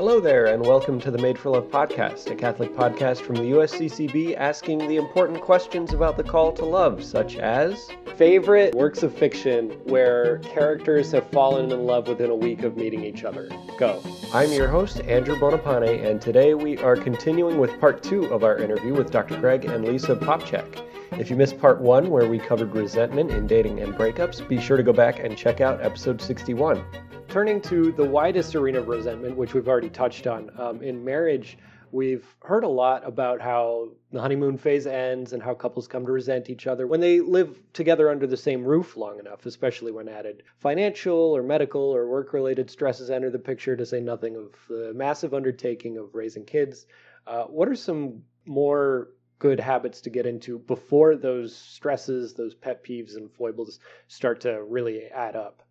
Hello 0.00 0.18
there, 0.18 0.46
and 0.46 0.64
welcome 0.64 0.98
to 0.98 1.10
the 1.10 1.18
Made 1.18 1.38
for 1.38 1.50
Love 1.50 1.70
podcast, 1.70 2.30
a 2.30 2.34
Catholic 2.34 2.74
podcast 2.74 3.18
from 3.18 3.36
the 3.36 3.42
USCCB 3.42 4.34
asking 4.34 4.78
the 4.78 4.96
important 4.96 5.42
questions 5.42 5.92
about 5.92 6.16
the 6.16 6.24
call 6.24 6.52
to 6.52 6.64
love, 6.64 7.04
such 7.04 7.36
as 7.36 7.90
favorite 8.16 8.74
works 8.74 9.02
of 9.02 9.14
fiction 9.14 9.68
where 9.84 10.38
characters 10.38 11.12
have 11.12 11.28
fallen 11.28 11.70
in 11.70 11.84
love 11.84 12.08
within 12.08 12.30
a 12.30 12.34
week 12.34 12.62
of 12.62 12.78
meeting 12.78 13.04
each 13.04 13.24
other. 13.24 13.50
Go. 13.78 14.02
I'm 14.32 14.50
your 14.50 14.68
host, 14.68 15.02
Andrew 15.02 15.36
Bonapane, 15.36 16.02
and 16.02 16.18
today 16.18 16.54
we 16.54 16.78
are 16.78 16.96
continuing 16.96 17.58
with 17.58 17.78
part 17.78 18.02
two 18.02 18.24
of 18.32 18.42
our 18.42 18.56
interview 18.56 18.94
with 18.94 19.10
Dr. 19.10 19.38
Greg 19.38 19.66
and 19.66 19.84
Lisa 19.84 20.16
Popcak. 20.16 20.82
If 21.18 21.28
you 21.28 21.36
missed 21.36 21.58
part 21.58 21.78
one, 21.78 22.08
where 22.08 22.26
we 22.26 22.38
covered 22.38 22.74
resentment 22.74 23.30
in 23.30 23.46
dating 23.46 23.80
and 23.80 23.92
breakups, 23.92 24.48
be 24.48 24.58
sure 24.58 24.78
to 24.78 24.82
go 24.82 24.94
back 24.94 25.18
and 25.18 25.36
check 25.36 25.60
out 25.60 25.84
episode 25.84 26.22
61 26.22 26.82
turning 27.30 27.60
to 27.60 27.92
the 27.92 28.04
widest 28.04 28.56
arena 28.56 28.80
of 28.80 28.88
resentment, 28.88 29.36
which 29.36 29.54
we've 29.54 29.68
already 29.68 29.88
touched 29.88 30.26
on, 30.26 30.50
um, 30.58 30.82
in 30.82 31.04
marriage, 31.04 31.56
we've 31.92 32.26
heard 32.42 32.64
a 32.64 32.68
lot 32.68 33.06
about 33.06 33.40
how 33.40 33.88
the 34.10 34.20
honeymoon 34.20 34.58
phase 34.58 34.84
ends 34.84 35.32
and 35.32 35.40
how 35.40 35.54
couples 35.54 35.86
come 35.86 36.04
to 36.04 36.10
resent 36.10 36.50
each 36.50 36.66
other 36.66 36.88
when 36.88 36.98
they 36.98 37.20
live 37.20 37.62
together 37.72 38.10
under 38.10 38.26
the 38.26 38.36
same 38.36 38.64
roof 38.64 38.96
long 38.96 39.20
enough, 39.20 39.46
especially 39.46 39.92
when 39.92 40.08
added 40.08 40.42
financial 40.58 41.36
or 41.36 41.40
medical 41.44 41.80
or 41.80 42.08
work 42.08 42.32
related 42.32 42.68
stresses 42.68 43.10
enter 43.10 43.30
the 43.30 43.38
picture, 43.38 43.76
to 43.76 43.86
say 43.86 44.00
nothing 44.00 44.34
of 44.34 44.52
the 44.68 44.92
massive 44.92 45.32
undertaking 45.32 45.98
of 45.98 46.12
raising 46.16 46.44
kids. 46.44 46.86
Uh, 47.28 47.44
what 47.44 47.68
are 47.68 47.76
some 47.76 48.24
more 48.44 49.10
good 49.38 49.60
habits 49.60 50.00
to 50.00 50.10
get 50.10 50.26
into 50.26 50.58
before 50.58 51.14
those 51.14 51.54
stresses, 51.54 52.34
those 52.34 52.54
pet 52.54 52.82
peeves, 52.82 53.14
and 53.14 53.30
foibles 53.30 53.78
start 54.08 54.40
to 54.40 54.64
really 54.64 55.04
add 55.06 55.36
up? 55.36 55.62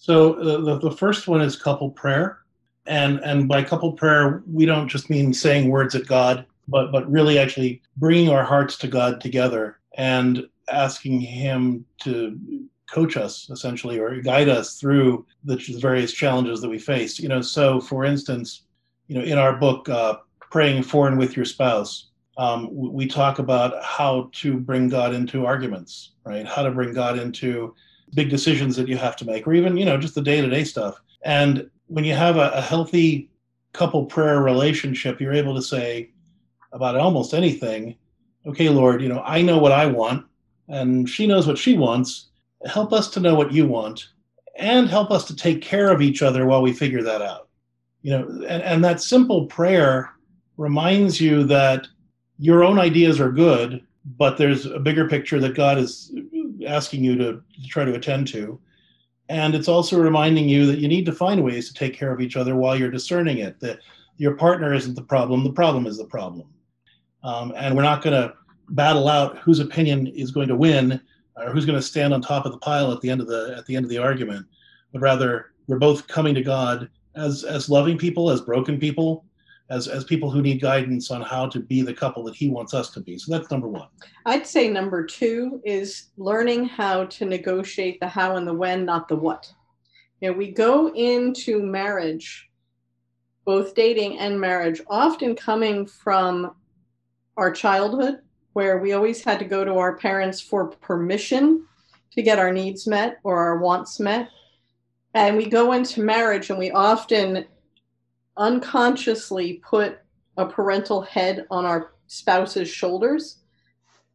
So 0.00 0.32
the, 0.32 0.78
the 0.78 0.90
first 0.90 1.28
one 1.28 1.42
is 1.42 1.56
couple 1.56 1.90
prayer. 1.90 2.38
And, 2.86 3.18
and 3.18 3.46
by 3.46 3.62
couple 3.62 3.92
prayer, 3.92 4.42
we 4.50 4.64
don't 4.64 4.88
just 4.88 5.10
mean 5.10 5.34
saying 5.34 5.68
words 5.68 5.94
at 5.94 6.06
God, 6.06 6.46
but, 6.66 6.90
but 6.90 7.08
really 7.08 7.38
actually 7.38 7.82
bringing 7.98 8.30
our 8.30 8.42
hearts 8.42 8.78
to 8.78 8.88
God 8.88 9.20
together 9.20 9.78
and 9.98 10.48
asking 10.72 11.20
Him 11.20 11.84
to 11.98 12.40
coach 12.90 13.18
us 13.18 13.50
essentially 13.50 13.98
or 13.98 14.22
guide 14.22 14.48
us 14.48 14.80
through 14.80 15.26
the 15.44 15.56
various 15.78 16.14
challenges 16.14 16.62
that 16.62 16.70
we 16.70 16.78
face. 16.78 17.18
You 17.18 17.28
know, 17.28 17.42
so 17.42 17.78
for 17.78 18.06
instance, 18.06 18.62
you 19.06 19.16
know, 19.18 19.22
in 19.22 19.36
our 19.36 19.56
book, 19.56 19.88
uh, 19.88 20.16
Praying 20.50 20.82
for 20.82 21.06
and 21.06 21.18
with 21.18 21.36
Your 21.36 21.44
Spouse, 21.44 22.08
um, 22.38 22.68
we 22.72 23.06
talk 23.06 23.38
about 23.38 23.84
how 23.84 24.30
to 24.32 24.58
bring 24.58 24.88
God 24.88 25.14
into 25.14 25.44
arguments, 25.44 26.12
right? 26.24 26.44
How 26.44 26.62
to 26.62 26.70
bring 26.70 26.94
God 26.94 27.18
into 27.18 27.74
big 28.14 28.30
decisions 28.30 28.76
that 28.76 28.88
you 28.88 28.96
have 28.96 29.16
to 29.16 29.24
make, 29.24 29.46
or 29.46 29.54
even, 29.54 29.76
you 29.76 29.84
know, 29.84 29.96
just 29.96 30.14
the 30.14 30.22
day 30.22 30.40
to 30.40 30.48
day 30.48 30.64
stuff. 30.64 31.00
And 31.22 31.70
when 31.86 32.04
you 32.04 32.14
have 32.14 32.36
a, 32.36 32.50
a 32.50 32.60
healthy 32.60 33.30
couple 33.72 34.04
prayer 34.04 34.40
relationship, 34.40 35.20
you're 35.20 35.32
able 35.32 35.54
to 35.54 35.62
say 35.62 36.10
about 36.72 36.96
almost 36.96 37.34
anything, 37.34 37.96
okay, 38.46 38.68
Lord, 38.68 39.02
you 39.02 39.08
know, 39.08 39.22
I 39.24 39.42
know 39.42 39.58
what 39.58 39.72
I 39.72 39.86
want, 39.86 40.26
and 40.68 41.08
she 41.08 41.26
knows 41.26 41.46
what 41.46 41.58
she 41.58 41.76
wants. 41.76 42.30
Help 42.66 42.92
us 42.92 43.10
to 43.10 43.20
know 43.20 43.34
what 43.34 43.52
you 43.52 43.66
want, 43.66 44.08
and 44.56 44.88
help 44.88 45.10
us 45.10 45.24
to 45.26 45.36
take 45.36 45.62
care 45.62 45.90
of 45.92 46.02
each 46.02 46.22
other 46.22 46.46
while 46.46 46.62
we 46.62 46.72
figure 46.72 47.02
that 47.02 47.22
out. 47.22 47.48
You 48.02 48.12
know, 48.12 48.28
and, 48.48 48.62
and 48.62 48.84
that 48.84 49.00
simple 49.00 49.46
prayer 49.46 50.10
reminds 50.56 51.20
you 51.20 51.44
that 51.44 51.86
your 52.38 52.64
own 52.64 52.78
ideas 52.78 53.20
are 53.20 53.30
good, 53.30 53.84
but 54.16 54.38
there's 54.38 54.66
a 54.66 54.78
bigger 54.78 55.08
picture 55.08 55.38
that 55.40 55.54
God 55.54 55.78
is 55.78 56.12
asking 56.70 57.04
you 57.04 57.16
to, 57.16 57.42
try 57.68 57.84
to 57.84 57.94
attend 57.94 58.28
to. 58.28 58.60
And 59.28 59.54
it's 59.54 59.68
also 59.68 60.00
reminding 60.00 60.48
you 60.48 60.66
that 60.66 60.78
you 60.78 60.88
need 60.88 61.06
to 61.06 61.12
find 61.12 61.44
ways 61.44 61.68
to 61.68 61.74
take 61.74 61.94
care 61.94 62.12
of 62.12 62.20
each 62.20 62.36
other 62.36 62.56
while 62.56 62.76
you're 62.76 62.90
discerning 62.90 63.38
it. 63.38 63.60
That 63.60 63.80
your 64.16 64.34
partner 64.36 64.72
isn't 64.74 64.94
the 64.94 65.02
problem, 65.02 65.44
the 65.44 65.52
problem 65.52 65.86
is 65.86 65.98
the 65.98 66.04
problem. 66.04 66.48
Um, 67.22 67.52
and 67.56 67.76
we're 67.76 67.82
not 67.82 68.02
going 68.02 68.20
to 68.20 68.34
battle 68.70 69.08
out 69.08 69.38
whose 69.38 69.60
opinion 69.60 70.06
is 70.08 70.30
going 70.30 70.48
to 70.48 70.56
win 70.56 71.00
or 71.36 71.50
who's 71.50 71.66
going 71.66 71.78
to 71.78 71.82
stand 71.82 72.12
on 72.14 72.20
top 72.20 72.46
of 72.46 72.52
the 72.52 72.58
pile 72.58 72.92
at 72.92 73.00
the 73.00 73.10
end 73.10 73.20
of 73.20 73.26
the 73.26 73.54
at 73.56 73.66
the 73.66 73.76
end 73.76 73.84
of 73.84 73.90
the 73.90 73.98
argument, 73.98 74.46
but 74.92 75.00
rather 75.00 75.52
we're 75.66 75.78
both 75.78 76.06
coming 76.08 76.34
to 76.34 76.42
God 76.42 76.88
as 77.14 77.44
as 77.44 77.68
loving 77.68 77.98
people, 77.98 78.30
as 78.30 78.40
broken 78.40 78.78
people, 78.78 79.24
as 79.70 79.86
as 79.86 80.04
people 80.04 80.30
who 80.30 80.42
need 80.42 80.60
guidance 80.60 81.10
on 81.10 81.22
how 81.22 81.46
to 81.48 81.60
be 81.60 81.80
the 81.80 81.94
couple 81.94 82.24
that 82.24 82.34
he 82.34 82.50
wants 82.50 82.74
us 82.74 82.90
to 82.90 83.00
be. 83.00 83.16
So 83.16 83.32
that's 83.32 83.50
number 83.50 83.68
one. 83.68 83.88
I'd 84.26 84.46
say 84.46 84.68
number 84.68 85.06
two 85.06 85.62
is 85.64 86.08
learning 86.16 86.66
how 86.66 87.04
to 87.04 87.24
negotiate 87.24 88.00
the 88.00 88.08
how 88.08 88.36
and 88.36 88.46
the 88.46 88.52
when, 88.52 88.84
not 88.84 89.08
the 89.08 89.16
what. 89.16 89.50
You 90.20 90.30
know, 90.30 90.36
we 90.36 90.50
go 90.50 90.92
into 90.92 91.62
marriage, 91.62 92.50
both 93.44 93.74
dating 93.74 94.18
and 94.18 94.38
marriage, 94.38 94.82
often 94.90 95.34
coming 95.34 95.86
from 95.86 96.54
our 97.36 97.50
childhood, 97.50 98.18
where 98.52 98.78
we 98.78 98.92
always 98.92 99.24
had 99.24 99.38
to 99.38 99.44
go 99.44 99.64
to 99.64 99.74
our 99.76 99.96
parents 99.96 100.40
for 100.40 100.66
permission 100.66 101.64
to 102.12 102.22
get 102.22 102.40
our 102.40 102.52
needs 102.52 102.86
met 102.86 103.18
or 103.22 103.38
our 103.38 103.58
wants 103.58 104.00
met. 104.00 104.28
And 105.14 105.36
we 105.36 105.46
go 105.46 105.72
into 105.72 106.02
marriage 106.02 106.50
and 106.50 106.58
we 106.58 106.70
often 106.72 107.46
unconsciously 108.36 109.62
put 109.68 109.98
a 110.36 110.46
parental 110.46 111.02
head 111.02 111.46
on 111.50 111.64
our 111.64 111.92
spouse's 112.06 112.68
shoulders. 112.68 113.36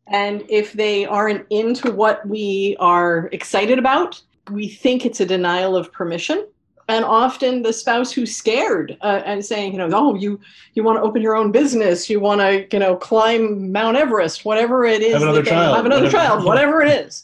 And 0.08 0.44
if 0.50 0.74
they 0.74 1.06
aren't 1.06 1.46
into 1.50 1.92
what 1.92 2.28
we 2.28 2.76
are 2.80 3.30
excited 3.32 3.80
about, 3.80 4.22
we 4.52 4.68
think 4.68 5.06
it's 5.06 5.20
a 5.20 5.26
denial 5.26 5.76
of 5.76 5.92
permission. 5.92 6.48
And 6.88 7.04
often 7.04 7.64
the 7.64 7.74
spouse 7.74 8.12
who's 8.12 8.36
scared 8.36 8.96
uh, 9.02 9.22
and 9.26 9.44
saying, 9.44 9.72
you 9.72 9.80
know, 9.80 9.90
oh, 9.92 10.14
you 10.14 10.40
you 10.76 10.84
want 10.84 11.00
to 11.00 11.02
open 11.02 11.24
your 11.24 11.36
own 11.36 11.52
business, 11.52 12.12
you 12.12 12.20
want 12.20 12.42
to, 12.42 12.68
you 12.72 12.80
know, 12.80 12.96
climb 12.96 13.72
Mount 13.72 13.98
Everest, 13.98 14.46
whatever 14.46 14.86
it 14.86 15.02
is, 15.02 15.14
have 15.14 15.24
another 15.24 15.44
child, 15.44 15.76
have 15.76 15.86
another 15.88 16.04
whatever. 16.04 16.28
child, 16.28 16.44
whatever 16.46 16.84
it 16.84 16.90
is, 16.90 17.24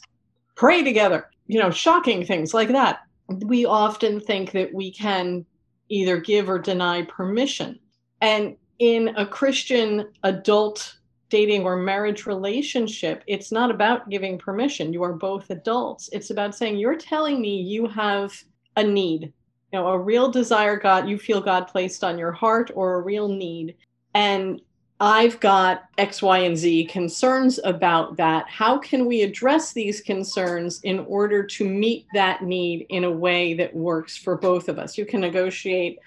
pray 0.56 0.82
together, 0.82 1.30
you 1.46 1.60
know, 1.60 1.70
shocking 1.70 2.26
things 2.26 2.52
like 2.52 2.70
that. 2.70 3.02
We 3.28 3.64
often 3.64 4.18
think 4.18 4.50
that 4.50 4.74
we 4.74 4.90
can 4.90 5.46
either 5.92 6.16
give 6.16 6.48
or 6.48 6.58
deny 6.58 7.02
permission. 7.02 7.78
And 8.22 8.56
in 8.78 9.08
a 9.16 9.26
Christian 9.26 10.08
adult 10.22 10.96
dating 11.28 11.64
or 11.64 11.76
marriage 11.76 12.26
relationship, 12.26 13.22
it's 13.26 13.52
not 13.52 13.70
about 13.70 14.08
giving 14.08 14.38
permission. 14.38 14.92
You 14.92 15.02
are 15.02 15.12
both 15.12 15.50
adults. 15.50 16.08
It's 16.12 16.30
about 16.30 16.54
saying, 16.54 16.78
You're 16.78 16.96
telling 16.96 17.40
me 17.40 17.60
you 17.60 17.86
have 17.86 18.32
a 18.76 18.82
need, 18.82 19.32
you 19.72 19.78
know, 19.78 19.88
a 19.88 19.98
real 19.98 20.30
desire 20.30 20.78
God, 20.78 21.08
you 21.08 21.18
feel 21.18 21.40
God 21.40 21.68
placed 21.68 22.02
on 22.02 22.18
your 22.18 22.32
heart, 22.32 22.70
or 22.74 22.94
a 22.94 23.02
real 23.02 23.28
need. 23.28 23.76
And 24.14 24.60
I've 25.04 25.40
got 25.40 25.88
X, 25.98 26.22
Y, 26.22 26.38
and 26.38 26.56
Z 26.56 26.84
concerns 26.84 27.58
about 27.64 28.16
that. 28.18 28.48
How 28.48 28.78
can 28.78 29.04
we 29.04 29.22
address 29.22 29.72
these 29.72 30.00
concerns 30.00 30.80
in 30.82 31.00
order 31.00 31.42
to 31.42 31.68
meet 31.68 32.06
that 32.14 32.44
need 32.44 32.86
in 32.88 33.02
a 33.02 33.10
way 33.10 33.54
that 33.54 33.74
works 33.74 34.16
for 34.16 34.36
both 34.36 34.68
of 34.68 34.78
us? 34.78 34.96
You 34.96 35.04
can 35.04 35.20
negotiate 35.20 35.98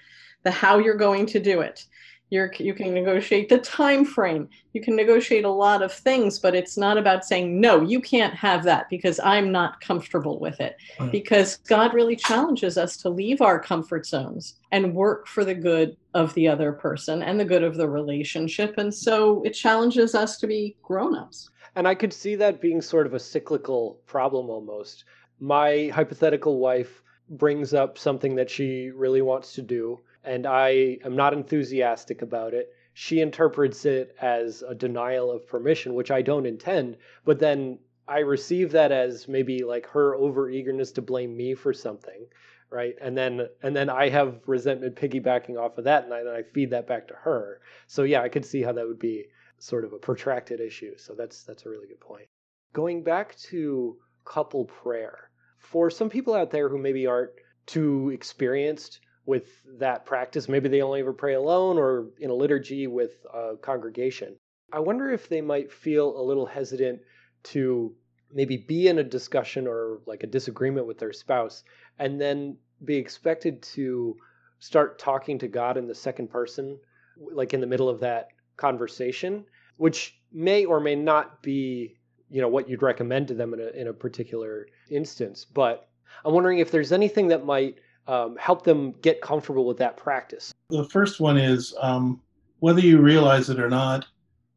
the 0.44 0.50
how 0.50 0.78
you're 0.78 0.94
going 0.94 1.26
to 1.26 1.38
do 1.38 1.60
it. 1.60 1.84
You're, 2.30 2.52
you 2.58 2.74
can 2.74 2.92
negotiate 2.92 3.48
the 3.48 3.58
time 3.58 4.04
frame 4.04 4.48
you 4.72 4.80
can 4.80 4.96
negotiate 4.96 5.44
a 5.44 5.50
lot 5.50 5.80
of 5.80 5.92
things 5.92 6.40
but 6.40 6.56
it's 6.56 6.76
not 6.76 6.98
about 6.98 7.24
saying 7.24 7.60
no 7.60 7.82
you 7.82 8.00
can't 8.00 8.34
have 8.34 8.64
that 8.64 8.88
because 8.90 9.20
i'm 9.20 9.52
not 9.52 9.80
comfortable 9.80 10.40
with 10.40 10.60
it. 10.60 10.76
Mm. 10.98 11.12
because 11.12 11.58
god 11.68 11.94
really 11.94 12.16
challenges 12.16 12.76
us 12.76 12.96
to 12.98 13.08
leave 13.08 13.40
our 13.40 13.60
comfort 13.60 14.06
zones 14.06 14.56
and 14.72 14.92
work 14.92 15.28
for 15.28 15.44
the 15.44 15.54
good 15.54 15.96
of 16.14 16.34
the 16.34 16.48
other 16.48 16.72
person 16.72 17.22
and 17.22 17.38
the 17.38 17.44
good 17.44 17.62
of 17.62 17.76
the 17.76 17.88
relationship 17.88 18.74
and 18.76 18.92
so 18.92 19.40
it 19.44 19.52
challenges 19.52 20.16
us 20.16 20.36
to 20.38 20.48
be 20.48 20.76
grown-ups. 20.82 21.50
And 21.76 21.86
i 21.86 21.94
could 21.94 22.12
see 22.12 22.34
that 22.36 22.60
being 22.60 22.82
sort 22.82 23.06
of 23.06 23.14
a 23.14 23.20
cyclical 23.20 24.00
problem 24.06 24.50
almost. 24.50 25.04
My 25.38 25.90
hypothetical 25.94 26.58
wife 26.58 27.02
brings 27.28 27.74
up 27.74 27.98
something 27.98 28.34
that 28.36 28.50
she 28.50 28.90
really 28.90 29.22
wants 29.22 29.52
to 29.54 29.62
do 29.62 30.00
and 30.26 30.46
I 30.46 30.98
am 31.04 31.16
not 31.16 31.32
enthusiastic 31.32 32.20
about 32.20 32.52
it. 32.52 32.72
She 32.92 33.20
interprets 33.20 33.84
it 33.84 34.16
as 34.20 34.62
a 34.62 34.74
denial 34.74 35.30
of 35.30 35.46
permission, 35.46 35.94
which 35.94 36.10
I 36.10 36.22
don't 36.22 36.46
intend, 36.46 36.96
but 37.24 37.38
then 37.38 37.78
I 38.08 38.20
receive 38.20 38.72
that 38.72 38.92
as 38.92 39.28
maybe 39.28 39.64
like 39.64 39.86
her 39.88 40.14
over 40.14 40.48
eagerness 40.48 40.92
to 40.92 41.02
blame 41.02 41.36
me 41.36 41.54
for 41.54 41.72
something, 41.72 42.26
right? 42.70 42.94
And 43.00 43.16
then 43.16 43.48
and 43.62 43.74
then 43.74 43.90
I 43.90 44.08
have 44.08 44.40
resentment 44.46 44.96
piggybacking 44.96 45.58
off 45.58 45.78
of 45.78 45.84
that, 45.84 46.04
and 46.04 46.14
I, 46.14 46.20
and 46.20 46.28
I 46.28 46.42
feed 46.42 46.70
that 46.70 46.86
back 46.86 47.08
to 47.08 47.14
her. 47.14 47.60
So 47.86 48.02
yeah, 48.02 48.22
I 48.22 48.28
could 48.28 48.44
see 48.44 48.62
how 48.62 48.72
that 48.72 48.86
would 48.86 48.98
be 48.98 49.26
sort 49.58 49.84
of 49.84 49.92
a 49.92 49.98
protracted 49.98 50.60
issue. 50.60 50.96
So 50.96 51.14
that's 51.14 51.42
that's 51.42 51.66
a 51.66 51.68
really 51.68 51.88
good 51.88 52.00
point. 52.00 52.28
Going 52.72 53.02
back 53.02 53.36
to 53.50 53.96
couple 54.24 54.64
prayer, 54.64 55.30
for 55.58 55.88
some 55.88 56.10
people 56.10 56.34
out 56.34 56.50
there 56.50 56.68
who 56.68 56.78
maybe 56.78 57.06
aren't 57.06 57.30
too 57.66 58.10
experienced 58.10 59.00
with 59.26 59.62
that 59.78 60.06
practice. 60.06 60.48
Maybe 60.48 60.68
they 60.68 60.82
only 60.82 61.00
ever 61.00 61.12
pray 61.12 61.34
alone 61.34 61.78
or 61.78 62.06
in 62.20 62.30
a 62.30 62.34
liturgy 62.34 62.86
with 62.86 63.26
a 63.32 63.56
congregation. 63.60 64.36
I 64.72 64.80
wonder 64.80 65.10
if 65.10 65.28
they 65.28 65.40
might 65.40 65.70
feel 65.70 66.18
a 66.18 66.22
little 66.22 66.46
hesitant 66.46 67.00
to 67.44 67.94
maybe 68.32 68.56
be 68.56 68.88
in 68.88 68.98
a 68.98 69.04
discussion 69.04 69.66
or 69.66 70.00
like 70.06 70.22
a 70.22 70.26
disagreement 70.26 70.86
with 70.86 70.98
their 70.98 71.12
spouse 71.12 71.64
and 71.98 72.20
then 72.20 72.56
be 72.84 72.96
expected 72.96 73.62
to 73.62 74.16
start 74.58 74.98
talking 74.98 75.38
to 75.38 75.48
God 75.48 75.76
in 75.76 75.86
the 75.86 75.94
second 75.94 76.30
person, 76.30 76.78
like 77.18 77.54
in 77.54 77.60
the 77.60 77.66
middle 77.66 77.88
of 77.88 78.00
that 78.00 78.28
conversation, 78.56 79.44
which 79.76 80.18
may 80.32 80.64
or 80.64 80.80
may 80.80 80.94
not 80.94 81.42
be, 81.42 81.96
you 82.30 82.40
know, 82.40 82.48
what 82.48 82.68
you'd 82.68 82.82
recommend 82.82 83.28
to 83.28 83.34
them 83.34 83.54
in 83.54 83.60
a 83.60 83.68
in 83.68 83.88
a 83.88 83.92
particular 83.92 84.66
instance. 84.90 85.44
But 85.44 85.88
I'm 86.24 86.34
wondering 86.34 86.58
if 86.58 86.70
there's 86.70 86.92
anything 86.92 87.28
that 87.28 87.44
might 87.44 87.78
um, 88.08 88.36
help 88.36 88.64
them 88.64 88.92
get 89.02 89.20
comfortable 89.20 89.66
with 89.66 89.78
that 89.78 89.96
practice. 89.96 90.52
The 90.70 90.84
first 90.84 91.20
one 91.20 91.38
is 91.38 91.74
um, 91.80 92.20
whether 92.60 92.80
you 92.80 93.00
realize 93.00 93.50
it 93.50 93.60
or 93.60 93.68
not, 93.68 94.06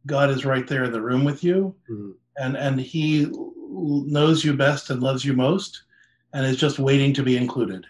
God 0.06 0.30
is 0.30 0.46
right 0.46 0.68
there 0.68 0.86
in 0.86 0.92
the 0.92 1.02
room 1.02 1.24
with 1.24 1.44
you, 1.44 1.76
mm-hmm. 1.90 2.12
and 2.38 2.56
and 2.56 2.80
He 2.80 3.28
knows 3.32 4.44
you 4.44 4.54
best 4.54 4.90
and 4.90 5.02
loves 5.02 5.26
you 5.26 5.34
most, 5.34 5.84
and 6.34 6.46
is 6.46 6.58
just 6.58 6.80
waiting 6.80 7.14
to 7.14 7.24
be 7.24 7.38
included. 7.38 7.86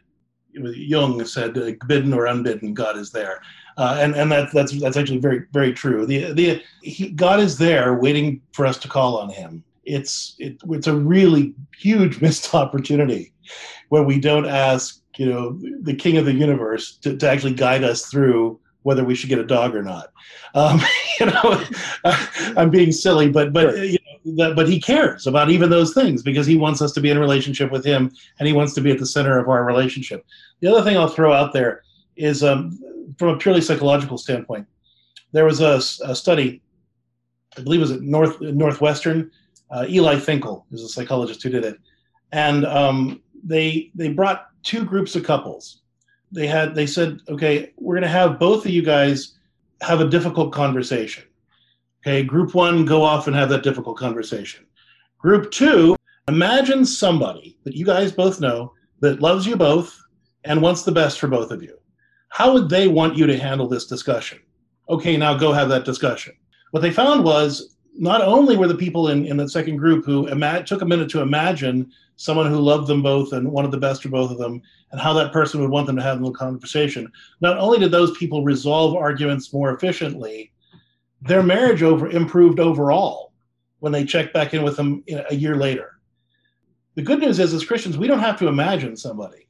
Jung 0.54 1.24
said, 1.26 1.58
uh, 1.58 1.72
"Bidden 1.88 2.14
or 2.14 2.26
unbidden, 2.26 2.74
God 2.74 2.98
is 2.98 3.12
there," 3.12 3.42
uh, 3.78 3.98
and 4.00 4.16
and 4.16 4.32
that, 4.32 4.52
that's 4.52 4.78
that's 4.80 4.98
actually 4.98 5.20
very 5.20 5.46
very 5.54 5.74
true. 5.74 6.06
The 6.06 6.34
the 6.34 6.62
he, 6.82 7.10
God 7.10 7.40
is 7.40 7.58
there, 7.58 7.94
waiting 7.94 8.42
for 8.52 8.66
us 8.66 8.78
to 8.80 8.88
call 8.88 9.18
on 9.20 9.30
Him. 9.30 9.64
It's 9.90 10.36
it, 10.40 10.58
it's 10.70 10.88
a 10.88 10.96
really 10.96 11.54
huge 11.78 12.22
missed 12.26 12.54
opportunity 12.54 13.34
when 13.90 14.06
we 14.06 14.20
don't 14.20 14.46
ask, 14.46 15.02
you 15.18 15.26
know, 15.26 15.60
the 15.82 15.96
King 15.96 16.18
of 16.18 16.26
the 16.26 16.34
universe 16.34 16.98
to, 16.98 17.18
to 17.18 17.30
actually 17.30 17.54
guide 17.54 17.84
us 17.84 18.06
through 18.06 18.60
whether 18.84 19.04
we 19.04 19.16
should 19.16 19.30
get 19.30 19.40
a 19.40 19.46
dog 19.46 19.76
or 19.76 19.84
not. 19.84 20.12
Um, 20.56 20.80
you 21.20 21.26
know, 21.28 21.64
I'm 22.58 22.70
being 22.70 22.92
silly, 22.92 23.30
but 23.30 23.52
but 23.52 23.78
you 23.78 23.98
know, 24.26 24.36
that, 24.38 24.56
but 24.56 24.68
he 24.68 24.80
cares 24.80 25.28
about 25.28 25.50
even 25.50 25.70
those 25.70 25.94
things 25.94 26.22
because 26.24 26.46
he 26.46 26.56
wants 26.56 26.82
us 26.82 26.92
to 26.94 27.02
be 27.02 27.10
in 27.10 27.18
a 27.18 27.20
relationship 27.20 27.72
with 27.72 27.86
him, 27.86 28.12
and 28.40 28.48
he 28.48 28.54
wants 28.54 28.74
to 28.76 28.82
be 28.82 28.92
at 28.92 29.00
the 29.00 29.06
center 29.06 29.38
of 29.40 29.50
our 29.50 29.64
relationship. 29.66 30.26
The 30.62 30.68
other 30.68 30.84
thing 30.84 30.98
I'll 30.98 31.08
throw 31.08 31.34
out 31.34 31.54
there 31.54 31.84
is 32.16 32.44
um, 32.44 32.80
from 33.18 33.30
a 33.30 33.38
purely 33.38 33.62
psychological 33.62 34.18
standpoint. 34.18 34.68
There 35.32 35.46
was 35.46 35.62
a, 35.62 35.76
a 36.04 36.16
study, 36.16 36.62
I 37.58 37.62
believe 37.62 37.80
it 37.80 37.84
was 37.84 37.92
at 37.92 38.02
North 38.02 38.40
Northwestern. 38.42 39.32
Uh, 39.72 39.86
Eli 39.88 40.18
Finkel 40.18 40.66
is 40.72 40.84
a 40.84 40.90
psychologist 40.90 41.44
who 41.44 41.50
did 41.50 41.64
it, 41.64 41.78
and 42.32 42.66
um, 42.66 43.22
they 43.44 43.92
they 43.96 44.10
brought 44.10 44.48
two 44.64 44.84
groups 44.84 45.16
of 45.16 45.24
couples 45.24 45.82
they 46.32 46.48
had 46.48 46.76
they 46.76 46.86
said, 46.86 47.20
okay, 47.28 47.72
we're 47.78 47.96
going 47.96 48.04
to 48.04 48.08
have 48.08 48.40
both 48.40 48.66
of 48.66 48.72
you 48.72 48.82
guys 48.82 49.36
have 49.82 50.02
a 50.02 50.08
difficult 50.08 50.52
conversation. 50.52 51.24
Okay, 52.02 52.24
group 52.24 52.54
one, 52.54 52.86
go 52.86 53.04
off 53.04 53.28
and 53.28 53.36
have 53.36 53.50
that 53.50 53.64
difficult 53.64 53.98
conversation. 53.98 54.66
Group 55.18 55.52
two, 55.52 55.96
imagine 56.28 56.86
somebody 56.86 57.58
that 57.64 57.76
you 57.76 57.86
guys 57.86 58.12
both 58.12 58.40
know 58.40 58.74
that 59.02 59.22
loves 59.22 59.46
you 59.46 59.56
both 59.56 59.98
and 60.46 60.62
wants 60.62 60.84
the 60.84 60.92
best 60.92 61.20
for 61.20 61.28
both 61.28 61.52
of 61.52 61.62
you. 61.62 61.78
How 62.30 62.54
would 62.54 62.70
they 62.70 62.88
want 62.88 63.18
you 63.18 63.26
to 63.26 63.38
handle 63.38 63.68
this 63.68 63.88
discussion? 63.88 64.40
Okay, 64.88 65.18
now 65.18 65.36
go 65.36 65.52
have 65.52 65.70
that 65.70 65.86
discussion. 65.86 66.34
What 66.72 66.82
they 66.82 66.92
found 66.92 67.24
was 67.24 67.76
not 67.98 68.22
only 68.22 68.56
were 68.56 68.68
the 68.68 68.76
people 68.76 69.10
in, 69.10 69.26
in 69.26 69.38
the 69.38 69.50
second 69.50 69.78
group 69.78 70.06
who 70.06 70.28
ima- 70.28 70.64
took 70.64 70.82
a 70.82 70.86
minute 70.86 71.10
to 71.10 71.22
imagine 71.22 71.92
someone 72.16 72.50
who 72.50 72.60
loved 72.60 72.88
them 72.88 73.02
both 73.02 73.34
and 73.34 73.50
wanted 73.50 73.72
the 73.72 73.78
best 73.78 74.04
for 74.04 74.10
both 74.10 74.32
of 74.32 74.38
them 74.38 74.62
and 74.92 75.00
how 75.00 75.14
that 75.14 75.32
person 75.32 75.62
would 75.62 75.70
want 75.70 75.88
them 75.88 75.96
to 75.96 76.02
have 76.02 76.18
a 76.18 76.20
little 76.20 76.34
conversation, 76.34 77.12
not 77.42 77.58
only 77.58 77.80
did 77.80 77.92
those 77.92 78.18
people 78.18 78.44
resolve 78.44 78.96
arguments 78.96 79.54
more 79.54 79.74
efficiently, 79.74 80.52
their 81.22 81.44
marriage 81.44 81.84
over 81.84 82.10
improved 82.10 82.60
overall 82.60 83.34
when 83.80 83.92
they 83.92 84.04
checked 84.04 84.34
back 84.34 84.54
in 84.54 84.64
with 84.64 84.76
them 84.76 85.04
a 85.30 85.36
year 85.36 85.56
later. 85.56 86.00
The 86.96 87.02
good 87.02 87.20
news 87.20 87.40
is, 87.40 87.54
as 87.54 87.66
Christians, 87.66 87.98
we 87.98 88.08
don't 88.08 88.20
have 88.20 88.38
to 88.40 88.48
imagine 88.48 88.98
somebody. 88.98 89.48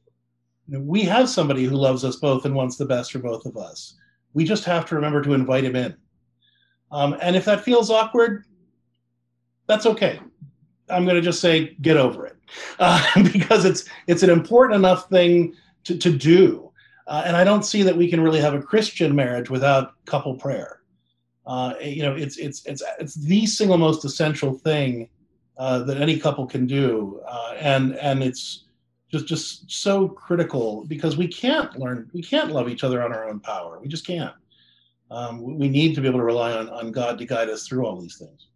We 0.68 1.02
have 1.02 1.28
somebody 1.28 1.64
who 1.64 1.74
loves 1.74 2.04
us 2.04 2.16
both 2.16 2.44
and 2.44 2.54
wants 2.54 2.76
the 2.76 2.86
best 2.86 3.10
for 3.10 3.18
both 3.18 3.44
of 3.44 3.56
us. 3.56 3.96
We 4.34 4.44
just 4.44 4.64
have 4.64 4.86
to 4.86 4.94
remember 4.94 5.22
to 5.22 5.34
invite 5.34 5.64
him 5.64 5.74
in. 5.74 5.96
Um, 6.90 7.16
and 7.20 7.36
if 7.36 7.44
that 7.44 7.62
feels 7.62 7.90
awkward, 7.90 8.44
that's 9.66 9.86
okay. 9.86 10.20
I'm 10.88 11.04
going 11.04 11.16
to 11.16 11.22
just 11.22 11.40
say 11.40 11.76
get 11.80 11.96
over 11.96 12.26
it 12.26 12.36
uh, 12.78 13.04
because 13.32 13.64
it's 13.64 13.84
it's 14.06 14.22
an 14.22 14.30
important 14.30 14.76
enough 14.76 15.08
thing 15.08 15.54
to, 15.84 15.96
to 15.96 16.10
do. 16.10 16.70
Uh, 17.06 17.22
and 17.24 17.36
I 17.36 17.44
don't 17.44 17.64
see 17.64 17.82
that 17.82 17.96
we 17.96 18.08
can 18.08 18.20
really 18.20 18.40
have 18.40 18.54
a 18.54 18.62
Christian 18.62 19.14
marriage 19.14 19.50
without 19.50 20.04
couple 20.04 20.34
prayer. 20.34 20.80
Uh, 21.46 21.74
you 21.80 22.02
know, 22.02 22.14
it's 22.14 22.36
it's 22.36 22.64
it's 22.66 22.82
it's 22.98 23.14
the 23.14 23.46
single 23.46 23.78
most 23.78 24.04
essential 24.04 24.54
thing 24.54 25.08
uh, 25.58 25.80
that 25.80 26.00
any 26.00 26.18
couple 26.18 26.46
can 26.46 26.66
do, 26.66 27.20
uh, 27.28 27.54
and 27.58 27.96
and 27.96 28.22
it's 28.22 28.66
just 29.10 29.26
just 29.26 29.70
so 29.70 30.08
critical 30.08 30.84
because 30.86 31.16
we 31.16 31.26
can't 31.26 31.76
learn 31.78 32.08
we 32.12 32.22
can't 32.22 32.52
love 32.52 32.68
each 32.68 32.84
other 32.84 33.02
on 33.02 33.12
our 33.12 33.28
own 33.28 33.40
power. 33.40 33.80
We 33.80 33.88
just 33.88 34.06
can't 34.06 34.34
um, 35.10 35.58
we 35.58 35.68
need 35.68 35.94
to 35.94 36.00
be 36.00 36.08
able 36.08 36.20
to 36.20 36.24
rely 36.24 36.52
on, 36.52 36.68
on 36.68 36.92
God 36.92 37.18
to 37.18 37.26
guide 37.26 37.48
us 37.48 37.66
through 37.66 37.84
all 37.84 38.00
these 38.00 38.16
things. 38.16 38.46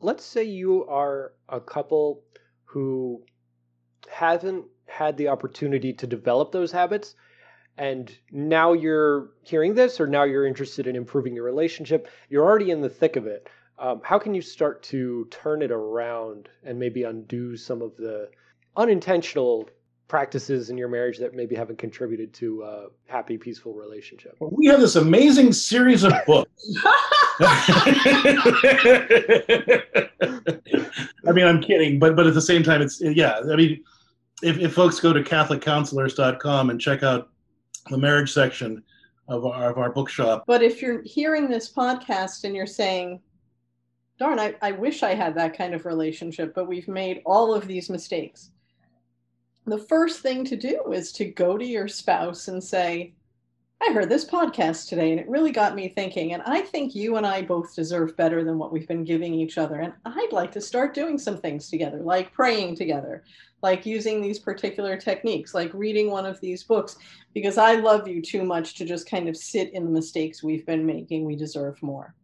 Let's 0.00 0.24
say 0.24 0.44
you 0.44 0.84
are 0.86 1.32
a 1.48 1.60
couple 1.60 2.22
who 2.64 3.22
haven't 4.10 4.66
had 4.86 5.16
the 5.16 5.28
opportunity 5.28 5.92
to 5.92 6.06
develop 6.06 6.52
those 6.52 6.72
habits, 6.72 7.14
and 7.78 8.16
now 8.30 8.72
you're 8.72 9.30
hearing 9.42 9.74
this, 9.74 10.00
or 10.00 10.06
now 10.06 10.24
you're 10.24 10.46
interested 10.46 10.86
in 10.86 10.96
improving 10.96 11.34
your 11.34 11.44
relationship. 11.44 12.08
You're 12.28 12.44
already 12.44 12.70
in 12.70 12.80
the 12.80 12.88
thick 12.88 13.16
of 13.16 13.26
it. 13.26 13.48
Um, 13.78 14.00
how 14.02 14.18
can 14.18 14.34
you 14.34 14.40
start 14.40 14.82
to 14.84 15.26
turn 15.30 15.60
it 15.60 15.70
around 15.70 16.48
and 16.64 16.78
maybe 16.78 17.02
undo 17.02 17.56
some 17.56 17.82
of 17.82 17.96
the 17.96 18.30
unintentional 18.76 19.68
practices 20.08 20.70
in 20.70 20.78
your 20.78 20.88
marriage 20.88 21.18
that 21.18 21.34
maybe 21.34 21.54
haven't 21.54 21.78
contributed 21.78 22.32
to 22.34 22.62
a 22.62 22.86
happy, 23.06 23.36
peaceful 23.36 23.74
relationship? 23.74 24.36
We 24.40 24.66
have 24.66 24.80
this 24.80 24.96
amazing 24.96 25.52
series 25.52 26.04
of 26.04 26.12
books. 26.26 26.74
I 27.40 27.80
mean, 31.32 31.46
I'm 31.46 31.60
kidding, 31.60 31.98
but 31.98 32.16
but 32.16 32.26
at 32.26 32.34
the 32.34 32.40
same 32.40 32.62
time, 32.62 32.82
it's 32.82 33.00
yeah. 33.00 33.40
I 33.50 33.56
mean, 33.56 33.82
if, 34.42 34.58
if 34.58 34.74
folks 34.74 35.00
go 35.00 35.12
to 35.12 35.22
CatholicCounselors.com 35.22 36.70
and 36.70 36.80
check 36.80 37.02
out 37.02 37.30
the 37.90 37.98
marriage 37.98 38.32
section 38.32 38.82
of 39.28 39.44
our, 39.44 39.70
of 39.70 39.78
our 39.78 39.90
bookshop. 39.90 40.44
But 40.46 40.62
if 40.62 40.80
you're 40.80 41.02
hearing 41.02 41.48
this 41.48 41.72
podcast 41.72 42.44
and 42.44 42.54
you're 42.54 42.66
saying, 42.66 43.20
darn, 44.18 44.38
I, 44.38 44.54
I 44.62 44.72
wish 44.72 45.02
I 45.02 45.14
had 45.14 45.34
that 45.36 45.56
kind 45.56 45.74
of 45.74 45.84
relationship, 45.84 46.54
but 46.54 46.68
we've 46.68 46.88
made 46.88 47.22
all 47.26 47.54
of 47.54 47.66
these 47.66 47.90
mistakes 47.90 48.50
the 49.66 49.78
first 49.78 50.20
thing 50.20 50.44
to 50.44 50.56
do 50.56 50.92
is 50.92 51.12
to 51.12 51.24
go 51.24 51.58
to 51.58 51.64
your 51.64 51.88
spouse 51.88 52.48
and 52.48 52.62
say, 52.62 53.14
I 53.82 53.92
heard 53.92 54.08
this 54.08 54.24
podcast 54.24 54.88
today 54.88 55.10
and 55.10 55.20
it 55.20 55.28
really 55.28 55.52
got 55.52 55.74
me 55.74 55.88
thinking. 55.88 56.32
And 56.32 56.42
I 56.46 56.62
think 56.62 56.94
you 56.94 57.16
and 57.16 57.26
I 57.26 57.42
both 57.42 57.74
deserve 57.74 58.16
better 58.16 58.42
than 58.42 58.58
what 58.58 58.72
we've 58.72 58.88
been 58.88 59.04
giving 59.04 59.34
each 59.34 59.58
other. 59.58 59.80
And 59.80 59.92
I'd 60.04 60.32
like 60.32 60.50
to 60.52 60.60
start 60.60 60.94
doing 60.94 61.18
some 61.18 61.36
things 61.36 61.68
together, 61.68 61.98
like 61.98 62.32
praying 62.32 62.76
together, 62.76 63.24
like 63.62 63.84
using 63.84 64.22
these 64.22 64.38
particular 64.38 64.96
techniques, 64.96 65.52
like 65.52 65.74
reading 65.74 66.10
one 66.10 66.24
of 66.24 66.40
these 66.40 66.64
books, 66.64 66.96
because 67.34 67.58
I 67.58 67.74
love 67.74 68.08
you 68.08 68.22
too 68.22 68.44
much 68.44 68.76
to 68.76 68.86
just 68.86 69.10
kind 69.10 69.28
of 69.28 69.36
sit 69.36 69.74
in 69.74 69.84
the 69.84 69.90
mistakes 69.90 70.42
we've 70.42 70.64
been 70.64 70.86
making. 70.86 71.24
We 71.24 71.36
deserve 71.36 71.82
more. 71.82 72.14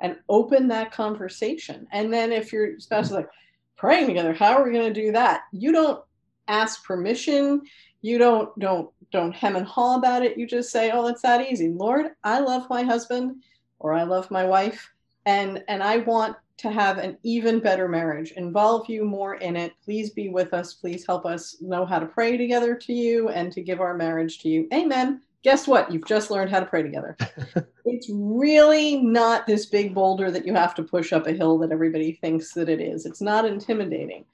And 0.00 0.16
open 0.28 0.68
that 0.68 0.92
conversation. 0.92 1.86
And 1.92 2.12
then 2.12 2.32
if 2.32 2.52
your 2.52 2.78
spouse 2.80 3.06
is 3.06 3.12
like, 3.12 3.28
praying 3.76 4.06
together, 4.06 4.32
how 4.32 4.56
are 4.56 4.64
we 4.64 4.72
going 4.72 4.92
to 4.92 5.00
do 5.00 5.12
that? 5.12 5.42
You 5.52 5.72
don't 5.72 6.02
ask 6.48 6.84
permission. 6.84 7.62
You 8.02 8.18
don't 8.18 8.56
don't 8.58 8.90
don't 9.12 9.34
hem 9.34 9.56
and 9.56 9.66
haw 9.66 9.96
about 9.96 10.24
it. 10.24 10.38
You 10.38 10.46
just 10.46 10.70
say, 10.70 10.90
"Oh, 10.90 11.06
it's 11.06 11.22
that 11.22 11.50
easy." 11.50 11.68
Lord, 11.68 12.12
I 12.24 12.40
love 12.40 12.68
my 12.70 12.82
husband 12.82 13.42
or 13.78 13.92
I 13.92 14.04
love 14.04 14.30
my 14.30 14.44
wife 14.44 14.92
and 15.26 15.62
and 15.68 15.82
I 15.82 15.98
want 15.98 16.36
to 16.58 16.70
have 16.70 16.98
an 16.98 17.18
even 17.22 17.60
better 17.60 17.88
marriage. 17.88 18.32
Involve 18.32 18.88
you 18.88 19.04
more 19.04 19.34
in 19.34 19.56
it. 19.56 19.72
Please 19.84 20.10
be 20.10 20.30
with 20.30 20.54
us. 20.54 20.72
Please 20.72 21.04
help 21.06 21.26
us 21.26 21.56
know 21.60 21.84
how 21.84 21.98
to 21.98 22.06
pray 22.06 22.36
together 22.36 22.74
to 22.74 22.92
you 22.94 23.28
and 23.28 23.52
to 23.52 23.60
give 23.60 23.80
our 23.80 23.94
marriage 23.94 24.38
to 24.40 24.48
you. 24.48 24.66
Amen. 24.72 25.20
Guess 25.42 25.68
what? 25.68 25.92
You've 25.92 26.06
just 26.06 26.30
learned 26.30 26.50
how 26.50 26.60
to 26.60 26.66
pray 26.66 26.82
together. 26.82 27.16
it's 27.84 28.10
really 28.10 28.96
not 29.02 29.46
this 29.46 29.66
big 29.66 29.94
boulder 29.94 30.30
that 30.30 30.46
you 30.46 30.54
have 30.54 30.74
to 30.76 30.82
push 30.82 31.12
up 31.12 31.26
a 31.26 31.32
hill 31.32 31.58
that 31.58 31.72
everybody 31.72 32.12
thinks 32.12 32.52
that 32.54 32.70
it 32.70 32.80
is. 32.80 33.04
It's 33.04 33.20
not 33.20 33.44
intimidating 33.44 34.24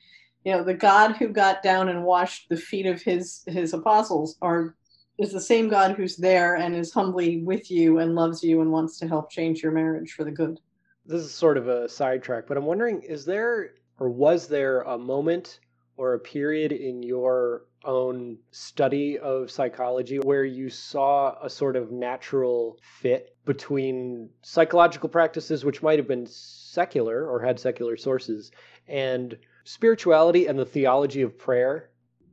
you 0.45 0.53
know 0.53 0.63
the 0.63 0.75
god 0.75 1.17
who 1.17 1.29
got 1.29 1.63
down 1.63 1.89
and 1.89 2.05
washed 2.05 2.49
the 2.49 2.57
feet 2.57 2.87
of 2.87 3.01
his 3.03 3.43
his 3.47 3.73
apostles 3.73 4.37
are 4.43 4.75
is 5.19 5.33
the 5.33 5.41
same 5.41 5.69
god 5.69 5.93
who's 5.93 6.17
there 6.17 6.57
and 6.57 6.75
is 6.75 6.93
humbly 6.93 7.43
with 7.43 7.71
you 7.71 7.99
and 7.99 8.15
loves 8.15 8.43
you 8.43 8.61
and 8.61 8.71
wants 8.71 8.99
to 8.99 9.09
help 9.09 9.31
change 9.31 9.63
your 9.63 9.73
marriage 9.73 10.13
for 10.13 10.25
the 10.25 10.31
good. 10.31 10.59
This 11.05 11.23
is 11.23 11.35
sort 11.35 11.57
of 11.57 11.69
a 11.69 11.89
sidetrack 11.89 12.47
but 12.47 12.57
i'm 12.57 12.65
wondering 12.65 13.03
is 13.03 13.25
there 13.25 13.75
or 13.99 14.09
was 14.09 14.49
there 14.49 14.81
a 14.83 14.99
moment 14.99 15.61
or 15.97 16.15
a 16.15 16.19
period 16.19 16.73
in 16.73 17.03
your 17.03 17.65
own 17.85 18.39
study 18.51 19.19
of 19.19 19.51
psychology 19.51 20.19
where 20.19 20.45
you 20.45 20.71
saw 20.71 21.35
a 21.43 21.51
sort 21.51 21.77
of 21.77 21.91
natural 21.91 22.79
fit 23.01 23.37
between 23.45 24.31
psychological 24.43 25.09
practices 25.09 25.65
which 25.65 25.83
might 25.83 25.99
have 25.99 26.09
been 26.09 26.27
secular 26.27 27.29
or 27.29 27.41
had 27.41 27.59
secular 27.59 27.97
sources 27.97 28.53
and 28.89 29.37
spirituality 29.65 30.47
and 30.47 30.59
the 30.59 30.65
theology 30.65 31.23
of 31.23 31.39
prayer? 31.39 31.91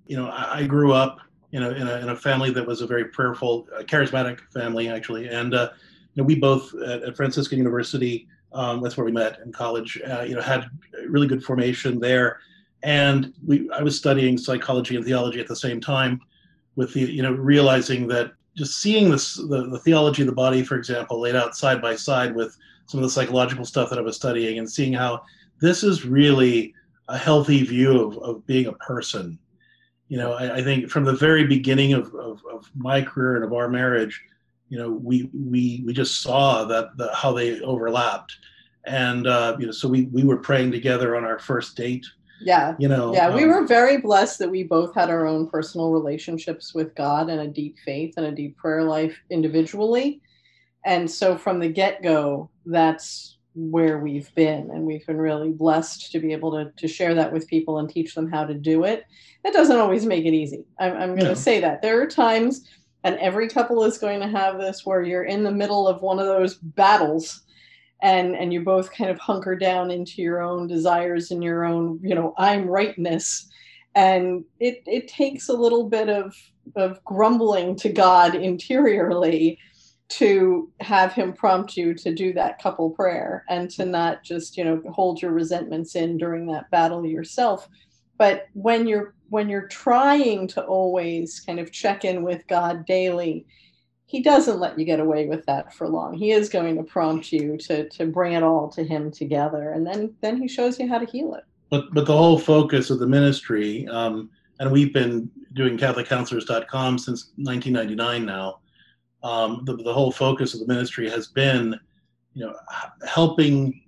You 0.08 0.18
know, 0.18 0.30
I, 0.30 0.60
I 0.60 0.68
grew 0.68 0.94
up 0.94 1.20
you 1.52 1.60
know, 1.60 1.72
in 1.72 1.88
a, 1.88 1.96
in 2.00 2.10
a 2.10 2.16
family 2.16 2.52
that 2.52 2.66
was 2.66 2.82
a 2.82 2.88
very 2.88 3.06
prayerful, 3.06 3.68
uh, 3.76 3.82
charismatic 3.84 4.40
family, 4.54 4.88
actually. 4.88 5.28
And, 5.28 5.54
uh, 5.54 5.70
you 6.14 6.22
know, 6.22 6.26
we 6.26 6.36
both 6.36 6.74
at, 6.86 7.04
at 7.04 7.16
Franciscan 7.16 7.58
University, 7.58 8.28
um, 8.54 8.82
that's 8.82 8.98
where 8.98 9.06
we 9.06 9.12
met 9.12 9.40
in 9.44 9.52
college, 9.52 10.00
uh, 10.08 10.22
you 10.22 10.36
know, 10.36 10.42
had 10.42 10.66
really 11.08 11.28
good 11.28 11.44
formation 11.44 12.00
there. 12.00 12.40
And 12.84 13.34
we, 13.46 13.70
I 13.72 13.82
was 13.82 13.98
studying 13.98 14.38
psychology 14.38 14.96
and 14.96 15.04
theology 15.04 15.40
at 15.40 15.48
the 15.48 15.56
same 15.56 15.82
time 15.82 16.22
with 16.76 16.94
the, 16.94 17.02
you 17.02 17.24
know, 17.24 17.34
realizing 17.34 18.08
that 18.08 18.34
just 18.56 18.80
seeing 18.80 19.10
this, 19.10 19.36
the, 19.36 19.68
the 19.70 19.80
theology 19.80 20.22
of 20.22 20.28
the 20.28 20.34
body, 20.34 20.64
for 20.64 20.76
example, 20.76 21.20
laid 21.20 21.36
out 21.36 21.56
side 21.56 21.82
by 21.82 21.96
side 21.96 22.36
with 22.36 22.56
some 22.86 23.00
of 23.00 23.04
the 23.04 23.10
psychological 23.10 23.66
stuff 23.66 23.90
that 23.90 24.00
I 24.00 24.02
was 24.02 24.16
studying 24.16 24.60
and 24.60 24.70
seeing 24.70 24.94
how 24.94 25.24
this 25.62 25.84
is 25.84 26.06
really 26.06 26.74
a 27.10 27.18
healthy 27.18 27.64
view 27.64 28.00
of, 28.00 28.18
of 28.20 28.46
being 28.46 28.68
a 28.68 28.74
person. 28.74 29.38
You 30.08 30.18
know, 30.18 30.34
I, 30.34 30.58
I, 30.58 30.64
think 30.64 30.90
from 30.90 31.04
the 31.04 31.14
very 31.14 31.46
beginning 31.46 31.94
of, 31.94 32.14
of, 32.16 32.42
of, 32.52 32.70
my 32.76 33.02
career 33.02 33.36
and 33.36 33.44
of 33.44 33.54
our 33.54 33.68
marriage, 33.68 34.22
you 34.70 34.78
know, 34.78 34.92
we 34.92 35.30
we 35.34 35.84
we 35.86 35.94
just 35.94 36.22
saw 36.22 36.64
that 36.66 36.96
the, 36.98 37.14
how 37.14 37.34
they 37.34 37.60
overlapped, 37.62 38.36
and 38.86 39.28
uh, 39.28 39.58
you 39.60 39.66
know, 39.66 39.72
so 39.72 39.88
we 39.88 40.04
we 40.06 40.24
were 40.24 40.38
praying 40.38 40.72
together 40.72 41.16
on 41.16 41.26
our 41.26 41.40
first 41.40 41.76
date. 41.76 42.06
Yeah, 42.42 42.76
you 42.80 42.88
know, 42.88 43.14
yeah, 43.14 43.28
um, 43.28 43.36
we 43.36 43.46
were 43.46 43.66
very 43.66 43.98
blessed 43.98 44.40
that 44.40 44.50
we 44.50 44.64
both 44.64 44.94
had 44.94 45.10
our 45.10 45.28
own 45.28 45.48
personal 45.48 45.92
relationships 45.92 46.74
with 46.74 46.96
God 46.96 47.30
and 47.30 47.42
a 47.42 47.48
deep 47.48 47.78
faith 47.84 48.14
and 48.18 48.28
a 48.28 48.32
deep 48.32 48.58
prayer 48.58 48.84
life 48.84 49.16
individually, 49.32 50.22
and 50.86 51.10
so 51.10 51.36
from 51.36 51.60
the 51.60 51.70
get 51.70 52.04
go, 52.04 52.50
that's 52.66 53.29
where 53.60 54.00
we've 54.00 54.34
been 54.36 54.70
and 54.72 54.86
we've 54.86 55.06
been 55.06 55.18
really 55.18 55.52
blessed 55.52 56.12
to 56.12 56.20
be 56.20 56.32
able 56.32 56.52
to, 56.52 56.72
to 56.78 56.88
share 56.88 57.14
that 57.16 57.32
with 57.34 57.48
people 57.48 57.80
and 57.80 57.90
teach 57.90 58.16
them 58.16 58.32
how 58.32 58.46
to 58.46 58.54
do 58.54 58.84
it. 58.86 59.06
That 59.44 59.54
doesn't 59.54 59.78
always 59.78 60.06
make 60.06 60.26
it 60.26 60.34
easy. 60.34 60.64
I'm, 60.80 60.94
I'm 60.94 61.16
going 61.16 61.28
to 61.28 61.36
say 61.36 61.60
that. 61.60 61.82
There 61.82 62.02
are 62.02 62.08
times 62.08 62.68
and 63.04 63.18
every 63.18 63.50
couple 63.50 63.84
is 63.84 63.98
going 63.98 64.20
to 64.20 64.28
have 64.28 64.58
this 64.58 64.86
where 64.86 65.02
you're 65.02 65.24
in 65.24 65.44
the 65.44 65.52
middle 65.52 65.88
of 65.88 66.02
one 66.02 66.20
of 66.20 66.26
those 66.26 66.56
battles 66.56 67.42
and 68.02 68.36
and 68.36 68.54
you 68.54 68.62
both 68.62 68.92
kind 68.92 69.10
of 69.10 69.20
hunker 69.20 69.56
down 69.56 69.92
into 69.92 70.22
your 70.22 70.42
own 70.42 70.68
desires 70.68 71.32
and 71.32 71.44
your 71.44 71.66
own 71.66 72.00
you 72.02 72.16
know 72.16 72.34
i'm 72.38 72.68
rightness. 72.68 73.50
And 73.96 74.46
it 74.60 74.84
it 74.86 75.08
takes 75.08 75.50
a 75.50 75.54
little 75.54 75.90
bit 75.90 76.10
of 76.10 76.36
of 76.76 77.04
grumbling 77.04 77.76
to 77.78 77.90
god 77.90 78.36
interiorly 78.36 79.58
to 80.10 80.72
have 80.80 81.14
him 81.14 81.32
prompt 81.34 81.78
you 81.78 81.94
to 81.94 82.14
do 82.14 82.34
that 82.34 82.62
couple 82.62 82.90
prayer 82.90 83.46
and 83.48 83.70
to 83.70 83.86
not 83.86 84.24
just 84.24 84.58
you 84.58 84.64
know 84.64 84.82
hold 84.92 85.22
your 85.22 85.32
resentments 85.32 85.96
in 85.96 86.18
during 86.18 86.48
that 86.48 86.70
battle 86.72 87.06
yourself. 87.06 87.68
But 88.18 88.48
when 88.54 88.88
you're 88.88 89.14
when 89.30 89.50
you're 89.50 89.68
trying 89.68 90.48
to 90.48 90.64
always 90.64 91.40
kind 91.40 91.60
of 91.60 91.72
check 91.72 92.04
in 92.04 92.24
with 92.24 92.48
god 92.48 92.86
daily 92.86 93.46
he 94.10 94.24
doesn't 94.24 94.60
let 94.60 94.78
you 94.80 94.86
get 94.86 95.00
away 95.00 95.28
with 95.28 95.46
that 95.46 95.72
for 95.72 95.88
long. 95.88 96.16
He 96.16 96.32
is 96.32 96.50
going 96.50 96.76
to 96.78 96.84
prompt 96.84 97.32
you 97.32 97.58
to 97.58 97.88
to 97.90 98.08
bring 98.08 98.34
it 98.34 98.42
all 98.42 98.68
to 98.70 98.84
him 98.84 99.12
together 99.12 99.72
and 99.72 99.86
then 99.86 100.16
then 100.22 100.42
he 100.42 100.48
shows 100.48 100.80
you 100.80 100.88
how 100.88 100.98
to 100.98 101.06
heal 101.06 101.36
it. 101.36 101.44
But 101.70 101.94
but 101.94 102.08
the 102.08 102.18
whole 102.18 102.40
focus 102.40 102.90
of 102.90 102.98
the 102.98 103.08
ministry 103.08 103.88
um, 103.88 104.32
and 104.60 104.72
we've 104.72 104.92
been 104.94 105.30
doing 105.54 105.78
catholiccounselors.com 105.78 106.98
since 106.98 107.32
1999 107.36 108.26
now 108.26 108.60
um, 109.24 109.64
the, 109.66 109.76
the 109.76 109.94
whole 109.94 110.12
focus 110.12 110.54
of 110.54 110.62
the 110.62 110.68
ministry 110.68 111.10
has 111.10 111.28
been, 111.28 111.80
you 112.34 112.46
know, 112.46 112.56
helping 113.08 113.82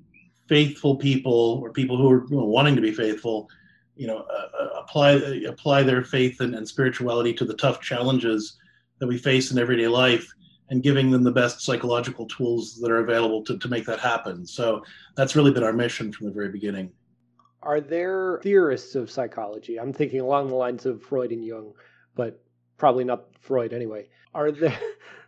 faithful 0.47 0.95
people 0.95 1.59
or 1.63 1.71
people 1.71 1.97
who 1.97 2.09
are 2.09 2.25
you 2.29 2.37
know, 2.37 2.45
wanting 2.45 2.75
to 2.75 2.81
be 2.81 2.91
faithful, 2.91 3.49
you 3.95 4.07
know, 4.07 4.19
uh, 4.19 4.47
uh 4.59 4.69
apply 4.79 5.11
apply 5.47 5.83
their 5.83 6.03
faith 6.03 6.41
and, 6.41 6.55
and 6.55 6.67
spirituality 6.67 7.33
to 7.33 7.45
the 7.45 7.53
tough 7.53 7.81
challenges 7.81 8.57
that 8.99 9.07
we 9.07 9.17
face 9.17 9.51
in 9.51 9.57
everyday 9.57 9.87
life 9.87 10.31
and 10.69 10.83
giving 10.83 11.11
them 11.11 11.23
the 11.23 11.31
best 11.31 11.61
psychological 11.61 12.25
tools 12.27 12.79
that 12.79 12.89
are 12.89 12.99
available 12.99 13.43
to, 13.43 13.57
to 13.59 13.67
make 13.67 13.85
that 13.85 13.99
happen. 13.99 14.45
So 14.45 14.83
that's 15.15 15.35
really 15.35 15.51
been 15.51 15.63
our 15.63 15.73
mission 15.73 16.13
from 16.13 16.27
the 16.27 16.33
very 16.33 16.49
beginning. 16.49 16.91
Are 17.61 17.81
there 17.81 18.39
theorists 18.41 18.95
of 18.95 19.11
psychology? 19.11 19.79
I'm 19.79 19.93
thinking 19.93 20.21
along 20.21 20.47
the 20.47 20.55
lines 20.55 20.85
of 20.85 21.03
Freud 21.03 21.31
and 21.31 21.45
Jung, 21.45 21.73
but 22.15 22.41
probably 22.77 23.03
not 23.03 23.25
Freud 23.41 23.73
anyway. 23.73 24.07
Are 24.33 24.51
there 24.51 24.79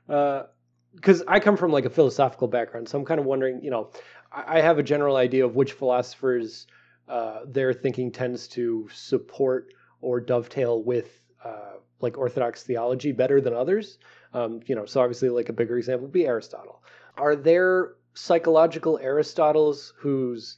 because 0.07 1.21
uh, 1.21 1.25
I 1.27 1.39
come 1.39 1.57
from 1.57 1.71
like 1.71 1.85
a 1.85 1.89
philosophical 1.89 2.47
background, 2.47 2.89
so 2.89 2.97
I'm 2.97 3.05
kind 3.05 3.19
of 3.19 3.25
wondering, 3.25 3.63
you 3.63 3.71
know, 3.71 3.89
I, 4.31 4.59
I 4.59 4.61
have 4.61 4.79
a 4.79 4.83
general 4.83 5.15
idea 5.15 5.45
of 5.45 5.55
which 5.55 5.73
philosophers 5.73 6.67
uh, 7.07 7.41
their 7.45 7.73
thinking 7.73 8.11
tends 8.11 8.47
to 8.49 8.89
support 8.93 9.73
or 10.01 10.19
dovetail 10.19 10.81
with 10.83 11.19
uh, 11.43 11.73
like 11.99 12.17
Orthodox 12.17 12.63
theology 12.63 13.11
better 13.11 13.41
than 13.41 13.53
others. 13.53 13.97
Um, 14.33 14.61
you 14.65 14.75
know, 14.75 14.85
so 14.85 15.01
obviously, 15.01 15.29
like 15.29 15.49
a 15.49 15.53
bigger 15.53 15.77
example 15.77 16.03
would 16.03 16.13
be 16.13 16.25
Aristotle. 16.25 16.83
Are 17.17 17.35
there 17.35 17.93
psychological 18.13 18.99
Aristotles 19.01 19.93
whose 19.97 20.57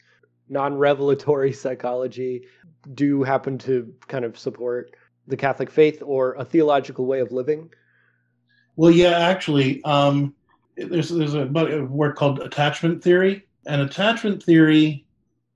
non-revelatory 0.50 1.54
psychology 1.64 2.46
do 2.94 3.24
happen 3.24 3.58
to 3.60 3.94
kind 4.08 4.26
of 4.26 4.38
support 4.38 4.96
the 5.28 5.38
Catholic 5.38 5.72
faith 5.72 6.04
or 6.06 6.34
a 6.36 6.46
theological 6.46 7.06
way 7.06 7.20
of 7.20 7.32
living? 7.32 7.70
Well, 8.76 8.92
yeah, 8.92 9.20
actually, 9.20 9.84
um, 9.84 10.36
there's 10.76 11.10
there's 11.10 11.36
a, 11.36 11.46
word 11.46 12.16
called 12.16 12.40
attachment 12.40 13.04
theory, 13.04 13.46
and 13.66 13.82
attachment 13.82 14.44
theory 14.44 15.06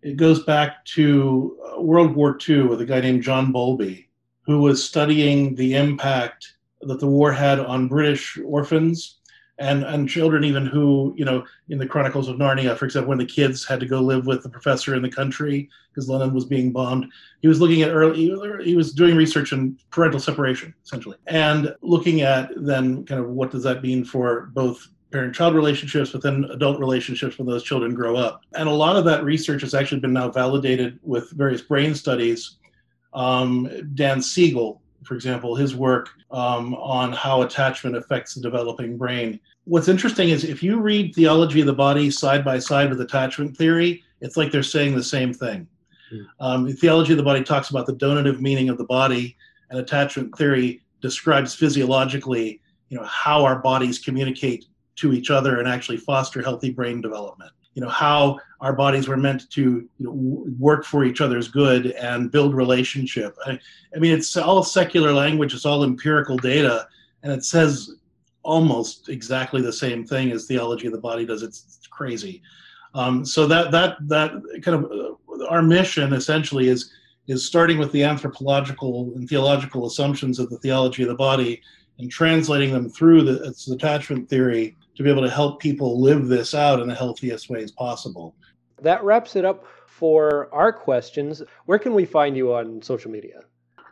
it 0.02 0.16
goes 0.16 0.44
back 0.44 0.86
to 0.86 1.58
uh, 1.76 1.82
World 1.82 2.16
War 2.16 2.38
II 2.48 2.64
with 2.64 2.82
a 2.82 2.86
guy 2.86 3.02
named 3.02 3.24
John 3.24 3.52
Bowlby, 3.52 4.08
who 4.44 4.62
was 4.62 4.84
studying 4.84 5.56
the 5.56 5.76
impact 5.76 6.56
that 6.82 7.00
the 7.00 7.08
war 7.08 7.32
had 7.34 7.60
on 7.60 7.90
British 7.90 8.38
orphans 8.46 9.19
and 9.60 9.84
and 9.84 10.10
children 10.10 10.44
even 10.44 10.66
who 10.66 11.14
you 11.18 11.26
know 11.26 11.46
in 11.68 11.78
the 11.78 11.86
chronicles 11.86 12.28
of 12.28 12.38
narnia 12.38 12.76
for 12.76 12.86
example 12.86 13.10
when 13.10 13.18
the 13.18 13.26
kids 13.26 13.66
had 13.66 13.80
to 13.80 13.86
go 13.86 14.00
live 14.00 14.26
with 14.26 14.42
the 14.42 14.50
professor 14.50 14.96
in 14.96 15.02
the 15.02 15.10
country 15.10 15.70
because 15.90 16.10
london 16.10 16.34
was 16.34 16.46
being 16.46 16.72
bombed 16.72 17.06
he 17.42 17.48
was 17.48 17.60
looking 17.62 17.82
at 17.82 17.92
early 17.92 18.34
he 18.64 18.76
was 18.76 18.94
doing 18.94 19.16
research 19.16 19.52
in 19.52 19.78
parental 19.92 20.20
separation 20.20 20.74
essentially 20.84 21.18
and 21.28 21.76
looking 21.82 22.22
at 22.22 22.50
then 22.56 23.06
kind 23.06 23.22
of 23.22 23.30
what 23.30 23.52
does 23.52 23.64
that 23.64 23.84
mean 23.84 24.04
for 24.04 24.50
both 24.54 24.88
parent 25.12 25.36
child 25.36 25.54
relationships 25.54 26.12
but 26.12 26.22
then 26.22 26.46
adult 26.52 26.80
relationships 26.80 27.38
when 27.38 27.48
those 27.48 27.64
children 27.64 27.94
grow 27.94 28.16
up 28.16 28.42
and 28.54 28.70
a 28.70 28.72
lot 28.72 28.96
of 28.96 29.04
that 29.04 29.24
research 29.24 29.62
has 29.62 29.74
actually 29.74 30.00
been 30.00 30.14
now 30.14 30.30
validated 30.30 31.00
with 31.04 31.30
various 31.32 31.62
brain 31.62 31.94
studies 31.94 32.58
um, 33.14 33.68
dan 33.96 34.22
siegel 34.22 34.82
for 35.04 35.16
example, 35.16 35.56
his 35.56 35.76
work 35.76 36.10
um, 36.32 36.76
on 36.76 37.14
how 37.14 37.42
attachment 37.42 37.96
affects 37.96 38.36
the 38.36 38.42
developing 38.42 38.98
brain. 38.98 39.40
What's 39.70 39.88
interesting 39.88 40.30
is 40.30 40.44
if 40.44 40.64
you 40.64 40.80
read 40.80 41.14
theology 41.14 41.62
of 41.62 41.68
the 41.68 41.74
body 41.74 42.10
side 42.10 42.44
by 42.44 42.58
side 42.60 42.90
with 42.90 43.02
attachment 43.02 43.56
theory, 43.56 44.04
it's 44.20 44.36
like 44.36 44.52
they're 44.52 44.64
saying 44.64 44.96
the 44.96 45.04
same 45.04 45.34
thing. 45.34 45.68
Mm. 46.12 46.26
Um, 46.40 46.74
theology 46.74 47.14
of 47.14 47.18
the 47.18 47.24
body 47.24 47.44
talks 47.44 47.70
about 47.70 47.86
the 47.86 47.94
donative 47.94 48.42
meaning 48.42 48.70
of 48.70 48.78
the 48.78 48.86
body, 48.86 49.38
and 49.70 49.80
attachment 49.80 50.36
theory 50.36 50.82
describes 51.02 51.54
physiologically, 51.54 52.62
you 52.90 52.98
know, 52.98 53.04
how 53.06 53.46
our 53.46 53.60
bodies 53.60 54.00
communicate 54.00 54.66
to 54.96 55.14
each 55.14 55.30
other 55.30 55.60
and 55.60 55.68
actually 55.68 55.98
foster 55.98 56.42
healthy 56.42 56.72
brain 56.72 57.00
development 57.00 57.52
you 57.80 57.82
know 57.82 57.90
how 57.90 58.38
our 58.60 58.74
bodies 58.74 59.08
were 59.08 59.16
meant 59.16 59.50
to 59.52 59.62
you 59.62 59.90
know, 60.00 60.12
work 60.60 60.84
for 60.84 61.06
each 61.06 61.22
other's 61.22 61.48
good 61.48 61.88
and 61.92 62.32
build 62.32 62.54
relationship 62.54 63.38
I, 63.46 63.58
I, 63.96 64.00
mean 64.00 64.12
it's 64.14 64.36
all 64.36 64.64
secular 64.64 65.14
language 65.14 65.54
it's 65.54 65.66
all 65.66 65.86
empirical 65.86 66.36
data 66.36 66.88
and 67.24 67.32
it 67.32 67.46
says 67.46 67.96
almost 68.44 69.10
exactly 69.10 69.62
the 69.62 69.74
same 69.74 70.06
thing 70.06 70.32
as 70.32 70.46
theology 70.46 70.88
of 70.88 70.94
the 70.94 71.00
body 71.00 71.26
does 71.26 71.44
it's, 71.44 71.78
it's 71.78 71.88
crazy 71.88 72.42
um, 72.94 73.26
so 73.26 73.46
that 73.48 73.72
that 73.72 73.98
that 74.08 74.32
kind 74.64 74.84
of 74.84 74.92
uh, 74.92 75.46
our 75.48 75.62
mission 75.62 76.14
essentially 76.14 76.68
is 76.68 76.92
is 77.28 77.46
starting 77.46 77.78
with 77.78 77.92
the 77.92 78.04
anthropological 78.04 79.12
and 79.16 79.30
theological 79.30 79.86
assumptions 79.86 80.40
of 80.40 80.50
the 80.50 80.58
theology 80.58 81.04
of 81.04 81.10
the 81.10 81.16
body 81.16 81.62
and 82.00 82.10
translating 82.10 82.74
them 82.74 82.90
through 82.90 83.24
the, 83.24 83.44
its 83.44 83.68
attachment 83.70 84.28
theory 84.28 84.76
to 84.96 85.04
be 85.04 85.10
able 85.10 85.22
to 85.22 85.30
help 85.30 85.60
people 85.60 86.02
live 86.02 86.28
this 86.28 86.56
out 86.56 86.80
in 86.80 86.88
the 86.88 86.96
healthiest 86.96 87.50
ways 87.50 87.72
possible. 87.72 88.36
That 88.82 89.04
wraps 89.04 89.36
it 89.36 89.46
up 89.46 89.66
for 89.86 90.50
our 90.52 90.74
questions. 90.74 91.44
Where 91.66 91.78
can 91.78 91.94
we 91.94 92.06
find 92.06 92.36
you 92.36 92.54
on 92.54 92.82
social 92.82 93.12
media? 93.12 93.42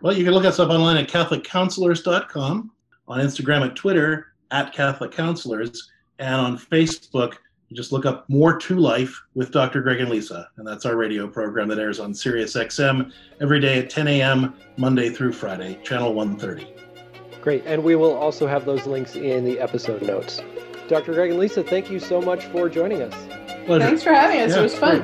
Well, 0.02 0.18
you 0.18 0.24
can 0.24 0.34
look 0.34 0.46
us 0.46 0.60
up 0.60 0.70
online 0.70 0.98
at 0.98 1.10
CatholicCounselors.com, 1.10 2.72
on 3.08 3.20
Instagram 3.20 3.64
and 3.64 3.76
Twitter 3.76 4.28
at 4.52 4.74
Catholic 4.74 5.12
Counselors, 5.12 5.92
and 6.20 6.36
on 6.36 6.58
Facebook, 6.58 7.36
you 7.70 7.76
just 7.76 7.92
look 7.92 8.06
up 8.06 8.30
More 8.30 8.58
to 8.58 8.76
Life 8.76 9.22
with 9.36 9.52
Dr. 9.52 9.82
Greg 9.82 10.00
and 10.00 10.10
Lisa. 10.10 10.50
And 10.58 10.66
that's 10.66 10.86
our 10.86 10.96
radio 10.96 11.28
program 11.28 11.68
that 11.68 11.80
airs 11.80 12.00
on 12.00 12.14
Sirius 12.14 12.56
XM 12.56 13.12
every 13.42 13.60
day 13.60 13.80
at 13.80 13.90
10 13.90 14.08
a.m., 14.08 14.56
Monday 14.78 15.10
through 15.10 15.34
Friday, 15.34 15.78
channel 15.84 16.14
130. 16.14 16.74
Great. 17.42 17.64
And 17.66 17.84
we 17.84 17.96
will 17.96 18.16
also 18.16 18.48
have 18.48 18.66
those 18.66 18.86
links 18.88 19.16
in 19.16 19.44
the 19.44 19.60
episode 19.60 20.02
notes. 20.02 20.42
Dr. 20.88 21.14
Greg 21.14 21.32
and 21.32 21.40
Lisa, 21.40 21.62
thank 21.64 21.92
you 21.92 22.00
so 22.00 22.22
much 22.22 22.46
for 22.46 22.70
joining 22.70 23.02
us. 23.02 23.14
Pleasure. 23.66 23.86
Thanks 23.86 24.04
for 24.04 24.14
having 24.14 24.40
us. 24.40 24.52
Yeah, 24.52 24.60
it 24.60 24.64
was 24.64 24.76
fun. 24.76 25.02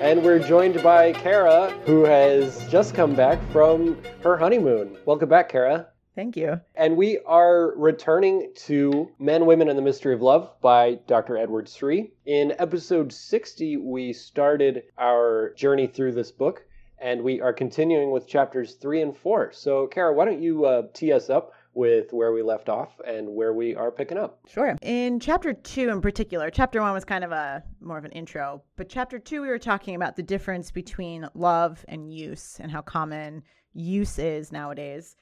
And 0.00 0.22
we're 0.22 0.38
joined 0.38 0.80
by 0.82 1.12
Kara, 1.14 1.70
who 1.84 2.04
has 2.04 2.64
just 2.68 2.94
come 2.94 3.14
back 3.16 3.40
from 3.50 4.00
her 4.22 4.36
honeymoon. 4.36 4.96
Welcome 5.04 5.28
back, 5.28 5.48
Kara. 5.48 5.88
Thank 6.14 6.36
you. 6.36 6.60
And 6.76 6.96
we 6.96 7.18
are 7.26 7.76
returning 7.76 8.52
to 8.66 9.10
Men, 9.18 9.46
Women, 9.46 9.68
and 9.68 9.76
the 9.76 9.82
Mystery 9.82 10.14
of 10.14 10.22
Love 10.22 10.50
by 10.60 11.00
Dr. 11.08 11.36
Edward 11.36 11.68
Sri. 11.68 12.12
In 12.24 12.54
episode 12.58 13.12
60, 13.12 13.78
we 13.78 14.12
started 14.12 14.84
our 14.96 15.52
journey 15.56 15.88
through 15.88 16.12
this 16.12 16.30
book, 16.30 16.64
and 16.98 17.22
we 17.22 17.40
are 17.40 17.52
continuing 17.52 18.12
with 18.12 18.28
chapters 18.28 18.74
3 18.74 19.02
and 19.02 19.16
4. 19.16 19.52
So, 19.52 19.88
Kara, 19.88 20.14
why 20.14 20.24
don't 20.24 20.40
you 20.40 20.64
uh, 20.64 20.82
tee 20.92 21.12
us 21.12 21.30
up 21.30 21.52
with 21.74 22.12
where 22.12 22.32
we 22.32 22.42
left 22.42 22.68
off 22.68 23.00
and 23.04 23.28
where 23.28 23.52
we 23.52 23.74
are 23.74 23.90
picking 23.90 24.16
up. 24.16 24.38
Sure. 24.48 24.76
In 24.82 25.18
chapter 25.18 25.52
two, 25.52 25.88
in 25.88 26.00
particular, 26.00 26.48
chapter 26.50 26.80
one 26.80 26.92
was 26.92 27.04
kind 27.04 27.24
of 27.24 27.32
a 27.32 27.64
more 27.80 27.98
of 27.98 28.04
an 28.04 28.12
intro, 28.12 28.62
but 28.76 28.88
chapter 28.88 29.18
two, 29.18 29.42
we 29.42 29.48
were 29.48 29.58
talking 29.58 29.96
about 29.96 30.14
the 30.14 30.22
difference 30.22 30.70
between 30.70 31.28
love 31.34 31.84
and 31.88 32.12
use 32.12 32.58
and 32.60 32.70
how 32.70 32.80
common 32.80 33.42
use 33.72 34.20
is 34.20 34.52
nowadays. 34.52 35.16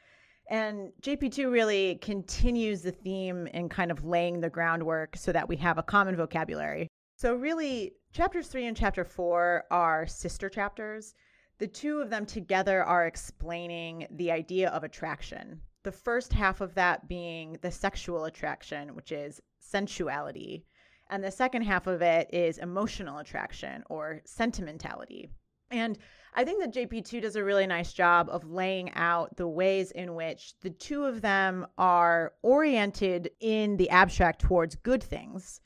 And 0.53 0.93
JP2 1.01 1.51
really 1.51 1.95
continues 2.03 2.83
the 2.83 2.93
theme 2.93 3.47
in 3.47 3.71
kind 3.71 3.91
of 3.91 4.05
laying 4.05 4.39
the 4.39 4.51
groundwork 4.51 5.17
so 5.17 5.33
that 5.33 5.49
we 5.49 5.57
have 5.57 5.79
a 5.79 5.83
common 5.83 6.15
vocabulary. 6.15 6.89
So, 7.17 7.35
really, 7.35 7.95
chapters 8.13 8.49
three 8.49 8.67
and 8.67 8.77
chapter 8.77 9.03
four 9.03 9.65
are 9.71 10.07
sister 10.07 10.51
chapters. 10.51 11.15
The 11.57 11.67
two 11.67 12.01
of 12.01 12.11
them 12.11 12.27
together 12.27 12.85
are 12.85 13.07
explaining 13.07 14.07
the 14.11 14.31
idea 14.31 14.69
of 14.69 14.85
attraction. 14.85 15.63
The 15.85 15.93
first 15.93 16.35
half 16.35 16.61
of 16.61 16.75
that 16.75 17.09
being 17.09 17.57
the 17.63 17.71
sexual 17.71 18.27
attraction, 18.27 18.95
which 18.95 19.11
is 19.11 19.41
sensuality. 19.59 20.67
And 21.09 21.25
the 21.25 21.31
second 21.31 21.63
half 21.63 21.87
of 21.87 22.03
it 22.03 22.29
is 22.31 22.59
emotional 22.59 23.21
attraction 23.21 23.85
or 23.89 24.21
sentimentality. 24.27 25.31
And 25.73 25.99
I 26.35 26.45
think 26.45 26.61
that 26.61 26.73
JP2 26.73 27.23
does 27.23 27.37
a 27.37 27.45
really 27.45 27.67
nice 27.67 27.93
job 27.93 28.29
of 28.31 28.51
laying 28.51 28.91
out 28.95 29.37
the 29.37 29.49
ways 29.49 29.91
in 29.91 30.15
which 30.15 30.55
the 30.61 30.71
two 30.71 31.05
of 31.05 31.21
them 31.21 31.67
are 31.77 32.33
oriented 32.43 33.31
in 33.41 33.77
the 33.77 33.91
abstract 33.91 34.41
towards 34.41 34.77
good 34.77 35.03
things. 35.03 35.61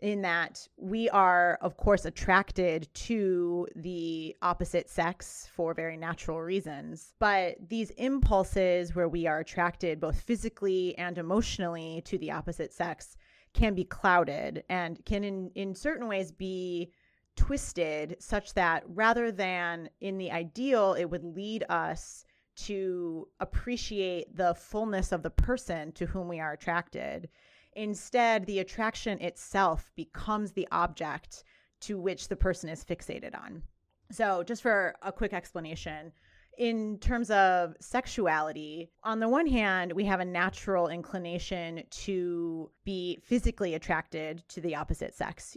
In 0.00 0.22
that 0.22 0.68
we 0.76 1.10
are, 1.10 1.58
of 1.60 1.76
course, 1.76 2.04
attracted 2.04 2.88
to 2.94 3.66
the 3.74 4.36
opposite 4.42 4.88
sex 4.88 5.48
for 5.52 5.74
very 5.74 5.96
natural 5.96 6.40
reasons. 6.40 7.14
But 7.18 7.56
these 7.68 7.90
impulses, 7.90 8.94
where 8.94 9.08
we 9.08 9.26
are 9.26 9.40
attracted 9.40 9.98
both 9.98 10.20
physically 10.20 10.96
and 10.98 11.18
emotionally 11.18 12.00
to 12.04 12.16
the 12.16 12.30
opposite 12.30 12.72
sex, 12.72 13.16
can 13.54 13.74
be 13.74 13.82
clouded 13.82 14.62
and 14.68 15.04
can, 15.04 15.24
in, 15.24 15.50
in 15.56 15.74
certain 15.74 16.06
ways, 16.06 16.30
be 16.30 16.92
twisted 17.38 18.16
such 18.18 18.52
that 18.54 18.82
rather 18.88 19.30
than 19.30 19.88
in 20.00 20.18
the 20.18 20.32
ideal, 20.32 20.94
it 20.94 21.04
would 21.04 21.22
lead 21.22 21.64
us 21.68 22.24
to 22.56 23.28
appreciate 23.38 24.36
the 24.36 24.54
fullness 24.54 25.12
of 25.12 25.22
the 25.22 25.30
person 25.30 25.92
to 25.92 26.06
whom 26.06 26.26
we 26.26 26.40
are 26.40 26.52
attracted. 26.52 27.28
Instead, 27.74 28.44
the 28.44 28.58
attraction 28.58 29.20
itself 29.20 29.92
becomes 29.94 30.50
the 30.50 30.66
object 30.72 31.44
to 31.80 31.96
which 31.96 32.26
the 32.26 32.34
person 32.34 32.68
is 32.68 32.84
fixated 32.84 33.40
on. 33.40 33.62
So, 34.10 34.42
just 34.42 34.62
for 34.62 34.96
a 35.02 35.12
quick 35.12 35.32
explanation, 35.32 36.12
in 36.56 36.98
terms 36.98 37.30
of 37.30 37.76
sexuality, 37.80 38.90
on 39.04 39.20
the 39.20 39.28
one 39.28 39.46
hand, 39.46 39.92
we 39.92 40.04
have 40.06 40.18
a 40.18 40.24
natural 40.24 40.88
inclination 40.88 41.84
to 41.90 42.68
be 42.84 43.20
physically 43.22 43.74
attracted 43.74 44.42
to 44.48 44.60
the 44.60 44.74
opposite 44.74 45.14
sex 45.14 45.56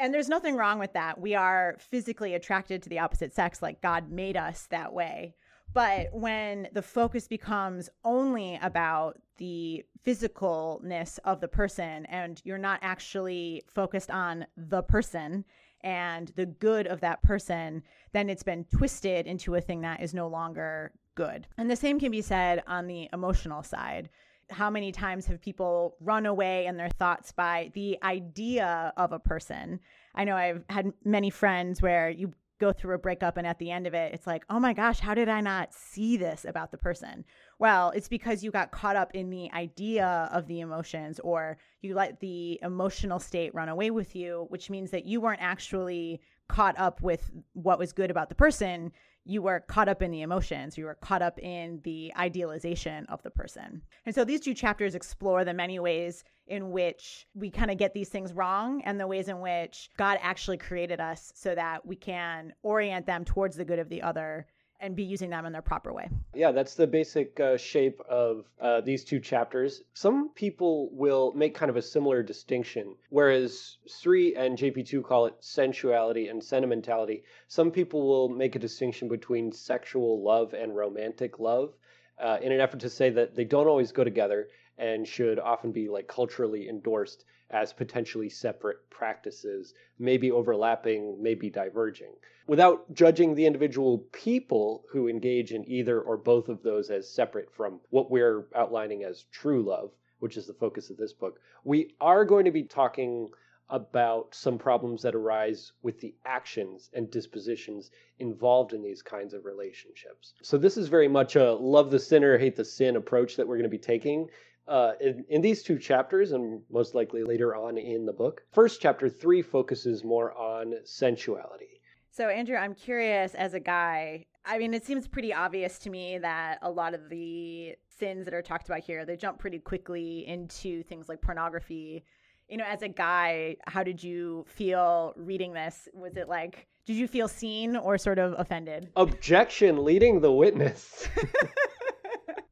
and 0.00 0.12
there's 0.14 0.28
nothing 0.28 0.56
wrong 0.56 0.78
with 0.78 0.94
that. 0.94 1.20
We 1.20 1.34
are 1.34 1.76
physically 1.78 2.34
attracted 2.34 2.82
to 2.82 2.88
the 2.88 2.98
opposite 2.98 3.34
sex, 3.34 3.60
like 3.60 3.82
God 3.82 4.10
made 4.10 4.36
us 4.36 4.66
that 4.70 4.92
way. 4.92 5.34
But 5.72 6.08
when 6.12 6.68
the 6.72 6.82
focus 6.82 7.28
becomes 7.28 7.88
only 8.02 8.58
about 8.60 9.20
the 9.36 9.84
physicalness 10.04 11.18
of 11.24 11.40
the 11.40 11.48
person 11.48 12.06
and 12.06 12.40
you're 12.44 12.58
not 12.58 12.80
actually 12.82 13.62
focused 13.68 14.10
on 14.10 14.46
the 14.56 14.82
person 14.82 15.44
and 15.82 16.28
the 16.34 16.46
good 16.46 16.86
of 16.86 17.00
that 17.00 17.22
person, 17.22 17.82
then 18.12 18.28
it's 18.28 18.42
been 18.42 18.64
twisted 18.64 19.26
into 19.26 19.54
a 19.54 19.60
thing 19.60 19.82
that 19.82 20.02
is 20.02 20.12
no 20.12 20.26
longer 20.26 20.92
good. 21.14 21.46
And 21.56 21.70
the 21.70 21.76
same 21.76 22.00
can 22.00 22.10
be 22.10 22.22
said 22.22 22.62
on 22.66 22.86
the 22.86 23.08
emotional 23.12 23.62
side 23.62 24.08
how 24.50 24.70
many 24.70 24.92
times 24.92 25.26
have 25.26 25.40
people 25.40 25.96
run 26.00 26.26
away 26.26 26.66
in 26.66 26.76
their 26.76 26.88
thoughts 26.88 27.32
by 27.32 27.70
the 27.74 27.98
idea 28.02 28.92
of 28.96 29.12
a 29.12 29.18
person? 29.18 29.80
I 30.14 30.24
know 30.24 30.36
I've 30.36 30.64
had 30.68 30.92
many 31.04 31.30
friends 31.30 31.80
where 31.80 32.10
you 32.10 32.32
go 32.60 32.72
through 32.72 32.94
a 32.94 32.98
breakup 32.98 33.38
and 33.38 33.46
at 33.46 33.58
the 33.58 33.70
end 33.70 33.86
of 33.86 33.94
it 33.94 34.12
it's 34.12 34.26
like 34.26 34.44
oh 34.50 34.60
my 34.60 34.74
gosh 34.74 35.00
how 35.00 35.14
did 35.14 35.30
i 35.30 35.40
not 35.40 35.72
see 35.72 36.18
this 36.18 36.44
about 36.44 36.70
the 36.70 36.76
person 36.76 37.24
well 37.58 37.90
it's 37.90 38.06
because 38.06 38.44
you 38.44 38.50
got 38.50 38.70
caught 38.70 38.96
up 38.96 39.10
in 39.14 39.30
the 39.30 39.50
idea 39.52 40.28
of 40.30 40.46
the 40.46 40.60
emotions 40.60 41.18
or 41.20 41.56
you 41.80 41.94
let 41.94 42.20
the 42.20 42.60
emotional 42.62 43.18
state 43.18 43.54
run 43.54 43.70
away 43.70 43.90
with 43.90 44.14
you 44.14 44.44
which 44.50 44.68
means 44.68 44.90
that 44.90 45.06
you 45.06 45.22
weren't 45.22 45.40
actually 45.40 46.20
caught 46.48 46.78
up 46.78 47.00
with 47.00 47.30
what 47.54 47.78
was 47.78 47.92
good 47.92 48.10
about 48.10 48.28
the 48.28 48.34
person 48.34 48.92
you 49.24 49.42
were 49.42 49.60
caught 49.60 49.88
up 49.88 50.02
in 50.02 50.10
the 50.10 50.22
emotions, 50.22 50.78
you 50.78 50.84
were 50.84 50.94
caught 50.94 51.22
up 51.22 51.38
in 51.38 51.80
the 51.84 52.12
idealization 52.18 53.06
of 53.06 53.22
the 53.22 53.30
person. 53.30 53.82
And 54.06 54.14
so 54.14 54.24
these 54.24 54.40
two 54.40 54.54
chapters 54.54 54.94
explore 54.94 55.44
the 55.44 55.54
many 55.54 55.78
ways 55.78 56.24
in 56.46 56.70
which 56.70 57.26
we 57.34 57.50
kind 57.50 57.70
of 57.70 57.78
get 57.78 57.94
these 57.94 58.08
things 58.08 58.32
wrong 58.32 58.82
and 58.82 58.98
the 58.98 59.06
ways 59.06 59.28
in 59.28 59.40
which 59.40 59.90
God 59.96 60.18
actually 60.20 60.58
created 60.58 61.00
us 61.00 61.32
so 61.34 61.54
that 61.54 61.86
we 61.86 61.96
can 61.96 62.52
orient 62.62 63.06
them 63.06 63.24
towards 63.24 63.56
the 63.56 63.64
good 63.64 63.78
of 63.78 63.88
the 63.88 64.02
other 64.02 64.46
and 64.80 64.96
be 64.96 65.02
using 65.02 65.30
them 65.30 65.46
in 65.46 65.52
their 65.52 65.62
proper 65.62 65.92
way. 65.92 66.08
Yeah, 66.34 66.52
that's 66.52 66.74
the 66.74 66.86
basic 66.86 67.38
uh, 67.38 67.56
shape 67.56 68.00
of 68.08 68.46
uh, 68.60 68.80
these 68.80 69.04
two 69.04 69.20
chapters. 69.20 69.82
Some 69.94 70.30
people 70.30 70.90
will 70.92 71.32
make 71.34 71.54
kind 71.54 71.70
of 71.70 71.76
a 71.76 71.82
similar 71.82 72.22
distinction, 72.22 72.96
whereas 73.10 73.76
Sri 73.86 74.34
and 74.34 74.56
JP2 74.56 75.04
call 75.04 75.26
it 75.26 75.34
sensuality 75.40 76.28
and 76.28 76.42
sentimentality. 76.42 77.24
Some 77.48 77.70
people 77.70 78.06
will 78.06 78.28
make 78.28 78.56
a 78.56 78.58
distinction 78.58 79.08
between 79.08 79.52
sexual 79.52 80.22
love 80.22 80.54
and 80.54 80.74
romantic 80.74 81.38
love. 81.38 81.74
Uh, 82.18 82.38
in 82.42 82.52
an 82.52 82.60
effort 82.60 82.80
to 82.80 82.90
say 82.90 83.08
that 83.08 83.34
they 83.34 83.44
don't 83.44 83.66
always 83.66 83.92
go 83.92 84.04
together 84.04 84.48
and 84.80 85.06
should 85.06 85.38
often 85.38 85.70
be 85.70 85.88
like 85.88 86.08
culturally 86.08 86.68
endorsed 86.68 87.24
as 87.50 87.72
potentially 87.72 88.28
separate 88.28 88.78
practices, 88.90 89.74
maybe 89.98 90.32
overlapping, 90.32 91.22
maybe 91.22 91.48
diverging 91.50 92.14
without 92.50 92.92
judging 92.92 93.36
the 93.36 93.46
individual 93.46 93.98
people 94.10 94.82
who 94.90 95.06
engage 95.06 95.52
in 95.52 95.64
either 95.70 96.00
or 96.00 96.16
both 96.16 96.48
of 96.48 96.64
those 96.64 96.90
as 96.90 97.08
separate 97.08 97.48
from 97.48 97.78
what 97.90 98.10
we're 98.10 98.44
outlining 98.56 99.04
as 99.04 99.22
true 99.30 99.62
love, 99.62 99.92
which 100.18 100.36
is 100.36 100.48
the 100.48 100.54
focus 100.54 100.90
of 100.90 100.96
this 100.96 101.12
book, 101.12 101.38
we 101.62 101.94
are 102.00 102.24
going 102.24 102.44
to 102.44 102.50
be 102.50 102.64
talking 102.64 103.28
about 103.68 104.34
some 104.34 104.58
problems 104.58 105.00
that 105.00 105.14
arise 105.14 105.70
with 105.82 106.00
the 106.00 106.12
actions 106.26 106.90
and 106.92 107.08
dispositions 107.08 107.92
involved 108.18 108.72
in 108.72 108.82
these 108.82 109.00
kinds 109.00 109.32
of 109.32 109.44
relationships. 109.44 110.34
So, 110.42 110.58
this 110.58 110.76
is 110.76 110.88
very 110.88 111.06
much 111.06 111.36
a 111.36 111.52
love 111.52 111.92
the 111.92 112.00
sinner, 112.00 112.36
hate 112.36 112.56
the 112.56 112.64
sin 112.64 112.96
approach 112.96 113.36
that 113.36 113.46
we're 113.46 113.58
going 113.58 113.62
to 113.62 113.68
be 113.68 113.78
taking. 113.78 114.28
Uh, 114.68 114.92
in, 115.00 115.24
in, 115.28 115.40
these 115.40 115.62
two 115.64 115.78
chapters, 115.78 116.30
and 116.30 116.62
most 116.70 116.94
likely 116.94 117.24
later 117.24 117.56
on 117.56 117.76
in 117.76 118.06
the 118.06 118.12
book. 118.12 118.42
First, 118.52 118.80
chapter 118.80 119.08
three 119.08 119.42
focuses 119.42 120.04
more 120.04 120.32
on 120.34 120.74
sensuality. 120.84 121.80
So, 122.12 122.28
Andrew, 122.28 122.56
I'm 122.56 122.74
curious 122.74 123.34
as 123.34 123.54
a 123.54 123.60
guy. 123.60 124.26
I 124.44 124.58
mean, 124.58 124.74
it 124.74 124.84
seems 124.84 125.06
pretty 125.06 125.32
obvious 125.32 125.78
to 125.80 125.90
me 125.90 126.18
that 126.18 126.58
a 126.62 126.70
lot 126.70 126.94
of 126.94 127.08
the 127.08 127.74
sins 127.98 128.24
that 128.24 128.34
are 128.34 128.42
talked 128.42 128.66
about 128.68 128.80
here, 128.80 129.04
they 129.04 129.16
jump 129.16 129.38
pretty 129.38 129.58
quickly 129.58 130.26
into 130.26 130.82
things 130.84 131.08
like 131.08 131.20
pornography. 131.20 132.04
You 132.48 132.56
know, 132.56 132.64
as 132.66 132.82
a 132.82 132.88
guy, 132.88 133.56
how 133.66 133.82
did 133.82 134.02
you 134.02 134.44
feel 134.48 135.14
reading 135.16 135.52
this? 135.52 135.88
Was 135.94 136.16
it 136.16 136.28
like, 136.28 136.66
did 136.84 136.96
you 136.96 137.06
feel 137.06 137.28
seen 137.28 137.76
or 137.76 137.96
sort 137.96 138.18
of 138.18 138.34
offended? 138.38 138.88
Objection 138.96 139.84
leading 139.84 140.20
the 140.20 140.32
witness. 140.32 141.08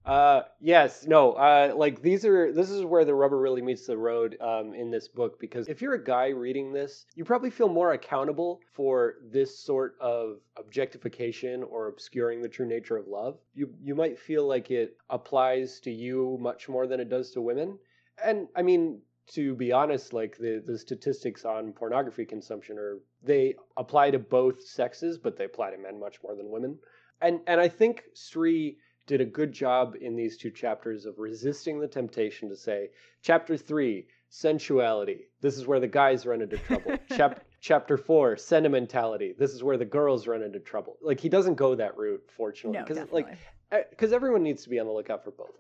Uh, 0.09 0.41
yes, 0.59 1.07
no, 1.07 1.33
uh, 1.33 1.71
like 1.77 2.01
these 2.01 2.25
are, 2.25 2.51
this 2.51 2.71
is 2.71 2.83
where 2.83 3.05
the 3.05 3.15
rubber 3.15 3.39
really 3.39 3.61
meets 3.61 3.87
the 3.87 3.97
road 3.97 4.39
um, 4.41 4.73
in 4.73 4.91
this 4.91 5.07
book 5.07 5.39
because 5.39 5.69
if 5.69 5.83
you're 5.83 5.95
a 5.95 6.03
guy 6.03 6.29
reading 6.29 6.73
this, 6.73 7.05
you 7.15 7.27
probably 7.27 7.51
feel 7.51 7.69
more 7.69 7.93
accountable 7.93 8.59
for 8.73 9.17
this 9.31 9.59
sort 9.59 9.97
of 10.01 10.39
objectification 10.57 11.63
or 11.63 11.89
obscuring 11.89 12.41
the 12.41 12.49
true 12.49 12.67
nature 12.67 12.97
of 12.97 13.07
love. 13.07 13.37
You, 13.55 13.69
you 13.83 13.95
might 13.95 14.19
feel 14.19 14.49
like 14.49 14.71
it 14.71 14.97
applies 15.11 15.79
to 15.81 15.91
you 15.91 16.39
much 16.41 16.71
more 16.71 16.87
than 16.87 17.01
it 17.01 17.11
does 17.11 17.33
to 17.33 17.43
women. 17.43 17.79
And 18.25 18.49
I 18.57 18.63
mean, 18.63 19.03
to 19.35 19.55
be 19.57 19.73
honest, 19.73 20.15
like 20.15 20.39
the, 20.39 20.63
the 20.65 20.79
statistics 20.79 21.45
on 21.45 21.75
pornography 21.75 22.25
consumption 22.25 22.79
are, 22.79 22.99
they 23.23 23.57
apply 23.77 24.13
to 24.13 24.19
both 24.19 24.67
sexes, 24.67 25.19
but 25.19 25.37
they 25.37 25.45
apply 25.45 25.73
to 25.73 25.77
men 25.77 26.01
much 26.01 26.17
more 26.25 26.35
than 26.35 26.51
women. 26.51 26.79
And, 27.21 27.41
and 27.47 27.61
I 27.61 27.69
think 27.69 28.05
Sri 28.15 28.79
did 29.09 29.21
a 29.21 29.25
good 29.25 29.51
job 29.51 29.97
in 30.01 30.15
these 30.15 30.37
two 30.37 30.51
chapters 30.51 31.07
of 31.07 31.19
resisting 31.19 31.81
the 31.81 31.89
temptation 31.89 32.49
to 32.49 32.55
say, 32.55 32.91
chapter 33.23 33.57
three, 33.57 34.07
sensuality. 34.29 35.23
This 35.41 35.57
is 35.57 35.67
where 35.67 35.81
the 35.81 35.89
guys 35.89 36.27
run 36.27 36.43
into 36.43 36.59
trouble. 36.59 36.97
Chap- 37.17 37.43
chapter 37.61 37.97
four, 37.97 38.37
sentimentality. 38.37 39.35
This 39.37 39.53
is 39.53 39.65
where 39.65 39.79
the 39.79 39.85
girls 39.85 40.29
run 40.29 40.43
into 40.43 40.61
trouble. 40.61 40.99
Like 41.03 41.19
he 41.19 41.29
doesn't 41.29 41.57
go 41.57 41.75
that 41.75 41.97
route, 41.97 42.23
fortunately, 42.37 42.81
because 42.81 42.99
definitely. 42.99 43.25
Eh, 43.25 43.77
like 43.77 43.91
because 43.91 44.13
everyone 44.13 44.43
needs 44.43 44.63
to 44.63 44.69
be 44.69 44.79
on 44.79 44.87
the 44.87 44.93
lookout 44.93 45.25
for 45.25 45.33
both. 45.33 45.59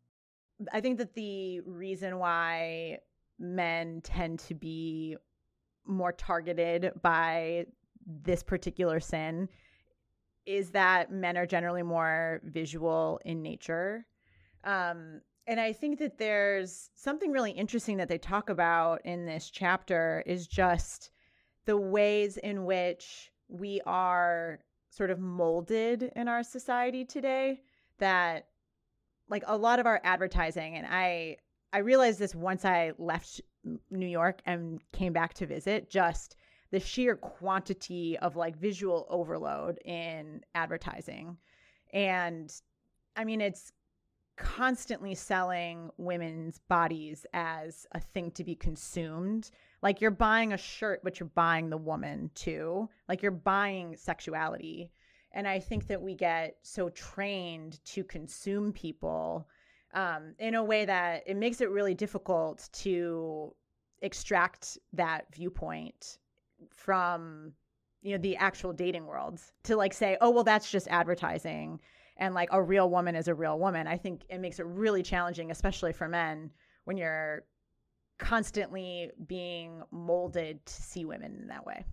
I 0.73 0.81
think 0.81 0.99
that 0.99 1.15
the 1.15 1.61
reason 1.61 2.19
why 2.19 2.99
men 3.39 4.03
tend 4.03 4.41
to 4.41 4.55
be 4.55 5.17
more 5.87 6.13
targeted 6.13 6.93
by 7.03 7.67
this 8.07 8.43
particular 8.43 9.01
sin 9.01 9.49
is 10.49 10.71
that 10.71 11.13
men 11.13 11.37
are 11.37 11.45
generally 11.45 11.83
more 11.83 12.41
visual 12.43 13.21
in 13.27 13.43
nature. 13.43 14.07
Um, 14.65 15.21
and 15.47 15.61
I 15.61 15.75
think 15.75 15.99
that 15.99 16.17
there's 16.17 16.89
something 16.95 17.31
really 17.33 17.51
interesting 17.51 17.99
that 17.99 18.09
they 18.09 18.17
talk 18.17 18.49
about 18.49 19.05
in 19.05 19.27
this 19.27 19.51
chapter 19.51 20.23
is 20.25 20.47
just 20.47 21.11
the 21.67 21.77
ways 21.77 22.39
in 22.39 22.65
which 22.65 23.31
we 23.49 23.83
are 23.85 24.61
sort 24.89 25.11
of 25.11 25.19
molded 25.19 26.13
in 26.17 26.29
our 26.29 26.43
society 26.43 27.05
today 27.05 27.61
that 27.99 28.47
like 29.29 29.45
a 29.47 29.57
lot 29.57 29.79
of 29.79 29.87
our 29.87 30.01
advertising 30.03 30.77
and 30.77 30.87
I 30.89 31.37
I 31.75 31.79
realized 31.79 32.19
this 32.19 32.35
once 32.35 32.65
I 32.65 32.93
left 32.97 33.43
New 33.91 34.07
York 34.07 34.41
and 34.47 34.81
came 34.93 35.13
back 35.13 35.35
to 35.35 35.47
visit 35.47 35.91
just 35.91 36.37
the 36.71 36.81
sheer 36.81 37.17
quantity 37.17 38.19
of 38.19 38.37
like 38.37 38.57
visual 38.57 39.07
overload 39.09 39.79
in 39.85 40.43
advertising. 40.55 41.37
And 41.93 42.53
I 43.17 43.25
mean 43.25 43.41
it's 43.41 43.73
constantly 44.37 45.15
selling 45.15 45.91
women's 45.97 46.61
bodies 46.69 47.27
as 47.33 47.87
a 47.93 48.01
thing 48.01 48.31
to 48.33 48.45
be 48.45 48.55
consumed. 48.55 49.51
Like 49.83 50.01
you're 50.01 50.11
buying 50.11 50.53
a 50.53 50.59
shirt 50.59 51.01
but 51.03 51.19
you're 51.19 51.31
buying 51.35 51.71
the 51.71 51.77
woman 51.77 52.31
too. 52.35 52.89
Like 53.09 53.23
you're 53.23 53.33
buying 53.33 53.97
sexuality. 53.97 54.91
And 55.33 55.47
I 55.47 55.59
think 55.61 55.87
that 55.89 56.01
we 56.01 56.15
get 56.15 56.57
so 56.63 56.89
trained 56.91 57.85
to 57.87 58.03
consume 58.03 58.73
people 58.73 59.49
um, 59.95 60.35
in 60.39 60.55
a 60.55 60.65
way 60.65 60.85
that 60.85 61.23
it 61.27 61.37
makes 61.37 61.61
it 61.61 61.71
really 61.71 61.95
difficult 61.95 62.69
to 62.73 63.55
extract 64.03 64.79
that 64.93 65.27
viewpoint 65.35 66.19
from 66.75 67.53
you 68.03 68.13
know 68.13 68.19
the 68.19 68.37
actual 68.37 68.73
dating 68.73 69.07
world 69.07 69.41
to 69.65 69.77
like 69.77 69.93
say 69.93 70.17
oh 70.21 70.31
well 70.31 70.45
that's 70.45 70.71
just 70.71 70.89
advertising 70.89 71.81
and 72.17 72.35
like 72.35 72.49
a 72.53 72.63
real 72.63 72.91
woman 72.91 73.15
is 73.15 73.29
a 73.29 73.35
real 73.35 73.59
woman 73.59 73.87
i 73.87 73.97
think 73.97 74.23
it 74.29 74.41
makes 74.41 74.59
it 74.59 74.67
really 74.67 75.03
challenging 75.03 75.51
especially 75.51 75.93
for 75.93 76.09
men 76.09 76.51
when 76.85 76.97
you're 76.97 77.45
constantly 78.19 79.11
being 79.27 79.83
molded 79.91 80.65
to 80.67 80.83
see 80.83 81.05
women 81.05 81.37
in 81.41 81.49
that 81.49 81.65
way 81.65 81.85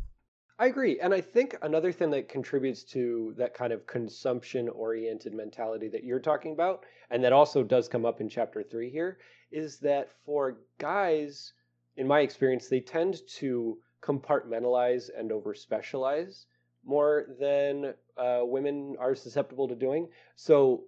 I 0.57 0.67
agree. 0.67 1.01
And 1.01 1.13
I 1.13 1.19
think 1.19 1.57
another 1.63 1.91
thing 1.91 2.09
that 2.11 2.29
contributes 2.29 2.83
to 2.85 3.33
that 3.37 3.53
kind 3.53 3.73
of 3.73 3.85
consumption 3.87 4.69
oriented 4.69 5.33
mentality 5.33 5.89
that 5.89 6.05
you're 6.05 6.19
talking 6.19 6.53
about, 6.53 6.85
and 7.09 7.21
that 7.23 7.33
also 7.33 7.61
does 7.61 7.89
come 7.89 8.05
up 8.05 8.21
in 8.21 8.29
chapter 8.29 8.63
three 8.63 8.89
here, 8.89 9.17
is 9.51 9.79
that 9.79 10.09
for 10.25 10.59
guys, 10.77 11.51
in 11.97 12.07
my 12.07 12.21
experience, 12.21 12.69
they 12.69 12.79
tend 12.79 13.17
to 13.27 13.77
compartmentalize 14.01 15.09
and 15.17 15.31
over 15.31 15.53
specialize 15.53 16.45
more 16.85 17.25
than 17.39 17.93
uh, 18.17 18.41
women 18.43 18.95
are 18.99 19.15
susceptible 19.15 19.67
to 19.67 19.75
doing. 19.75 20.07
So 20.35 20.83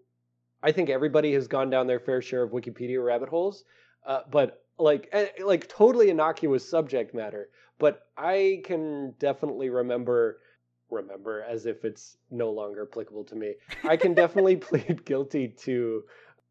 I 0.62 0.72
think 0.72 0.90
everybody 0.90 1.34
has 1.34 1.48
gone 1.48 1.70
down 1.70 1.88
their 1.88 2.00
fair 2.00 2.22
share 2.22 2.44
of 2.44 2.52
Wikipedia 2.52 3.04
rabbit 3.04 3.30
holes, 3.30 3.64
uh, 4.06 4.22
but 4.30 4.64
like 4.78 5.10
eh, 5.12 5.28
like 5.44 5.68
totally 5.68 6.10
innocuous 6.10 6.70
subject 6.70 7.16
matter 7.16 7.50
but 7.80 8.08
I 8.18 8.62
can 8.66 9.14
definitely 9.20 9.70
remember 9.70 10.40
remember 10.90 11.44
as 11.44 11.66
if 11.66 11.84
it's 11.84 12.18
no 12.32 12.50
longer 12.50 12.88
applicable 12.90 13.26
to 13.26 13.36
me. 13.36 13.56
I 13.84 13.98
can 13.98 14.14
definitely 14.16 14.56
plead 14.56 15.04
guilty 15.06 15.50
to 15.64 16.04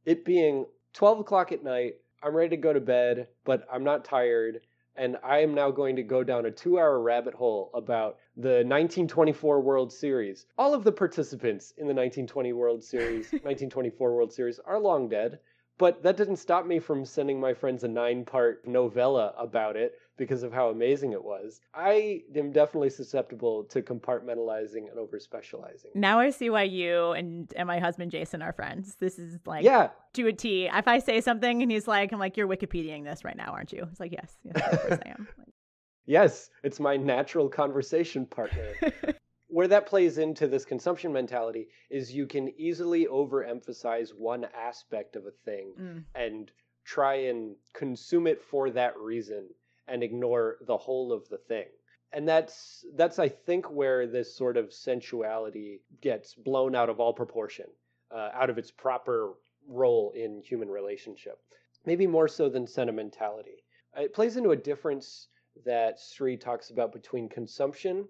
it 0.05 0.25
being 0.25 0.67
12 0.93 1.21
o'clock 1.21 1.53
at 1.53 1.65
night. 1.65 1.95
I'm 2.23 2.35
ready 2.35 2.51
to 2.51 2.57
go 2.57 2.73
to 2.73 2.81
bed, 2.81 3.29
but 3.45 3.67
I'm 3.73 3.85
not 3.85 4.05
tired. 4.05 4.61
And 4.99 5.17
I 5.23 5.39
am 5.39 5.55
now 5.55 5.71
going 5.71 5.97
to 5.97 6.03
go 6.03 6.25
down 6.25 6.47
a 6.47 6.51
two 6.51 6.79
hour 6.79 7.01
rabbit 7.01 7.35
hole 7.35 7.71
about 7.75 8.19
the 8.37 8.65
1924 8.65 9.61
World 9.61 9.93
Series. 9.93 10.47
All 10.57 10.75
of 10.75 10.85
the 10.85 10.93
participants 10.93 11.73
in 11.77 11.87
the 11.87 11.95
1920 11.95 12.53
World 12.53 12.83
Series, 12.83 13.27
1924 13.31 14.15
World 14.15 14.33
Series 14.33 14.59
are 14.61 14.79
long 14.79 15.09
dead. 15.09 15.39
But 15.79 16.03
that 16.03 16.17
didn't 16.17 16.37
stop 16.37 16.65
me 16.67 16.79
from 16.79 17.05
sending 17.05 17.39
my 17.39 17.53
friends 17.53 17.85
a 17.85 17.89
nine 17.89 18.25
part 18.25 18.67
novella 18.67 19.35
about 19.39 19.77
it 19.77 19.99
because 20.17 20.43
of 20.43 20.51
how 20.53 20.71
amazing 20.71 21.13
it 21.13 21.23
was. 21.23 21.61
I 21.75 22.23
am 22.35 22.51
definitely 22.51 22.89
susceptible 22.89 23.65
to 23.65 23.83
compartmentalizing 23.83 24.89
and 24.91 24.99
over 24.99 25.19
specializing. 25.21 25.91
now 25.95 26.19
i 26.19 26.31
see 26.31 26.49
why 26.51 26.63
you 26.63 27.13
and 27.13 27.53
and 27.57 27.67
my 27.67 27.79
husband 27.79 28.11
jason 28.11 28.41
are 28.43 28.53
friends 28.53 28.97
this 29.01 29.19
is 29.19 29.39
like 29.47 29.65
Yeah, 29.65 29.91
to 30.15 30.27
a 30.29 30.33
t 30.33 30.67
if 30.73 30.89
i 30.89 30.99
say 30.99 31.21
something 31.21 31.63
and 31.63 31.71
he's 31.71 31.87
like 31.87 32.13
i'm 32.13 32.19
like 32.19 32.37
you're 32.37 32.49
wikipediaing 32.49 33.05
this 33.05 33.25
right 33.25 33.37
now 33.37 33.53
aren't 33.53 33.73
you 33.73 33.87
it's 33.91 34.01
like 34.01 34.13
yes 34.13 34.37
yes 34.45 34.57
of 34.73 34.81
course 34.81 35.01
i 35.05 35.11
am 35.11 35.29
yes, 36.07 36.51
it's 36.63 36.79
my 36.81 36.97
natural 36.97 37.49
conversation 37.49 38.25
partner. 38.27 38.73
Where 39.57 39.69
that 39.69 39.87
plays 39.87 40.19
into 40.19 40.47
this 40.49 40.67
consumption 40.67 41.15
mentality 41.15 41.69
is 41.89 42.13
you 42.13 42.27
can 42.27 42.51
easily 42.61 43.07
overemphasize 43.07 44.11
one 44.15 44.45
aspect 44.55 45.17
of 45.17 45.25
a 45.25 45.31
thing 45.31 45.73
Mm. 45.79 46.05
and 46.15 46.53
try 46.85 47.15
and 47.15 47.57
consume 47.73 48.27
it 48.27 48.43
for 48.43 48.69
that 48.73 48.99
reason 48.99 49.49
and 49.89 50.03
ignore 50.03 50.59
the 50.67 50.77
whole 50.77 51.11
of 51.11 51.27
the 51.31 51.39
thing. 51.39 51.69
And 52.13 52.29
that's 52.29 52.85
that's 52.97 53.19
I 53.19 53.31
think 53.31 53.71
where 53.71 54.07
this 54.07 54.37
sort 54.37 54.59
of 54.59 54.75
sensuality 54.75 55.81
gets 56.03 56.35
blown 56.35 56.75
out 56.75 56.91
of 56.91 57.01
all 57.01 57.15
proportion, 57.15 57.71
uh, 58.11 58.29
out 58.35 58.51
of 58.51 58.59
its 58.59 58.71
proper 58.71 59.33
role 59.67 60.11
in 60.11 60.43
human 60.43 60.69
relationship. 60.69 61.41
Maybe 61.87 62.07
more 62.07 62.29
so 62.29 62.51
than 62.51 62.67
sentimentality. 62.67 63.65
It 63.97 64.13
plays 64.13 64.37
into 64.37 64.51
a 64.51 64.57
difference 64.71 65.29
that 65.65 65.99
Sri 65.99 66.37
talks 66.37 66.69
about 66.69 66.93
between 66.93 67.31
consumption 67.31 68.07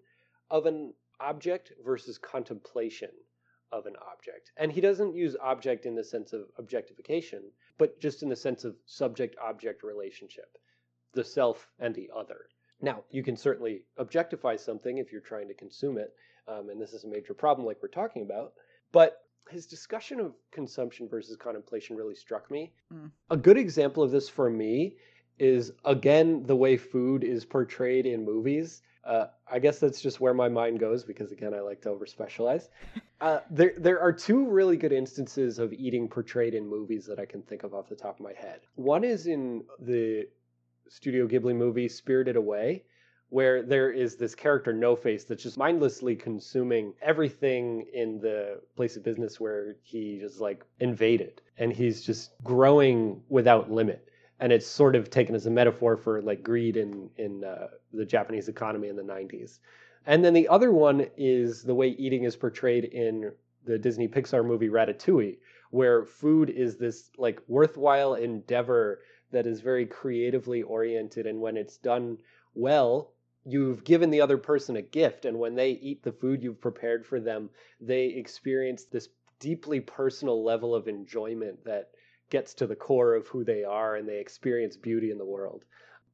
of 0.50 0.66
an 0.66 0.92
object 1.20 1.72
versus 1.85 2.18
contemplation 2.18 3.11
of 3.72 3.87
an 3.87 3.94
object. 4.11 4.52
And 4.57 4.70
he 4.70 4.81
doesn't 4.81 5.14
use 5.14 5.37
object 5.42 5.87
in 5.87 5.94
the 5.94 6.05
sense 6.05 6.33
of 6.33 6.42
objectification, 6.59 7.42
but 7.79 8.00
just 8.00 8.22
in 8.22 8.29
the 8.29 8.37
sense 8.37 8.64
of 8.64 8.76
subject 8.87 9.37
object 9.42 9.83
relationship, 9.83 10.57
the 11.14 11.24
self 11.24 11.68
and 11.79 11.94
the 11.94 12.11
other. 12.14 12.46
Now, 12.81 13.05
you 13.11 13.22
can 13.22 13.37
certainly 13.37 13.83
objectify 13.96 14.57
something 14.57 14.98
if 14.98 15.11
you're 15.11 15.20
trying 15.20 15.48
to 15.48 15.55
consume 15.55 15.98
it, 15.98 16.14
um, 16.46 16.68
and 16.68 16.81
this 16.81 16.92
is 16.92 17.05
a 17.05 17.09
major 17.09 17.35
problem, 17.35 17.66
like 17.66 17.79
we're 17.83 17.88
talking 17.88 18.22
about. 18.22 18.52
But 18.92 19.22
his 19.50 19.66
discussion 19.66 20.20
of 20.20 20.35
consumption 20.52 21.09
versus 21.09 21.37
contemplation 21.37 21.96
really 21.96 22.14
struck 22.14 22.50
me. 22.50 22.72
Mm. 22.92 23.11
A 23.31 23.37
good 23.37 23.57
example 23.57 24.02
of 24.02 24.11
this 24.11 24.29
for 24.29 24.50
me 24.50 24.96
is, 25.38 25.72
again, 25.85 26.44
the 26.46 26.57
way 26.57 26.76
food 26.76 27.24
is 27.24 27.44
portrayed 27.44 28.07
in 28.07 28.24
movies. 28.24 28.83
Uh, 29.07 29.27
I 29.51 29.61
guess 29.61 29.79
that's 29.79 30.01
just 30.01 30.21
where 30.21 30.35
my 30.35 30.49
mind 30.49 30.81
goes 30.81 31.05
because, 31.05 31.31
again, 31.31 31.55
I 31.55 31.61
like 31.61 31.81
to 31.83 31.90
over 31.90 32.07
specialize. 32.07 32.69
Uh, 33.19 33.40
there, 33.51 33.73
there 33.79 33.99
are 33.99 34.12
two 34.12 34.47
really 34.47 34.77
good 34.77 34.92
instances 34.92 35.59
of 35.59 35.73
eating 35.73 36.07
portrayed 36.07 36.53
in 36.53 36.69
movies 36.69 37.07
that 37.07 37.19
I 37.19 37.25
can 37.25 37.40
think 37.40 37.62
of 37.62 37.73
off 37.73 37.88
the 37.88 37.97
top 37.97 38.21
of 38.21 38.23
my 38.23 38.35
head. 38.35 38.61
One 38.75 39.05
is 39.05 39.27
in 39.27 39.64
the 39.81 40.29
Studio 40.90 41.27
Ghibli 41.27 41.57
movie 41.57 41.88
Spirited 41.88 42.37
Away, 42.37 42.85
where 43.31 43.62
there 43.62 43.90
is 43.90 44.16
this 44.16 44.35
character 44.35 44.73
No 44.73 44.95
Face 44.95 45.25
that's 45.25 45.42
just 45.42 45.57
mindlessly 45.57 46.14
consuming 46.14 46.92
everything 47.01 47.87
in 47.92 48.21
the 48.21 48.61
place 48.77 48.97
of 48.97 49.03
business 49.03 49.40
where 49.40 49.77
he 49.83 50.19
just 50.21 50.38
like 50.40 50.62
invaded, 50.79 51.40
and 51.57 51.73
he's 51.73 52.03
just 52.03 52.33
growing 52.45 53.23
without 53.31 53.71
limit. 53.71 54.06
And 54.38 54.53
it's 54.53 54.66
sort 54.66 54.96
of 54.96 55.11
taken 55.11 55.35
as 55.35 55.46
a 55.46 55.51
metaphor 55.51 55.96
for 55.96 56.20
like 56.20 56.42
greed 56.42 56.77
in 56.77 57.11
in 57.16 57.44
uh, 57.44 57.68
the 57.92 58.05
Japanese 58.05 58.49
economy 58.49 58.88
in 58.88 58.96
the 58.96 59.03
90s. 59.03 59.59
And 60.07 60.25
then 60.25 60.35
the 60.35 60.49
other 60.49 60.72
one 60.72 61.07
is 61.16 61.62
the 61.62 61.75
way 61.75 61.88
eating 61.88 62.25
is 62.25 62.37
portrayed 62.37 62.85
in 62.85 63.33
the 63.64 63.79
Disney 63.79 64.07
Pixar 64.07 64.44
movie 64.44 64.68
Ratatouille, 64.68 65.38
where 65.70 66.05
food 66.05 66.51
is 66.51 66.77
this 66.77 67.11
like 67.18 67.40
worthwhile 67.49 68.14
endeavor 68.14 69.01
that 69.33 69.46
is 69.46 69.61
very 69.61 69.87
creatively 69.87 70.62
oriented 70.62 71.27
and 71.27 71.40
when 71.40 71.57
it's 71.57 71.77
done 71.77 72.18
well 72.55 73.12
you've 73.44 73.85
given 73.85 74.11
the 74.11 74.20
other 74.20 74.38
person 74.38 74.77
a 74.77 74.83
gift 74.83 75.25
and 75.25 75.38
when 75.38 75.55
they 75.55 75.70
eat 75.70 76.03
the 76.03 76.12
food 76.12 76.42
you've 76.42 76.61
prepared 76.61 77.05
for 77.05 77.20
them 77.20 77.51
they 77.81 78.07
experience 78.07 78.85
this 78.85 79.09
deeply 79.38 79.81
personal 79.81 80.42
level 80.42 80.75
of 80.75 80.88
enjoyment 80.88 81.62
that 81.64 81.90
gets 82.30 82.54
to 82.54 82.66
the 82.66 82.76
core 82.76 83.14
of 83.14 83.26
who 83.28 83.44
they 83.44 83.64
are 83.64 83.96
and 83.96 84.08
they 84.08 84.18
experience 84.18 84.76
beauty 84.76 85.10
in 85.10 85.18
the 85.18 85.24
world 85.24 85.64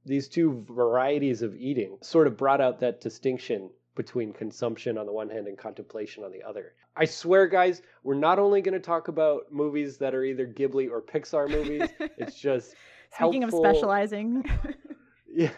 these 0.04 0.28
two 0.28 0.64
varieties 0.68 1.42
of 1.42 1.54
eating 1.54 1.98
sort 2.00 2.26
of 2.26 2.36
brought 2.36 2.60
out 2.60 2.80
that 2.80 3.00
distinction 3.00 3.70
between 3.94 4.32
consumption 4.32 4.96
on 4.98 5.06
the 5.06 5.12
one 5.12 5.28
hand 5.28 5.46
and 5.46 5.58
contemplation 5.58 6.24
on 6.24 6.32
the 6.32 6.42
other. 6.42 6.72
I 6.96 7.04
swear, 7.04 7.46
guys, 7.46 7.82
we're 8.02 8.14
not 8.14 8.38
only 8.38 8.62
going 8.62 8.74
to 8.74 8.80
talk 8.80 9.08
about 9.08 9.52
movies 9.52 9.98
that 9.98 10.14
are 10.14 10.24
either 10.24 10.46
Ghibli 10.46 10.90
or 10.90 11.02
Pixar 11.02 11.48
movies. 11.48 11.88
it's 12.18 12.38
just 12.38 12.74
speaking 13.14 13.42
helpful... 13.42 13.64
of 13.64 13.76
specializing. 13.76 14.44
yeah, 15.32 15.50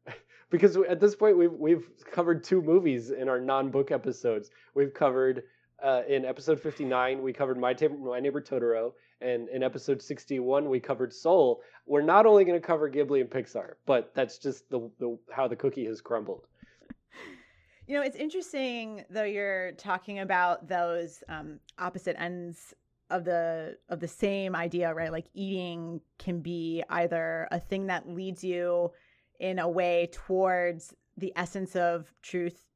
because 0.50 0.76
at 0.76 1.00
this 1.00 1.14
point 1.14 1.36
we've 1.38 1.52
we've 1.52 1.88
covered 2.12 2.44
two 2.44 2.62
movies 2.62 3.10
in 3.10 3.28
our 3.28 3.40
non-book 3.40 3.90
episodes. 3.90 4.50
We've 4.74 4.94
covered 4.94 5.44
uh, 5.82 6.02
in 6.08 6.24
episode 6.24 6.60
59 6.60 7.22
we 7.22 7.32
covered 7.32 7.56
my, 7.58 7.74
my 8.02 8.18
neighbor 8.18 8.40
totoro 8.40 8.92
and 9.20 9.48
in 9.48 9.62
episode 9.62 10.00
61 10.00 10.68
we 10.68 10.80
covered 10.80 11.12
soul 11.12 11.62
we're 11.86 12.02
not 12.02 12.26
only 12.26 12.44
going 12.44 12.60
to 12.60 12.66
cover 12.66 12.90
ghibli 12.90 13.20
and 13.20 13.30
pixar 13.30 13.74
but 13.86 14.12
that's 14.14 14.38
just 14.38 14.68
the, 14.70 14.90
the 14.98 15.18
how 15.30 15.48
the 15.48 15.56
cookie 15.56 15.86
has 15.86 16.00
crumbled 16.00 16.46
you 17.88 17.94
know, 17.96 18.02
it's 18.02 18.16
interesting 18.16 19.02
though 19.08 19.24
you're 19.24 19.72
talking 19.72 20.18
about 20.18 20.68
those 20.68 21.24
um, 21.30 21.58
opposite 21.78 22.20
ends 22.20 22.74
of 23.10 23.24
the 23.24 23.78
of 23.88 23.98
the 23.98 24.06
same 24.06 24.54
idea, 24.54 24.92
right? 24.92 25.10
Like 25.10 25.24
eating 25.32 26.02
can 26.18 26.40
be 26.40 26.84
either 26.90 27.48
a 27.50 27.58
thing 27.58 27.86
that 27.86 28.06
leads 28.06 28.44
you 28.44 28.92
in 29.40 29.58
a 29.58 29.66
way 29.66 30.10
towards 30.12 30.92
the 31.16 31.32
essence 31.34 31.74
of 31.76 32.12
truth, 32.20 32.66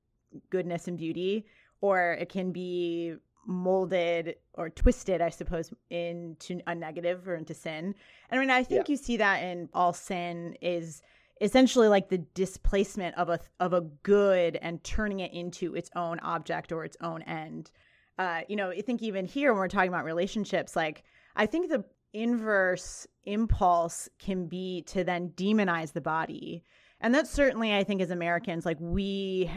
goodness, 0.48 0.88
and 0.88 0.96
beauty, 0.96 1.44
or 1.82 2.14
it 2.14 2.30
can 2.30 2.50
be 2.50 3.14
molded 3.46 4.36
or 4.54 4.70
twisted, 4.70 5.20
I 5.20 5.30
suppose, 5.30 5.72
into 5.90 6.60
a 6.66 6.74
negative 6.74 7.26
or 7.28 7.34
into 7.34 7.54
sin. 7.54 7.94
And 8.30 8.38
I 8.38 8.38
mean, 8.38 8.50
I 8.50 8.62
think 8.62 8.88
yeah. 8.88 8.92
you 8.92 8.96
see 8.96 9.16
that 9.18 9.42
in 9.42 9.68
all 9.74 9.92
sin 9.92 10.56
is 10.60 11.02
essentially 11.40 11.88
like 11.88 12.08
the 12.08 12.18
displacement 12.18 13.16
of 13.16 13.28
a 13.28 13.40
of 13.58 13.72
a 13.72 13.80
good 13.80 14.56
and 14.62 14.82
turning 14.84 15.20
it 15.20 15.32
into 15.32 15.74
its 15.74 15.90
own 15.96 16.20
object 16.20 16.72
or 16.72 16.84
its 16.84 16.96
own 17.00 17.22
end. 17.22 17.70
Uh, 18.18 18.42
you 18.48 18.56
know, 18.56 18.70
I 18.70 18.82
think 18.82 19.02
even 19.02 19.24
here 19.24 19.52
when 19.52 19.58
we're 19.60 19.68
talking 19.68 19.88
about 19.88 20.04
relationships, 20.04 20.76
like 20.76 21.02
I 21.34 21.46
think 21.46 21.68
the 21.68 21.84
inverse 22.12 23.06
impulse 23.24 24.08
can 24.18 24.46
be 24.46 24.82
to 24.82 25.04
then 25.04 25.30
demonize 25.30 25.92
the 25.92 26.00
body. 26.00 26.62
And 27.00 27.12
that's 27.14 27.30
certainly, 27.30 27.74
I 27.74 27.82
think, 27.82 28.00
as 28.00 28.10
Americans, 28.10 28.64
like 28.64 28.76
we 28.78 29.50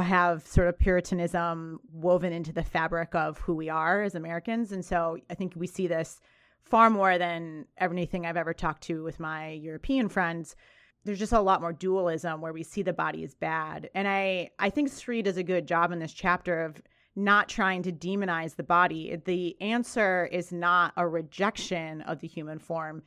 have 0.00 0.46
sort 0.46 0.68
of 0.68 0.78
Puritanism 0.78 1.80
woven 1.92 2.32
into 2.32 2.52
the 2.52 2.62
fabric 2.62 3.14
of 3.14 3.36
who 3.38 3.54
we 3.54 3.68
are 3.68 4.02
as 4.02 4.14
Americans. 4.14 4.72
And 4.72 4.82
so 4.82 5.18
I 5.28 5.34
think 5.34 5.52
we 5.54 5.66
see 5.66 5.86
this 5.86 6.20
far 6.62 6.88
more 6.88 7.18
than 7.18 7.66
anything 7.78 8.24
I've 8.24 8.38
ever 8.38 8.54
talked 8.54 8.84
to 8.84 9.02
with 9.02 9.20
my 9.20 9.50
European 9.50 10.08
friends 10.08 10.56
there's 11.04 11.18
just 11.18 11.32
a 11.32 11.40
lot 11.40 11.60
more 11.60 11.72
dualism 11.72 12.40
where 12.40 12.52
we 12.52 12.62
see 12.62 12.82
the 12.82 12.92
body 12.92 13.24
as 13.24 13.34
bad. 13.34 13.90
And 13.94 14.06
I, 14.06 14.50
I 14.58 14.70
think 14.70 14.90
Sri 14.90 15.22
does 15.22 15.36
a 15.36 15.42
good 15.42 15.66
job 15.66 15.92
in 15.92 15.98
this 15.98 16.12
chapter 16.12 16.64
of 16.64 16.80
not 17.16 17.48
trying 17.48 17.82
to 17.82 17.92
demonize 17.92 18.56
the 18.56 18.62
body. 18.62 19.20
The 19.24 19.60
answer 19.60 20.28
is 20.32 20.52
not 20.52 20.92
a 20.96 21.06
rejection 21.06 22.02
of 22.02 22.20
the 22.20 22.28
human 22.28 22.58
form. 22.58 23.02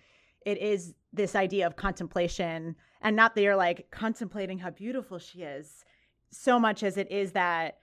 It 0.45 0.57
is 0.59 0.93
this 1.11 1.35
idea 1.35 1.65
of 1.65 1.75
contemplation, 1.75 2.75
and 3.01 3.15
not 3.15 3.33
that 3.33 3.41
you're 3.41 3.55
like 3.55 3.89
contemplating 3.89 4.59
how 4.59 4.69
beautiful 4.69 5.17
she 5.17 5.41
is, 5.41 5.84
so 6.35 6.59
much 6.59 6.83
as 6.83 6.97
it 6.97 7.11
is 7.11 7.31
that 7.33 7.77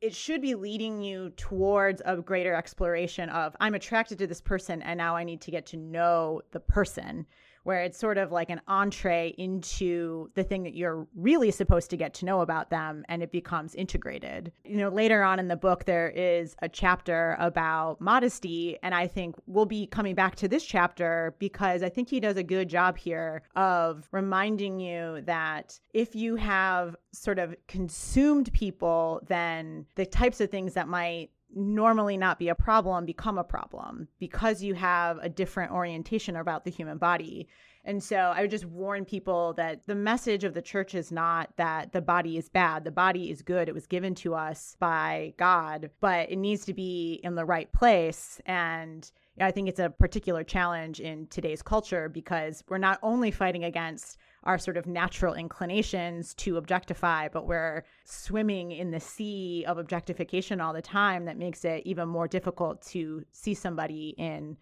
it 0.00 0.14
should 0.14 0.42
be 0.42 0.54
leading 0.54 1.02
you 1.02 1.30
towards 1.30 2.02
a 2.04 2.16
greater 2.16 2.54
exploration 2.54 3.28
of 3.30 3.56
I'm 3.60 3.74
attracted 3.74 4.18
to 4.18 4.26
this 4.26 4.40
person, 4.40 4.82
and 4.82 4.98
now 4.98 5.16
I 5.16 5.24
need 5.24 5.40
to 5.42 5.50
get 5.50 5.66
to 5.66 5.76
know 5.76 6.42
the 6.52 6.60
person 6.60 7.26
where 7.66 7.82
it's 7.82 7.98
sort 7.98 8.16
of 8.16 8.30
like 8.30 8.48
an 8.48 8.60
entree 8.68 9.34
into 9.38 10.30
the 10.34 10.44
thing 10.44 10.62
that 10.62 10.76
you're 10.76 11.04
really 11.16 11.50
supposed 11.50 11.90
to 11.90 11.96
get 11.96 12.14
to 12.14 12.24
know 12.24 12.40
about 12.40 12.70
them 12.70 13.04
and 13.08 13.24
it 13.24 13.32
becomes 13.32 13.74
integrated. 13.74 14.52
You 14.64 14.76
know, 14.76 14.88
later 14.88 15.24
on 15.24 15.40
in 15.40 15.48
the 15.48 15.56
book, 15.56 15.84
there 15.84 16.10
is 16.10 16.54
a 16.62 16.68
chapter 16.68 17.36
about 17.40 18.00
modesty. 18.00 18.78
And 18.84 18.94
I 18.94 19.08
think 19.08 19.34
we'll 19.48 19.66
be 19.66 19.88
coming 19.88 20.14
back 20.14 20.36
to 20.36 20.46
this 20.46 20.64
chapter 20.64 21.34
because 21.40 21.82
I 21.82 21.88
think 21.88 22.08
he 22.08 22.20
does 22.20 22.36
a 22.36 22.44
good 22.44 22.68
job 22.68 22.96
here 22.96 23.42
of 23.56 24.08
reminding 24.12 24.78
you 24.78 25.22
that 25.22 25.80
if 25.92 26.14
you 26.14 26.36
have 26.36 26.94
sort 27.12 27.40
of 27.40 27.56
consumed 27.66 28.52
people, 28.52 29.22
then 29.26 29.86
the 29.96 30.06
types 30.06 30.40
of 30.40 30.50
things 30.50 30.74
that 30.74 30.86
might 30.86 31.30
normally 31.54 32.16
not 32.16 32.38
be 32.38 32.48
a 32.48 32.54
problem 32.54 33.04
become 33.04 33.38
a 33.38 33.44
problem 33.44 34.08
because 34.18 34.62
you 34.62 34.74
have 34.74 35.18
a 35.18 35.28
different 35.28 35.72
orientation 35.72 36.36
about 36.36 36.64
the 36.64 36.70
human 36.70 36.98
body. 36.98 37.48
And 37.86 38.02
so 38.02 38.16
I 38.16 38.40
would 38.40 38.50
just 38.50 38.64
warn 38.64 39.04
people 39.04 39.52
that 39.52 39.86
the 39.86 39.94
message 39.94 40.42
of 40.42 40.54
the 40.54 40.60
church 40.60 40.96
is 40.96 41.12
not 41.12 41.56
that 41.56 41.92
the 41.92 42.02
body 42.02 42.36
is 42.36 42.48
bad. 42.48 42.82
The 42.82 42.90
body 42.90 43.30
is 43.30 43.42
good. 43.42 43.68
It 43.68 43.74
was 43.74 43.86
given 43.86 44.12
to 44.16 44.34
us 44.34 44.76
by 44.80 45.34
God, 45.38 45.90
but 46.00 46.28
it 46.28 46.36
needs 46.36 46.64
to 46.64 46.74
be 46.74 47.20
in 47.22 47.36
the 47.36 47.44
right 47.44 47.72
place. 47.72 48.40
And 48.44 49.08
I 49.40 49.52
think 49.52 49.68
it's 49.68 49.78
a 49.78 49.90
particular 49.90 50.42
challenge 50.42 50.98
in 50.98 51.28
today's 51.28 51.62
culture 51.62 52.08
because 52.08 52.64
we're 52.68 52.78
not 52.78 52.98
only 53.04 53.30
fighting 53.30 53.62
against 53.62 54.18
our 54.42 54.58
sort 54.58 54.76
of 54.76 54.86
natural 54.86 55.34
inclinations 55.34 56.34
to 56.34 56.56
objectify, 56.56 57.28
but 57.28 57.46
we're 57.46 57.84
swimming 58.04 58.72
in 58.72 58.90
the 58.90 59.00
sea 59.00 59.64
of 59.68 59.78
objectification 59.78 60.60
all 60.60 60.72
the 60.72 60.82
time 60.82 61.24
that 61.26 61.38
makes 61.38 61.64
it 61.64 61.82
even 61.84 62.08
more 62.08 62.26
difficult 62.26 62.82
to 62.82 63.24
see 63.30 63.54
somebody 63.54 64.14
in, 64.18 64.56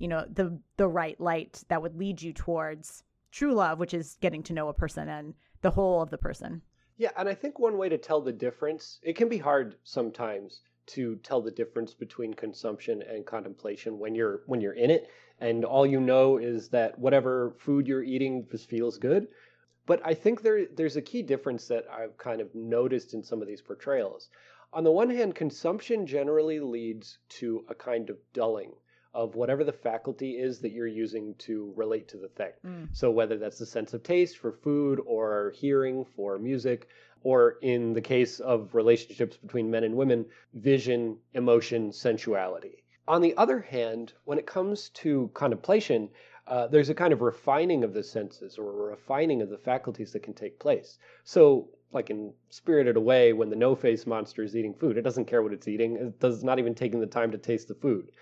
you 0.00 0.08
know, 0.08 0.24
the 0.28 0.58
the 0.76 0.88
right 0.88 1.20
light 1.20 1.62
that 1.68 1.80
would 1.80 1.96
lead 1.96 2.20
you 2.20 2.32
towards 2.32 3.04
true 3.30 3.54
love, 3.54 3.78
which 3.78 3.94
is 3.94 4.16
getting 4.20 4.42
to 4.42 4.52
know 4.52 4.68
a 4.68 4.74
person 4.74 5.08
and 5.08 5.34
the 5.60 5.70
whole 5.70 6.02
of 6.02 6.10
the 6.10 6.18
person. 6.18 6.62
Yeah, 6.96 7.10
and 7.16 7.28
I 7.28 7.34
think 7.34 7.58
one 7.58 7.78
way 7.78 7.88
to 7.88 7.98
tell 7.98 8.20
the 8.20 8.32
difference, 8.32 8.98
it 9.02 9.14
can 9.14 9.28
be 9.28 9.38
hard 9.38 9.76
sometimes 9.84 10.62
to 10.86 11.16
tell 11.16 11.40
the 11.40 11.50
difference 11.50 11.94
between 11.94 12.34
consumption 12.34 13.02
and 13.02 13.24
contemplation 13.24 13.98
when 13.98 14.14
you're 14.14 14.42
when 14.46 14.60
you're 14.60 14.72
in 14.72 14.90
it 14.90 15.08
and 15.38 15.64
all 15.64 15.86
you 15.86 16.00
know 16.00 16.38
is 16.38 16.68
that 16.70 16.98
whatever 16.98 17.54
food 17.58 17.86
you're 17.86 18.02
eating 18.02 18.46
just 18.50 18.68
feels 18.68 18.98
good. 18.98 19.28
But 19.86 20.00
i 20.04 20.14
think 20.14 20.42
there 20.42 20.66
there's 20.66 20.96
a 20.96 21.02
key 21.02 21.22
difference 21.22 21.68
that 21.68 21.84
i've 21.92 22.16
kind 22.16 22.40
of 22.40 22.54
noticed 22.54 23.14
in 23.14 23.22
some 23.22 23.42
of 23.42 23.48
these 23.48 23.62
portrayals. 23.62 24.30
On 24.72 24.82
the 24.82 24.92
one 24.92 25.10
hand 25.10 25.34
consumption 25.34 26.06
generally 26.06 26.58
leads 26.58 27.18
to 27.40 27.64
a 27.68 27.74
kind 27.74 28.08
of 28.08 28.18
dulling 28.32 28.72
of 29.12 29.34
whatever 29.34 29.64
the 29.64 29.72
faculty 29.72 30.38
is 30.38 30.60
that 30.60 30.72
you're 30.72 30.86
using 30.86 31.34
to 31.34 31.72
relate 31.76 32.08
to 32.08 32.16
the 32.16 32.28
thing. 32.28 32.52
Mm. 32.64 32.88
So 32.92 33.10
whether 33.10 33.36
that's 33.36 33.58
the 33.58 33.66
sense 33.66 33.92
of 33.92 34.02
taste 34.02 34.38
for 34.38 34.52
food 34.52 35.00
or 35.04 35.52
hearing 35.56 36.04
for 36.04 36.38
music, 36.38 36.88
or 37.22 37.58
in 37.60 37.92
the 37.92 38.00
case 38.00 38.40
of 38.40 38.74
relationships 38.74 39.36
between 39.36 39.70
men 39.70 39.84
and 39.84 39.94
women, 39.94 40.24
vision, 40.54 41.18
emotion, 41.34 41.92
sensuality. 41.92 42.82
On 43.08 43.20
the 43.20 43.36
other 43.36 43.60
hand, 43.60 44.12
when 44.24 44.38
it 44.38 44.46
comes 44.46 44.88
to 44.90 45.30
contemplation, 45.34 46.08
uh, 46.46 46.66
there's 46.68 46.88
a 46.88 46.94
kind 46.94 47.12
of 47.12 47.20
refining 47.20 47.84
of 47.84 47.92
the 47.92 48.02
senses 48.02 48.56
or 48.58 48.70
a 48.70 48.90
refining 48.90 49.42
of 49.42 49.50
the 49.50 49.58
faculties 49.58 50.12
that 50.12 50.22
can 50.22 50.34
take 50.34 50.58
place. 50.58 50.98
So, 51.24 51.68
like 51.92 52.08
in 52.08 52.32
Spirited 52.48 52.96
Away, 52.96 53.32
when 53.32 53.50
the 53.50 53.56
no 53.56 53.74
face 53.74 54.06
monster 54.06 54.42
is 54.44 54.56
eating 54.56 54.74
food, 54.74 54.96
it 54.96 55.02
doesn't 55.02 55.26
care 55.26 55.42
what 55.42 55.52
it's 55.52 55.68
eating, 55.68 55.96
it 55.96 56.20
does 56.20 56.44
not 56.44 56.58
even 56.58 56.74
taking 56.74 57.00
the 57.00 57.06
time 57.06 57.32
to 57.32 57.38
taste 57.38 57.68
the 57.68 57.74
food 57.74 58.12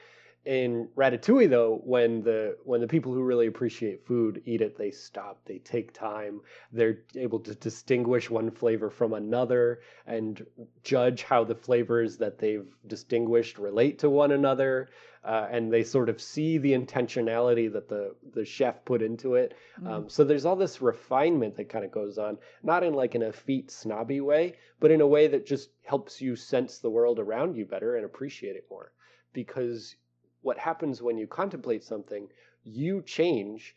in 0.49 0.89
Ratatouille 0.97 1.51
though, 1.51 1.83
when 1.85 2.23
the 2.23 2.57
when 2.65 2.81
the 2.81 2.89
people 2.89 3.13
who 3.13 3.23
really 3.23 3.49
appreciate 3.49 4.07
food 4.07 4.41
eat 4.47 4.63
it, 4.63 4.79
they 4.79 4.91
stop, 4.91 5.45
they 5.45 5.59
take 5.59 5.93
time, 5.93 6.41
they're 6.73 7.01
able 7.17 7.39
to 7.41 7.55
distinguish 7.55 8.31
one 8.31 8.51
flavor 8.51 8.89
from 8.89 9.13
another 9.13 9.81
and 10.07 10.47
judge 10.83 11.23
how 11.23 11.45
the 11.45 11.55
flavors 11.55 12.17
that 12.17 12.39
they've 12.39 12.67
distinguished 12.87 13.59
relate 13.59 13.99
to 13.99 14.09
one 14.09 14.33
another, 14.33 14.89
uh, 15.23 15.49
and 15.51 15.71
they 15.71 15.85
sort 15.85 16.09
of 16.09 16.19
see 16.19 16.57
the 16.57 16.73
intentionality 16.73 17.71
that 17.71 17.91
the 17.91 18.15
the 18.33 18.47
chef 18.47 18.83
put 18.87 19.03
into 19.03 19.35
it. 19.35 19.55
Mm. 19.83 19.87
Um, 19.87 20.09
so 20.09 20.25
there's 20.25 20.47
all 20.47 20.57
this 20.57 20.81
refinement 20.81 21.57
that 21.57 21.69
kind 21.69 21.85
of 21.85 21.91
goes 21.91 22.17
on, 22.17 22.39
not 22.63 22.83
in 22.83 22.95
like 22.95 23.15
an 23.15 23.23
effete 23.23 23.71
snobby 23.71 24.23
way, 24.23 24.55
but 24.81 24.91
in 24.91 25.03
a 25.03 25.07
way 25.07 25.27
that 25.27 25.45
just 25.45 25.69
helps 25.85 26.23
you 26.23 26.37
sense 26.37 26.79
the 26.79 26.89
world 26.89 27.19
around 27.19 27.55
you 27.55 27.67
better 27.67 27.97
and 27.97 28.07
appreciate 28.07 28.57
it 28.57 28.65
more 28.71 28.93
because 29.35 29.95
what 30.43 30.59
happens 30.59 31.03
when 31.03 31.19
you 31.19 31.27
contemplate 31.27 31.85
something, 31.85 32.29
you 32.65 33.03
change 33.03 33.75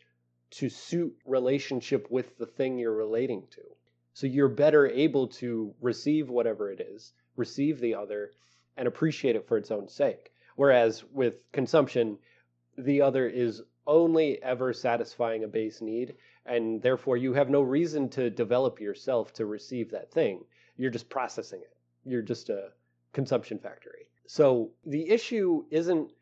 to 0.50 0.68
suit 0.68 1.16
relationship 1.24 2.10
with 2.10 2.36
the 2.38 2.46
thing 2.46 2.78
you're 2.78 2.94
relating 2.94 3.44
to. 3.50 3.62
So 4.14 4.26
you're 4.26 4.48
better 4.48 4.86
able 4.86 5.28
to 5.28 5.74
receive 5.80 6.28
whatever 6.28 6.70
it 6.70 6.80
is, 6.80 7.12
receive 7.36 7.80
the 7.80 7.94
other, 7.94 8.32
and 8.76 8.86
appreciate 8.86 9.36
it 9.36 9.48
for 9.48 9.56
its 9.56 9.70
own 9.70 9.88
sake. 9.88 10.30
Whereas 10.56 11.02
with 11.12 11.34
consumption, 11.52 12.18
the 12.76 13.00
other 13.00 13.26
is 13.26 13.62
only 13.86 14.42
ever 14.42 14.72
satisfying 14.72 15.44
a 15.44 15.48
base 15.48 15.80
need, 15.80 16.14
and 16.44 16.82
therefore 16.82 17.16
you 17.16 17.32
have 17.32 17.50
no 17.50 17.62
reason 17.62 18.08
to 18.10 18.30
develop 18.30 18.80
yourself 18.80 19.32
to 19.34 19.46
receive 19.46 19.90
that 19.90 20.12
thing. 20.12 20.44
You're 20.76 20.90
just 20.90 21.08
processing 21.08 21.60
it. 21.60 21.76
You're 22.04 22.22
just 22.22 22.50
a 22.50 22.68
consumption 23.12 23.58
factory. 23.58 24.06
So 24.26 24.70
the 24.84 25.08
issue 25.08 25.64
isn't 25.70 26.12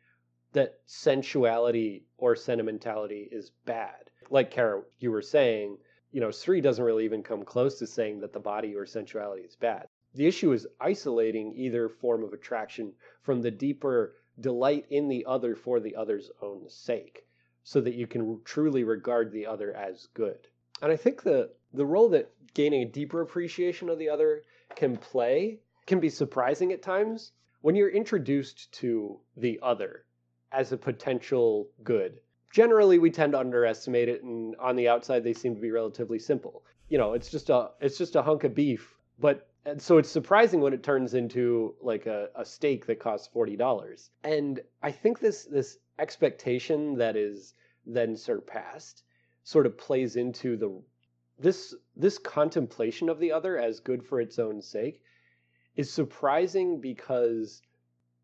that 0.53 0.79
sensuality 0.85 2.03
or 2.17 2.35
sentimentality 2.35 3.27
is 3.31 3.51
bad. 3.65 4.09
Like 4.29 4.51
Kara, 4.51 4.81
you 4.99 5.11
were 5.11 5.21
saying, 5.21 5.77
you 6.11 6.19
know, 6.19 6.31
Sri 6.31 6.61
doesn't 6.61 6.83
really 6.83 7.05
even 7.05 7.23
come 7.23 7.43
close 7.43 7.79
to 7.79 7.87
saying 7.87 8.19
that 8.19 8.33
the 8.33 8.39
body 8.39 8.75
or 8.75 8.85
sensuality 8.85 9.43
is 9.43 9.55
bad. 9.55 9.87
The 10.13 10.27
issue 10.27 10.51
is 10.51 10.67
isolating 10.79 11.53
either 11.55 11.87
form 11.87 12.23
of 12.23 12.33
attraction 12.33 12.93
from 13.21 13.41
the 13.41 13.51
deeper 13.51 14.15
delight 14.39 14.85
in 14.89 15.07
the 15.07 15.25
other 15.25 15.55
for 15.55 15.79
the 15.79 15.95
other's 15.95 16.31
own 16.41 16.67
sake, 16.69 17.25
so 17.63 17.79
that 17.81 17.95
you 17.95 18.07
can 18.07 18.41
truly 18.43 18.83
regard 18.83 19.31
the 19.31 19.45
other 19.45 19.73
as 19.73 20.07
good. 20.13 20.47
And 20.81 20.91
I 20.91 20.97
think 20.97 21.23
the 21.23 21.51
the 21.73 21.85
role 21.85 22.09
that 22.09 22.31
gaining 22.53 22.81
a 22.81 22.91
deeper 22.91 23.21
appreciation 23.21 23.87
of 23.87 23.99
the 23.99 24.09
other 24.09 24.43
can 24.75 24.97
play 24.97 25.59
can 25.85 25.99
be 25.99 26.09
surprising 26.09 26.73
at 26.73 26.81
times 26.81 27.31
when 27.61 27.75
you're 27.75 27.89
introduced 27.89 28.71
to 28.73 29.19
the 29.37 29.59
other 29.61 30.05
as 30.51 30.71
a 30.71 30.77
potential 30.77 31.69
good. 31.83 32.19
Generally, 32.51 32.99
we 32.99 33.09
tend 33.09 33.31
to 33.33 33.39
underestimate 33.39 34.09
it, 34.09 34.23
and 34.23 34.55
on 34.57 34.75
the 34.75 34.89
outside, 34.89 35.23
they 35.23 35.33
seem 35.33 35.55
to 35.55 35.61
be 35.61 35.71
relatively 35.71 36.19
simple. 36.19 36.63
You 36.89 36.97
know, 36.97 37.13
it's 37.13 37.29
just 37.29 37.49
a 37.49 37.71
it's 37.79 37.97
just 37.97 38.15
a 38.15 38.21
hunk 38.21 38.43
of 38.43 38.53
beef, 38.53 38.95
but 39.19 39.47
and 39.65 39.81
so 39.81 39.97
it's 39.97 40.09
surprising 40.09 40.59
when 40.59 40.73
it 40.73 40.83
turns 40.83 41.13
into 41.13 41.75
like 41.81 42.07
a, 42.07 42.29
a 42.35 42.43
steak 42.43 42.85
that 42.87 42.99
costs 42.99 43.27
forty 43.27 43.55
dollars. 43.55 44.09
And 44.23 44.59
I 44.83 44.91
think 44.91 45.19
this 45.19 45.45
this 45.45 45.77
expectation 45.99 46.97
that 46.97 47.15
is 47.15 47.53
then 47.85 48.15
surpassed 48.17 49.03
sort 49.43 49.65
of 49.65 49.77
plays 49.77 50.15
into 50.15 50.57
the 50.57 50.81
this 51.39 51.73
this 51.95 52.17
contemplation 52.17 53.09
of 53.09 53.19
the 53.19 53.31
other 53.31 53.57
as 53.57 53.79
good 53.79 54.03
for 54.03 54.19
its 54.19 54.39
own 54.39 54.61
sake 54.61 55.01
is 55.75 55.91
surprising 55.91 56.81
because 56.81 57.61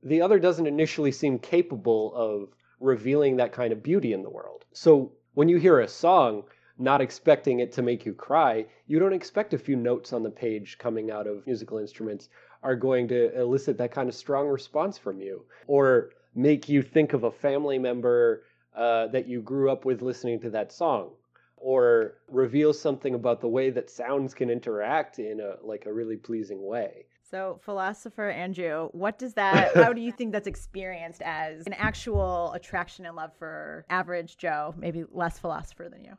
the 0.08 0.22
other 0.22 0.40
doesn't 0.40 0.68
initially 0.68 1.12
seem 1.12 1.38
capable 1.40 2.14
of 2.16 2.50
revealing 2.80 3.38
that 3.38 3.52
kind 3.52 3.74
of 3.74 3.84
beauty 3.84 4.14
in 4.14 4.24
the 4.24 4.30
world. 4.30 4.64
So 4.72 5.12
when 5.34 5.50
you 5.50 5.58
hear 5.58 5.80
a 5.80 5.88
song, 5.88 6.44
not 6.78 7.02
expecting 7.02 7.60
it 7.60 7.72
to 7.74 7.82
make 7.82 8.06
you 8.06 8.14
cry, 8.14 8.66
you 8.88 9.00
don't 9.00 9.14
expect 9.14 9.54
a 9.54 9.58
few 9.58 9.76
notes 9.76 10.14
on 10.14 10.24
the 10.24 10.30
page 10.30 10.78
coming 10.78 11.12
out 11.12 11.28
of 11.28 11.46
musical 11.46 11.80
instruments 11.80 12.30
are 12.64 12.76
going 12.76 13.08
to 13.08 13.38
elicit 13.40 13.78
that 13.78 13.92
kind 13.92 14.08
of 14.08 14.16
strong 14.16 14.48
response 14.48 14.98
from 14.98 15.20
you 15.22 15.44
or 15.68 16.12
make 16.36 16.70
you 16.70 16.82
think 16.82 17.14
of 17.14 17.24
a 17.24 17.32
family 17.32 17.80
member 17.80 18.44
uh, 18.76 19.08
that 19.08 19.28
you 19.28 19.42
grew 19.42 19.72
up 19.72 19.86
with 19.86 20.02
listening 20.02 20.40
to 20.40 20.52
that 20.52 20.72
song 20.72 21.10
or 21.58 22.14
reveal 22.30 22.72
something 22.72 23.16
about 23.16 23.42
the 23.42 23.48
way 23.48 23.72
that 23.72 23.90
sounds 23.90 24.34
can 24.34 24.50
interact 24.50 25.18
in 25.18 25.40
a 25.40 25.56
like 25.66 25.88
a 25.88 25.94
really 25.94 26.18
pleasing 26.18 26.64
way. 26.64 27.06
So, 27.30 27.60
philosopher 27.64 28.30
Andrew, 28.30 28.90
what 28.94 29.20
does 29.20 29.34
that, 29.34 29.76
how 29.76 29.92
do 29.92 30.02
you 30.02 30.12
think 30.12 30.32
that's 30.32 30.48
experienced 30.48 31.22
as 31.22 31.66
an 31.68 31.74
actual 31.74 32.54
attraction 32.54 33.06
and 33.06 33.16
love 33.16 33.32
for 33.38 33.86
average 33.90 34.38
Joe, 34.38 34.74
maybe 34.78 35.04
less 35.12 35.38
philosopher 35.38 35.90
than 35.90 36.06
you? 36.06 36.18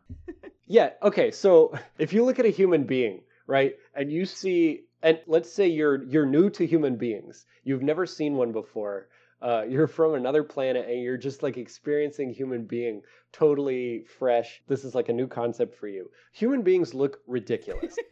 yeah. 0.66 0.90
Okay. 1.02 1.30
So, 1.30 1.78
if 1.98 2.12
you 2.12 2.24
look 2.24 2.38
at 2.38 2.44
a 2.44 2.50
human 2.50 2.84
being, 2.84 3.22
right, 3.46 3.76
and 3.94 4.12
you 4.12 4.26
see, 4.26 4.84
and 5.02 5.18
let's 5.26 5.50
say 5.50 5.68
you're 5.68 6.02
you're 6.04 6.26
new 6.26 6.50
to 6.50 6.66
human 6.66 6.96
beings, 6.96 7.46
you've 7.64 7.82
never 7.82 8.04
seen 8.04 8.34
one 8.34 8.52
before, 8.52 9.08
uh, 9.40 9.64
you're 9.68 9.86
from 9.86 10.14
another 10.14 10.42
planet 10.42 10.88
and 10.88 11.02
you're 11.02 11.16
just 11.16 11.42
like 11.42 11.56
experiencing 11.56 12.30
human 12.30 12.64
being 12.64 13.02
totally 13.32 14.04
fresh. 14.18 14.62
This 14.66 14.84
is 14.84 14.94
like 14.94 15.08
a 15.08 15.12
new 15.12 15.26
concept 15.26 15.74
for 15.76 15.88
you. 15.88 16.10
Human 16.32 16.62
beings 16.62 16.94
look 16.94 17.20
ridiculous. 17.26 17.96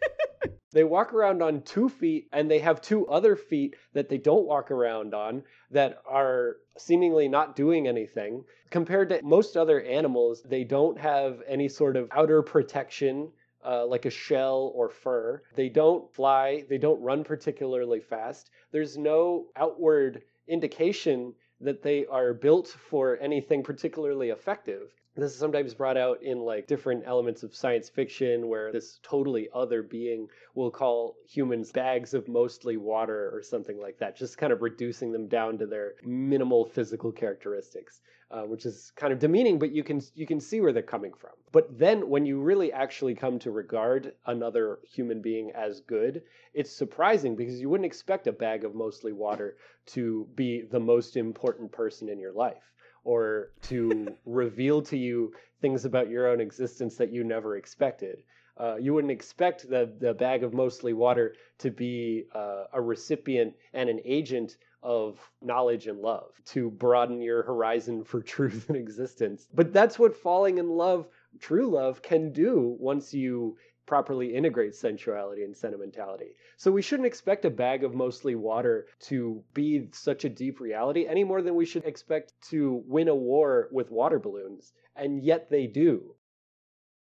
They 0.76 0.84
walk 0.84 1.14
around 1.14 1.40
on 1.42 1.62
two 1.62 1.88
feet 1.88 2.28
and 2.34 2.50
they 2.50 2.58
have 2.58 2.82
two 2.82 3.06
other 3.06 3.34
feet 3.34 3.76
that 3.94 4.10
they 4.10 4.18
don't 4.18 4.44
walk 4.44 4.70
around 4.70 5.14
on 5.14 5.42
that 5.70 6.02
are 6.06 6.58
seemingly 6.76 7.28
not 7.28 7.56
doing 7.56 7.88
anything. 7.88 8.44
Compared 8.68 9.08
to 9.08 9.22
most 9.22 9.56
other 9.56 9.80
animals, 9.80 10.42
they 10.42 10.64
don't 10.64 10.98
have 10.98 11.40
any 11.48 11.70
sort 11.70 11.96
of 11.96 12.10
outer 12.12 12.42
protection. 12.42 13.32
Uh, 13.64 13.84
like 13.84 14.04
a 14.04 14.10
shell 14.10 14.70
or 14.76 14.88
fur. 14.88 15.42
They 15.56 15.68
don't 15.68 16.08
fly, 16.14 16.64
they 16.68 16.78
don't 16.78 17.02
run 17.02 17.24
particularly 17.24 17.98
fast. 17.98 18.50
There's 18.70 18.96
no 18.96 19.46
outward 19.56 20.22
indication 20.48 21.34
that 21.60 21.82
they 21.82 22.06
are 22.06 22.34
built 22.34 22.68
for 22.68 23.16
anything 23.18 23.62
particularly 23.62 24.30
effective. 24.30 24.92
This 25.14 25.32
is 25.32 25.38
sometimes 25.38 25.72
brought 25.72 25.96
out 25.96 26.22
in 26.22 26.40
like 26.40 26.66
different 26.66 27.04
elements 27.06 27.42
of 27.42 27.54
science 27.54 27.88
fiction 27.88 28.48
where 28.48 28.70
this 28.70 29.00
totally 29.02 29.48
other 29.54 29.82
being 29.82 30.28
will 30.54 30.70
call 30.70 31.16
humans 31.26 31.72
bags 31.72 32.12
of 32.12 32.28
mostly 32.28 32.76
water 32.76 33.30
or 33.32 33.42
something 33.42 33.80
like 33.80 33.98
that 33.98 34.16
just 34.16 34.36
kind 34.36 34.52
of 34.52 34.60
reducing 34.60 35.12
them 35.12 35.26
down 35.26 35.56
to 35.58 35.66
their 35.66 35.94
minimal 36.04 36.66
physical 36.66 37.10
characteristics 37.10 38.02
uh, 38.30 38.42
which 38.42 38.66
is 38.66 38.92
kind 38.96 39.12
of 39.12 39.18
demeaning 39.18 39.58
but 39.58 39.72
you 39.72 39.84
can 39.84 40.00
you 40.14 40.26
can 40.26 40.40
see 40.40 40.60
where 40.60 40.72
they're 40.72 40.82
coming 40.82 41.12
from 41.12 41.30
but 41.52 41.78
then 41.78 42.08
when 42.08 42.26
you 42.26 42.40
really 42.40 42.72
actually 42.72 43.14
come 43.14 43.38
to 43.38 43.50
regard 43.50 44.12
another 44.26 44.78
human 44.88 45.22
being 45.22 45.50
as 45.52 45.80
good 45.80 46.22
it's 46.54 46.70
surprising 46.70 47.36
because 47.36 47.60
you 47.60 47.68
wouldn't 47.68 47.86
expect 47.86 48.26
a 48.26 48.32
bag 48.32 48.64
of 48.64 48.74
mostly 48.74 49.12
water 49.12 49.56
to 49.86 50.26
be 50.34 50.62
the 50.70 50.80
most 50.80 51.16
important 51.16 51.70
person 51.70 52.08
in 52.08 52.18
your 52.18 52.32
life 52.32 52.72
or 53.06 53.52
to 53.62 54.08
reveal 54.26 54.82
to 54.82 54.98
you 54.98 55.32
things 55.60 55.84
about 55.84 56.10
your 56.10 56.28
own 56.28 56.40
existence 56.40 56.96
that 56.96 57.12
you 57.12 57.24
never 57.24 57.56
expected. 57.56 58.22
Uh, 58.58 58.76
you 58.76 58.92
wouldn't 58.92 59.10
expect 59.12 59.68
the, 59.68 59.92
the 60.00 60.14
bag 60.14 60.42
of 60.42 60.52
mostly 60.52 60.92
water 60.92 61.34
to 61.58 61.70
be 61.70 62.24
uh, 62.34 62.64
a 62.72 62.80
recipient 62.80 63.54
and 63.74 63.88
an 63.88 64.00
agent 64.04 64.56
of 64.86 65.18
knowledge 65.42 65.88
and 65.88 65.98
love 65.98 66.30
to 66.44 66.70
broaden 66.70 67.20
your 67.20 67.42
horizon 67.42 68.04
for 68.04 68.22
truth 68.34 68.68
and 68.68 68.78
existence. 68.78 69.48
But 69.52 69.72
that's 69.72 69.98
what 69.98 70.16
falling 70.16 70.58
in 70.58 70.70
love, 70.70 71.08
true 71.40 71.66
love, 71.66 72.02
can 72.02 72.32
do 72.32 72.76
once 72.78 73.12
you 73.12 73.58
properly 73.84 74.34
integrate 74.34 74.76
sensuality 74.76 75.42
and 75.42 75.56
sentimentality. 75.56 76.36
So 76.56 76.70
we 76.70 76.82
shouldn't 76.82 77.06
expect 77.06 77.44
a 77.44 77.50
bag 77.50 77.82
of 77.82 77.94
mostly 77.94 78.36
water 78.36 78.86
to 79.02 79.42
be 79.54 79.88
such 79.92 80.24
a 80.24 80.28
deep 80.28 80.60
reality 80.60 81.06
any 81.06 81.24
more 81.24 81.42
than 81.42 81.56
we 81.56 81.66
should 81.66 81.84
expect 81.84 82.32
to 82.50 82.82
win 82.86 83.08
a 83.08 83.14
war 83.14 83.68
with 83.72 83.90
water 83.90 84.20
balloons, 84.20 84.72
and 84.94 85.20
yet 85.22 85.50
they 85.50 85.66
do. 85.66 86.14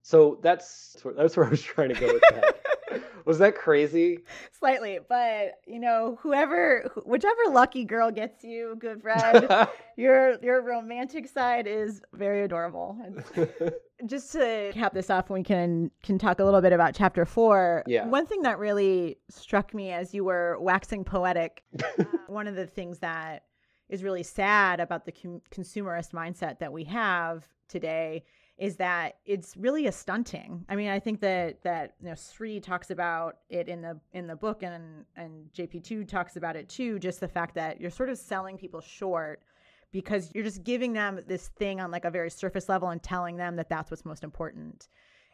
So 0.03 0.39
that's 0.41 0.95
that's 1.17 1.36
where 1.36 1.45
I 1.45 1.49
was 1.49 1.62
trying 1.62 1.89
to 1.89 1.99
go 1.99 2.13
with 2.13 2.23
that. 2.32 2.57
Was 3.26 3.39
that 3.39 3.56
crazy? 3.56 4.19
Slightly, 4.58 5.00
but 5.08 5.60
you 5.65 5.80
know, 5.80 6.17
whoever, 6.21 6.89
whichever 7.06 7.41
lucky 7.50 7.84
girl 7.84 8.12
gets 8.12 8.43
you, 8.43 8.76
good 8.80 9.02
friend, 9.02 9.47
your 9.97 10.38
your 10.41 10.62
romantic 10.62 11.28
side 11.28 11.67
is 11.67 12.02
very 12.13 12.43
adorable. 12.43 12.97
Just 14.06 14.32
to 14.34 14.71
cap 14.73 14.93
this 14.93 15.10
off, 15.10 15.30
we 15.30 15.43
can 15.43 15.91
can 16.04 16.17
talk 16.17 16.39
a 16.39 16.45
little 16.45 16.62
bit 16.62 16.73
about 16.73 16.93
chapter 16.95 17.26
four. 17.26 17.84
Yeah. 17.88 18.08
One 18.08 18.26
thing 18.26 18.43
that 18.43 18.60
really 18.60 19.17
struck 19.30 19.73
me 19.73 19.91
as 19.91 20.13
you 20.13 20.23
were 20.23 20.58
waxing 20.60 21.04
poetic, 21.04 21.63
uh, 21.84 22.04
one 22.28 22.47
of 22.47 22.56
the 22.56 22.67
things 22.67 23.00
that 23.00 23.43
is 23.89 24.04
really 24.04 24.23
sad 24.23 24.80
about 24.80 25.06
the 25.06 25.12
com- 25.12 25.41
consumerist 25.52 26.12
mindset 26.12 26.60
that 26.60 26.71
we 26.71 26.84
have 26.86 27.47
today 27.67 28.23
is 28.58 28.76
that 28.78 29.17
it's 29.26 29.56
really 29.56 29.86
a 29.86 29.91
stunting. 29.91 30.65
I 30.67 30.76
mean, 30.76 30.89
I 30.89 31.00
think 31.00 31.20
that 31.22 31.62
that 31.63 31.93
you 32.02 32.10
know 32.10 32.15
Sri 32.15 32.60
talks 32.60 32.89
about 32.89 33.38
it 33.50 33.67
in 33.67 33.82
the 33.82 34.00
in 34.13 34.28
the 34.28 34.36
book, 34.36 34.63
and 34.63 35.06
and 35.15 35.46
JP 35.54 35.84
two 35.84 36.04
talks 36.04 36.36
about 36.36 36.56
it 36.56 36.67
too. 36.67 36.98
Just 37.00 37.20
the 37.20 37.28
fact 37.28 37.56
that 37.56 37.80
you're 37.80 37.91
sort 37.91 38.10
of 38.10 38.17
selling 38.17 38.58
people 38.58 38.82
short 38.82 39.41
because 39.91 40.32
you're 40.34 40.43
just 40.43 40.63
giving 40.63 40.93
them 40.93 41.20
this 41.28 41.50
thing 41.60 41.80
on 41.80 41.91
like 41.91 42.06
a 42.06 42.12
very 42.12 42.30
surface 42.30 42.67
level 42.67 42.89
and 42.89 43.02
telling 43.02 43.38
them 43.38 43.56
that 43.56 43.70
that's 43.70 43.91
what's 43.91 44.06
most 44.06 44.24
important, 44.24 44.88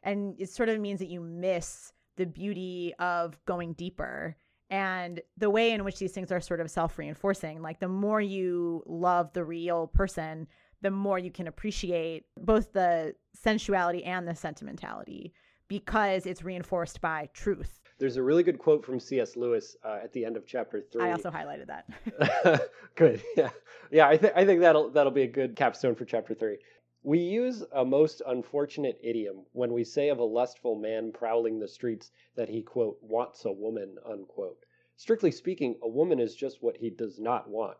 and 0.03 0.35
it 0.39 0.49
sort 0.49 0.69
of 0.69 0.79
means 0.79 0.99
that 0.99 1.09
you 1.09 1.21
miss 1.21 1.93
the 2.17 2.25
beauty 2.25 2.93
of 2.99 3.39
going 3.45 3.73
deeper 3.73 4.35
and 4.69 5.21
the 5.37 5.49
way 5.49 5.71
in 5.71 5.83
which 5.83 5.97
these 5.97 6.11
things 6.11 6.31
are 6.31 6.39
sort 6.39 6.59
of 6.59 6.69
self-reinforcing 6.69 7.61
like 7.61 7.79
the 7.79 7.87
more 7.87 8.21
you 8.21 8.83
love 8.85 9.33
the 9.33 9.43
real 9.43 9.87
person 9.87 10.47
the 10.83 10.91
more 10.91 11.17
you 11.17 11.31
can 11.31 11.47
appreciate 11.47 12.25
both 12.37 12.73
the 12.73 13.15
sensuality 13.33 14.03
and 14.03 14.27
the 14.27 14.35
sentimentality 14.35 15.33
because 15.69 16.25
it's 16.25 16.43
reinforced 16.43 16.99
by 16.99 17.29
truth. 17.33 17.79
There's 17.99 18.17
a 18.17 18.21
really 18.21 18.43
good 18.43 18.59
quote 18.59 18.85
from 18.85 18.99
C.S. 18.99 19.37
Lewis 19.37 19.77
uh, 19.83 19.99
at 20.03 20.11
the 20.11 20.25
end 20.25 20.35
of 20.35 20.45
chapter 20.45 20.81
three. 20.81 21.03
I 21.03 21.11
also 21.11 21.31
highlighted 21.31 21.67
that. 21.67 22.69
good, 22.95 23.23
yeah, 23.37 23.49
yeah. 23.91 24.07
I 24.07 24.17
think 24.17 24.33
I 24.35 24.45
think 24.45 24.59
that'll 24.59 24.89
that'll 24.89 25.11
be 25.11 25.21
a 25.21 25.27
good 25.27 25.55
capstone 25.55 25.95
for 25.95 26.03
chapter 26.03 26.33
three. 26.33 26.57
We 27.01 27.19
use 27.19 27.63
a 27.71 27.85
most 27.85 28.21
unfortunate 28.27 28.99
idiom 29.01 29.45
when 29.53 29.71
we 29.71 29.85
say 29.85 30.09
of 30.09 30.19
a 30.19 30.23
lustful 30.23 30.75
man 30.75 31.11
prowling 31.13 31.59
the 31.59 31.67
streets 31.67 32.11
that 32.35 32.49
he 32.49 32.61
quote 32.61 32.97
wants 33.01 33.45
a 33.45 33.51
woman 33.51 33.95
unquote. 34.05 34.65
Strictly 34.97 35.31
speaking, 35.31 35.77
a 35.81 35.87
woman 35.87 36.19
is 36.19 36.35
just 36.35 36.61
what 36.61 36.77
he 36.77 36.89
does 36.89 37.19
not 37.19 37.49
want. 37.49 37.77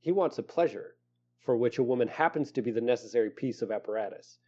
He 0.00 0.12
wants 0.12 0.38
a 0.38 0.42
pleasure, 0.42 0.96
for 1.42 1.56
which 1.56 1.78
a 1.78 1.82
woman 1.82 2.08
happens 2.08 2.52
to 2.52 2.62
be 2.62 2.70
the 2.70 2.80
necessary 2.80 3.30
piece 3.30 3.62
of 3.62 3.70
apparatus. 3.70 4.38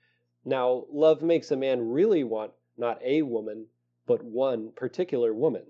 Now, 0.44 0.86
love 0.90 1.22
makes 1.22 1.50
a 1.50 1.56
man 1.56 1.90
really 1.90 2.24
want 2.24 2.52
not 2.76 3.02
a 3.02 3.22
woman, 3.22 3.66
but 4.06 4.22
one 4.22 4.72
particular 4.72 5.32
woman. 5.32 5.66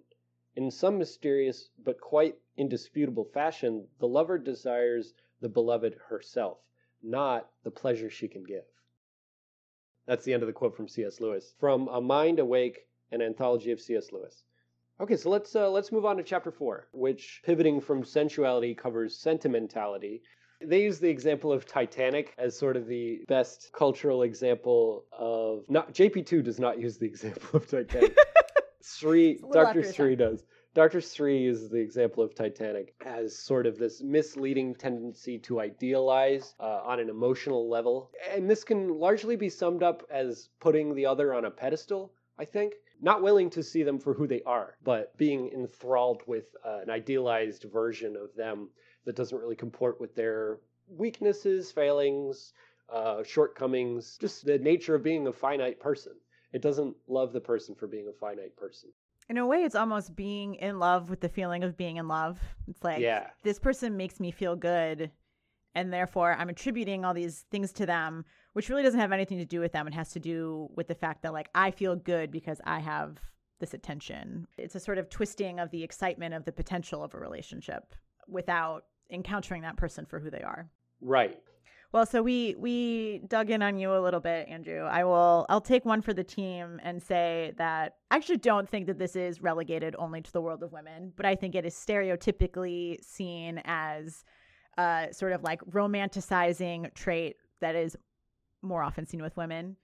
In 0.56 0.70
some 0.70 0.98
mysterious 0.98 1.70
but 1.82 2.00
quite 2.00 2.38
indisputable 2.56 3.24
fashion, 3.24 3.88
the 3.98 4.08
lover 4.08 4.38
desires 4.38 5.14
the 5.40 5.48
beloved 5.48 5.94
herself, 6.08 6.58
not 7.02 7.50
the 7.62 7.70
pleasure 7.70 8.08
she 8.08 8.28
can 8.28 8.44
give. 8.44 8.64
That's 10.06 10.24
the 10.24 10.32
end 10.32 10.42
of 10.42 10.46
the 10.46 10.52
quote 10.52 10.76
from 10.76 10.88
C.S. 10.88 11.20
Lewis. 11.20 11.54
From 11.58 11.88
A 11.88 12.00
Mind 12.00 12.38
Awake, 12.38 12.86
an 13.10 13.22
anthology 13.22 13.70
of 13.70 13.80
C.S. 13.80 14.12
Lewis. 14.12 14.44
Okay, 15.00 15.16
so 15.16 15.30
let's 15.30 15.56
uh, 15.56 15.70
let's 15.70 15.90
move 15.90 16.04
on 16.04 16.16
to 16.18 16.22
chapter 16.22 16.52
four, 16.52 16.88
which 16.92 17.42
pivoting 17.44 17.80
from 17.80 18.04
sensuality 18.04 18.74
covers 18.76 19.16
sentimentality. 19.16 20.22
They 20.66 20.82
use 20.82 20.98
the 20.98 21.08
example 21.08 21.52
of 21.52 21.66
Titanic 21.66 22.34
as 22.38 22.58
sort 22.58 22.76
of 22.76 22.86
the 22.86 23.24
best 23.28 23.70
cultural 23.72 24.22
example 24.22 25.04
of 25.12 25.64
not 25.68 25.92
JP 25.92 26.26
two 26.26 26.42
does 26.42 26.58
not 26.58 26.78
use 26.80 26.98
the 26.98 27.06
example 27.12 27.56
of 27.56 27.66
Titanic. 27.66 28.16
Sri 28.82 29.30
It's 29.30 29.42
a 29.42 29.46
little 29.46 29.64
Doctor 29.64 29.80
after 29.80 29.92
Sri 29.92 30.16
does. 30.16 30.44
Dr. 30.74 31.00
Sri 31.00 31.46
is 31.46 31.70
the 31.70 31.78
example 31.78 32.24
of 32.24 32.34
Titanic 32.34 32.94
as 33.06 33.38
sort 33.38 33.64
of 33.64 33.78
this 33.78 34.02
misleading 34.02 34.74
tendency 34.74 35.38
to 35.38 35.60
idealize 35.60 36.56
uh, 36.58 36.80
on 36.84 36.98
an 36.98 37.08
emotional 37.08 37.70
level. 37.70 38.10
And 38.32 38.50
this 38.50 38.64
can 38.64 38.98
largely 38.98 39.36
be 39.36 39.48
summed 39.48 39.84
up 39.84 40.02
as 40.10 40.48
putting 40.58 40.94
the 40.94 41.06
other 41.06 41.32
on 41.32 41.44
a 41.44 41.50
pedestal, 41.50 42.12
I 42.40 42.44
think. 42.44 42.74
Not 43.00 43.22
willing 43.22 43.50
to 43.50 43.62
see 43.62 43.84
them 43.84 44.00
for 44.00 44.14
who 44.14 44.26
they 44.26 44.42
are, 44.42 44.76
but 44.82 45.16
being 45.16 45.48
enthralled 45.52 46.22
with 46.26 46.46
uh, 46.64 46.80
an 46.82 46.90
idealized 46.90 47.64
version 47.72 48.16
of 48.16 48.34
them 48.34 48.70
that 49.04 49.16
doesn't 49.16 49.38
really 49.38 49.56
comport 49.56 50.00
with 50.00 50.14
their 50.14 50.58
weaknesses, 50.88 51.70
failings, 51.72 52.52
uh, 52.92 53.22
shortcomings, 53.22 54.18
just 54.20 54.44
the 54.44 54.58
nature 54.58 54.94
of 54.94 55.02
being 55.02 55.26
a 55.26 55.32
finite 55.32 55.80
person. 55.80 56.12
It 56.52 56.62
doesn't 56.62 56.96
love 57.08 57.32
the 57.32 57.40
person 57.40 57.74
for 57.74 57.86
being 57.86 58.08
a 58.08 58.12
finite 58.12 58.56
person. 58.56 58.90
In 59.28 59.38
a 59.38 59.46
way, 59.46 59.62
it's 59.64 59.74
almost 59.74 60.14
being 60.14 60.54
in 60.56 60.78
love 60.78 61.08
with 61.08 61.20
the 61.20 61.28
feeling 61.28 61.64
of 61.64 61.76
being 61.76 61.96
in 61.96 62.06
love. 62.08 62.38
It's 62.68 62.84
like, 62.84 63.00
Yeah. 63.00 63.30
this 63.42 63.58
person 63.58 63.96
makes 63.96 64.20
me 64.20 64.30
feel 64.30 64.54
good. 64.54 65.10
And 65.74 65.92
therefore, 65.92 66.36
I'm 66.38 66.50
attributing 66.50 67.04
all 67.04 67.14
these 67.14 67.46
things 67.50 67.72
to 67.72 67.86
them, 67.86 68.24
which 68.52 68.68
really 68.68 68.82
doesn't 68.82 69.00
have 69.00 69.12
anything 69.12 69.38
to 69.38 69.44
do 69.44 69.60
with 69.60 69.72
them. 69.72 69.88
It 69.88 69.94
has 69.94 70.12
to 70.12 70.20
do 70.20 70.68
with 70.76 70.86
the 70.86 70.94
fact 70.94 71.22
that, 71.22 71.32
like, 71.32 71.48
I 71.54 71.70
feel 71.70 71.96
good 71.96 72.30
because 72.30 72.60
I 72.64 72.78
have 72.80 73.18
this 73.58 73.74
attention. 73.74 74.46
It's 74.58 74.74
a 74.74 74.80
sort 74.80 74.98
of 74.98 75.08
twisting 75.08 75.58
of 75.58 75.70
the 75.70 75.82
excitement 75.82 76.34
of 76.34 76.44
the 76.44 76.52
potential 76.52 77.02
of 77.02 77.14
a 77.14 77.18
relationship 77.18 77.94
without 78.28 78.84
encountering 79.14 79.62
that 79.62 79.76
person 79.76 80.04
for 80.06 80.20
who 80.20 80.30
they 80.30 80.42
are. 80.42 80.68
Right. 81.00 81.38
Well, 81.92 82.06
so 82.06 82.22
we 82.24 82.56
we 82.58 83.20
dug 83.28 83.50
in 83.50 83.62
on 83.62 83.78
you 83.78 83.94
a 83.94 84.02
little 84.02 84.18
bit, 84.18 84.48
Andrew. 84.48 84.82
I 84.82 85.04
will 85.04 85.46
I'll 85.48 85.60
take 85.60 85.84
one 85.84 86.02
for 86.02 86.12
the 86.12 86.24
team 86.24 86.80
and 86.82 87.00
say 87.00 87.52
that 87.56 87.94
I 88.10 88.16
actually 88.16 88.38
don't 88.38 88.68
think 88.68 88.88
that 88.88 88.98
this 88.98 89.14
is 89.14 89.40
relegated 89.40 89.94
only 89.96 90.20
to 90.20 90.32
the 90.32 90.40
world 90.40 90.64
of 90.64 90.72
women, 90.72 91.12
but 91.14 91.24
I 91.24 91.36
think 91.36 91.54
it 91.54 91.64
is 91.64 91.72
stereotypically 91.72 93.02
seen 93.04 93.62
as 93.64 94.24
a 94.76 95.08
sort 95.12 95.32
of 95.32 95.44
like 95.44 95.60
romanticizing 95.70 96.92
trait 96.94 97.36
that 97.60 97.76
is 97.76 97.96
more 98.60 98.82
often 98.82 99.06
seen 99.06 99.22
with 99.22 99.36
women. 99.36 99.76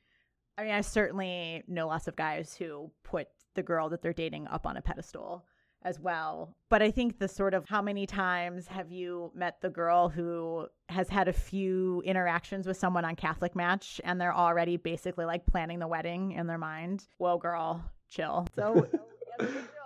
I 0.58 0.64
mean, 0.64 0.72
I 0.72 0.80
certainly 0.80 1.62
know 1.68 1.86
lots 1.86 2.08
of 2.08 2.16
guys 2.16 2.56
who 2.56 2.90
put 3.04 3.28
the 3.54 3.62
girl 3.62 3.88
that 3.90 4.02
they're 4.02 4.12
dating 4.12 4.48
up 4.48 4.66
on 4.66 4.76
a 4.76 4.82
pedestal 4.82 5.44
as 5.82 5.98
well. 5.98 6.54
But 6.68 6.82
I 6.82 6.90
think 6.90 7.18
the 7.18 7.28
sort 7.28 7.54
of 7.54 7.68
how 7.68 7.82
many 7.82 8.06
times 8.06 8.66
have 8.66 8.90
you 8.90 9.32
met 9.34 9.60
the 9.60 9.70
girl 9.70 10.08
who 10.08 10.66
has 10.88 11.08
had 11.08 11.28
a 11.28 11.32
few 11.32 12.02
interactions 12.04 12.66
with 12.66 12.76
someone 12.76 13.04
on 13.04 13.16
Catholic 13.16 13.56
Match 13.56 14.00
and 14.04 14.20
they're 14.20 14.34
already 14.34 14.76
basically 14.76 15.24
like 15.24 15.46
planning 15.46 15.78
the 15.78 15.88
wedding 15.88 16.32
in 16.32 16.46
their 16.46 16.58
mind? 16.58 17.06
Whoa, 17.18 17.38
girl, 17.38 17.84
chill. 18.08 18.46
So. 18.56 18.86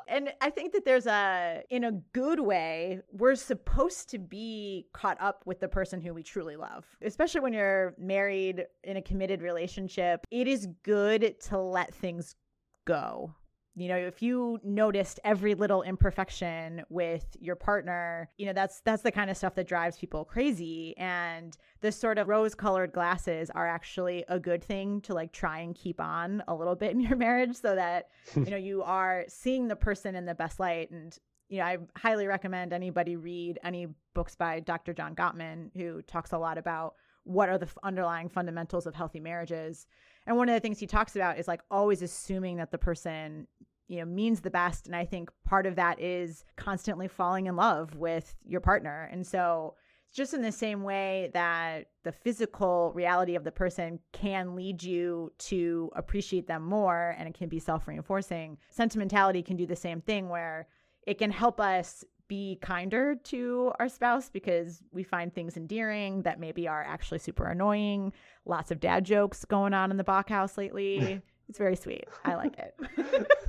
And 0.09 0.33
I 0.41 0.51
think 0.51 0.73
that 0.73 0.85
there's 0.85 1.07
a, 1.07 1.63
in 1.71 1.85
a 1.85 1.93
good 2.13 2.41
way, 2.41 3.01
we're 3.13 3.35
supposed 3.37 4.11
to 4.11 4.19
be 4.19 4.87
caught 4.93 5.17
up 5.21 5.43
with 5.47 5.61
the 5.61 5.69
person 5.69 6.01
who 6.01 6.13
we 6.13 6.23
truly 6.23 6.57
love. 6.57 6.85
Especially 7.03 7.41
when 7.41 7.53
you're 7.53 7.95
married 7.99 8.67
in 8.83 8.97
a 8.97 9.03
committed 9.03 9.43
relationship, 9.43 10.27
it 10.31 10.47
is 10.47 10.69
good 10.83 11.41
to 11.43 11.59
let 11.59 11.95
things 11.95 12.37
go. 12.85 13.35
You 13.77 13.89
know, 13.89 13.97
if 13.97 14.22
you 14.22 14.61
noticed 14.62 15.18
every 15.25 15.55
little 15.55 15.83
imperfection 15.83 16.83
with 16.89 17.37
your 17.41 17.57
partner, 17.57 18.31
you 18.39 18.47
know, 18.47 18.53
that's 18.53 18.81
that's 18.81 19.03
the 19.03 19.11
kind 19.11 19.31
of 19.31 19.37
stuff 19.37 19.55
that 19.57 19.66
drives 19.66 19.99
people 19.99 20.25
crazy 20.25 20.97
and 20.97 21.57
this 21.81 21.97
sort 21.97 22.18
of 22.18 22.29
rose-colored 22.29 22.93
glasses 22.93 23.51
are 23.51 23.66
actually 23.66 24.25
a 24.29 24.39
good 24.39 24.62
thing 24.62 25.01
to 25.03 25.12
like 25.14 25.33
try 25.33 25.59
and 25.59 25.75
keep 25.75 26.01
on 26.01 26.43
a 26.49 26.55
little 26.55 26.77
bit 26.77 26.93
in 26.93 27.01
your 27.01 27.16
marriage 27.27 27.57
so 27.57 27.75
that 27.75 28.09
you 28.37 28.51
know 28.51 28.57
you 28.57 28.83
are 28.83 29.25
seeing 29.29 29.68
the 29.68 29.77
person 29.77 30.14
in 30.14 30.25
the 30.25 30.35
best 30.35 30.61
light 30.61 30.91
and 30.91 31.18
you 31.49 31.59
know, 31.59 31.64
I 31.64 31.79
highly 31.97 32.27
recommend 32.27 32.72
anybody 32.72 33.16
read 33.16 33.59
any 33.62 33.89
books 34.14 34.35
by 34.35 34.61
Dr. 34.61 34.95
John 34.95 35.14
Gottman, 35.14 35.70
who 35.77 36.03
talks 36.03 36.33
a 36.33 36.39
lot 36.39 36.59
about 36.59 36.95
what 37.25 37.49
are 37.49 37.59
the 37.59 37.68
underlying 37.83 38.29
fundamentals 38.29 38.87
of 38.87 38.95
healthy 38.95 39.20
marriages. 39.20 39.87
And 40.27 40.37
one 40.37 40.49
of 40.49 40.55
the 40.55 40.61
things 40.61 40.79
he 40.79 40.87
talks 40.87 41.16
about 41.16 41.39
is 41.39 41.49
like 41.49 41.61
always 41.70 42.03
assuming 42.03 42.57
that 42.57 42.70
the 42.70 42.79
person, 42.79 43.47
you 43.89 43.99
know, 43.99 44.05
means 44.05 44.41
the 44.41 44.51
best. 44.51 44.87
And 44.87 44.97
I 44.97 45.05
think 45.05 45.30
part 45.45 45.66
of 45.66 45.76
that 45.76 46.01
is 46.01 46.45
constantly 46.57 47.09
falling 47.09 47.47
in 47.47 47.57
love 47.57 47.95
with 47.95 48.35
your 48.45 48.61
partner. 48.61 49.09
And 49.12 49.26
so 49.26 49.74
just 50.14 50.32
in 50.32 50.43
the 50.43 50.53
same 50.53 50.85
way 50.85 51.30
that 51.35 51.89
the 52.05 52.12
physical 52.12 52.93
reality 52.95 53.35
of 53.35 53.43
the 53.43 53.51
person 53.51 53.99
can 54.12 54.55
lead 54.55 54.82
you 54.82 55.32
to 55.39 55.91
appreciate 55.97 56.47
them 56.47 56.62
more 56.62 57.16
and 57.18 57.28
it 57.28 57.35
can 57.35 57.49
be 57.49 57.59
self 57.59 57.89
reinforcing. 57.89 58.57
Sentimentality 58.70 59.43
can 59.43 59.57
do 59.57 59.66
the 59.66 59.76
same 59.76 60.01
thing 60.01 60.28
where 60.28 60.68
it 61.07 61.18
can 61.18 61.32
help 61.32 61.61
us 61.61 62.05
be 62.28 62.59
kinder 62.62 63.16
to 63.16 63.70
our 63.78 63.89
spouse 63.89 64.30
because 64.30 64.82
we 64.93 65.03
find 65.03 65.35
things 65.35 65.57
endearing 65.57 66.22
that 66.22 66.41
maybe 66.41 66.66
are 66.66 66.82
actually 66.82 67.18
super 67.18 67.47
annoying. 67.47 68.12
Lots 68.47 68.70
of 68.70 68.80
dad 68.80 69.05
jokes 69.05 69.45
going 69.45 69.74
on 69.74 69.91
in 69.91 69.99
the 69.99 70.05
Bach 70.05 70.28
house 70.28 70.57
lately. 70.57 71.20
It's 71.49 71.59
very 71.59 71.77
sweet. 71.77 72.07
I 72.25 72.35
like 72.35 72.57
it 72.59 72.75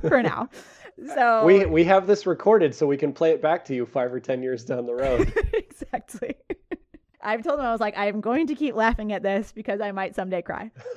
for 0.08 0.22
now. 0.22 0.48
So 1.14 1.44
We 1.44 1.66
we 1.66 1.84
have 1.84 2.06
this 2.06 2.26
recorded 2.26 2.74
so 2.74 2.86
we 2.86 2.96
can 2.96 3.12
play 3.12 3.30
it 3.32 3.42
back 3.42 3.64
to 3.66 3.74
you 3.74 3.86
five 3.86 4.12
or 4.12 4.20
ten 4.20 4.42
years 4.42 4.64
down 4.64 4.86
the 4.86 4.94
road. 4.94 5.32
exactly. 5.52 6.34
I've 7.22 7.42
told 7.42 7.58
him 7.58 7.66
I 7.66 7.72
was 7.72 7.80
like, 7.80 7.98
I'm 7.98 8.20
going 8.20 8.46
to 8.46 8.54
keep 8.54 8.74
laughing 8.74 9.12
at 9.12 9.22
this 9.22 9.50
because 9.50 9.80
I 9.80 9.90
might 9.90 10.14
someday 10.14 10.42
cry. 10.42 10.70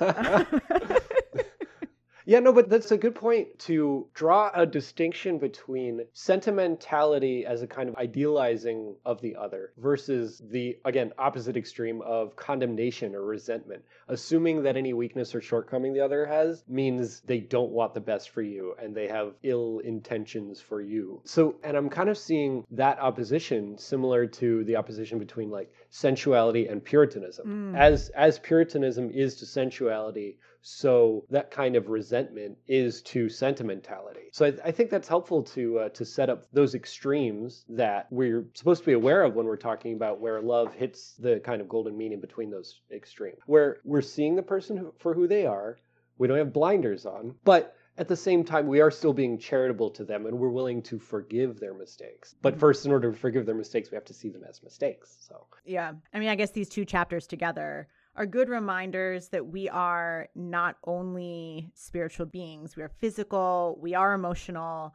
Yeah, 2.30 2.38
no, 2.38 2.52
but 2.52 2.68
that's 2.68 2.92
a 2.92 2.96
good 2.96 3.16
point 3.16 3.58
to 3.66 4.06
draw 4.14 4.52
a 4.54 4.64
distinction 4.64 5.38
between 5.38 6.02
sentimentality 6.12 7.44
as 7.44 7.62
a 7.62 7.66
kind 7.66 7.88
of 7.88 7.96
idealizing 7.96 8.94
of 9.04 9.20
the 9.20 9.34
other 9.34 9.72
versus 9.76 10.40
the, 10.48 10.78
again, 10.84 11.12
opposite 11.18 11.56
extreme 11.56 12.00
of 12.02 12.36
condemnation 12.36 13.16
or 13.16 13.22
resentment. 13.22 13.82
Assuming 14.06 14.62
that 14.62 14.76
any 14.76 14.92
weakness 14.92 15.34
or 15.34 15.40
shortcoming 15.40 15.92
the 15.92 16.02
other 16.02 16.24
has 16.24 16.62
means 16.68 17.20
they 17.22 17.40
don't 17.40 17.72
want 17.72 17.94
the 17.94 18.00
best 18.00 18.30
for 18.30 18.42
you 18.42 18.76
and 18.80 18.94
they 18.94 19.08
have 19.08 19.34
ill 19.42 19.80
intentions 19.80 20.60
for 20.60 20.80
you. 20.80 21.20
So, 21.24 21.56
and 21.64 21.76
I'm 21.76 21.88
kind 21.88 22.08
of 22.08 22.16
seeing 22.16 22.64
that 22.70 23.00
opposition 23.00 23.76
similar 23.76 24.28
to 24.28 24.62
the 24.62 24.76
opposition 24.76 25.18
between 25.18 25.50
like 25.50 25.72
sensuality 25.90 26.68
and 26.68 26.84
Puritanism. 26.84 27.72
Mm. 27.74 27.76
As 27.76 28.08
as 28.10 28.38
Puritanism 28.38 29.10
is 29.10 29.34
to 29.36 29.46
sensuality, 29.46 30.38
so 30.62 31.24
that 31.30 31.50
kind 31.50 31.76
of 31.76 31.88
resentment 31.88 32.58
is 32.66 33.02
to 33.02 33.28
sentimentality. 33.28 34.28
So 34.32 34.46
I, 34.46 34.68
I 34.68 34.70
think 34.70 34.90
that's 34.90 35.08
helpful 35.08 35.42
to 35.44 35.78
uh, 35.80 35.88
to 35.90 36.04
set 36.04 36.30
up 36.30 36.44
those 36.52 36.74
extremes 36.74 37.64
that 37.68 38.06
we're 38.10 38.46
supposed 38.54 38.82
to 38.82 38.86
be 38.86 38.92
aware 38.92 39.22
of 39.22 39.34
when 39.34 39.46
we're 39.46 39.56
talking 39.56 39.94
about 39.94 40.20
where 40.20 40.40
love 40.40 40.74
hits 40.74 41.14
the 41.18 41.40
kind 41.40 41.60
of 41.60 41.68
golden 41.68 41.96
mean 41.96 42.12
in 42.12 42.20
between 42.20 42.50
those 42.50 42.80
extremes, 42.92 43.38
where 43.46 43.78
we're 43.84 44.02
seeing 44.02 44.36
the 44.36 44.42
person 44.42 44.76
who, 44.76 44.92
for 44.98 45.14
who 45.14 45.26
they 45.26 45.46
are. 45.46 45.78
We 46.18 46.28
don't 46.28 46.36
have 46.36 46.52
blinders 46.52 47.06
on, 47.06 47.34
but 47.44 47.74
at 47.96 48.08
the 48.08 48.16
same 48.16 48.44
time, 48.44 48.66
we 48.66 48.80
are 48.80 48.90
still 48.90 49.12
being 49.12 49.38
charitable 49.38 49.90
to 49.90 50.04
them 50.04 50.26
and 50.26 50.38
we're 50.38 50.48
willing 50.50 50.82
to 50.82 50.98
forgive 50.98 51.60
their 51.60 51.74
mistakes. 51.74 52.34
But 52.40 52.58
first, 52.58 52.86
in 52.86 52.92
order 52.92 53.10
to 53.10 53.16
forgive 53.16 53.46
their 53.46 53.54
mistakes, 53.54 53.90
we 53.90 53.94
have 53.94 54.06
to 54.06 54.14
see 54.14 54.30
them 54.30 54.42
as 54.48 54.62
mistakes. 54.62 55.18
So, 55.20 55.46
Yeah. 55.64 55.92
I 56.14 56.18
mean, 56.18 56.28
I 56.28 56.34
guess 56.34 56.50
these 56.50 56.68
two 56.68 56.84
chapters 56.84 57.26
together 57.26 57.88
are 58.20 58.26
good 58.26 58.50
reminders 58.50 59.28
that 59.28 59.46
we 59.46 59.66
are 59.70 60.28
not 60.34 60.76
only 60.84 61.72
spiritual 61.74 62.26
beings, 62.26 62.76
we 62.76 62.82
are 62.82 62.90
physical, 62.90 63.78
we 63.80 63.94
are 63.94 64.12
emotional, 64.12 64.94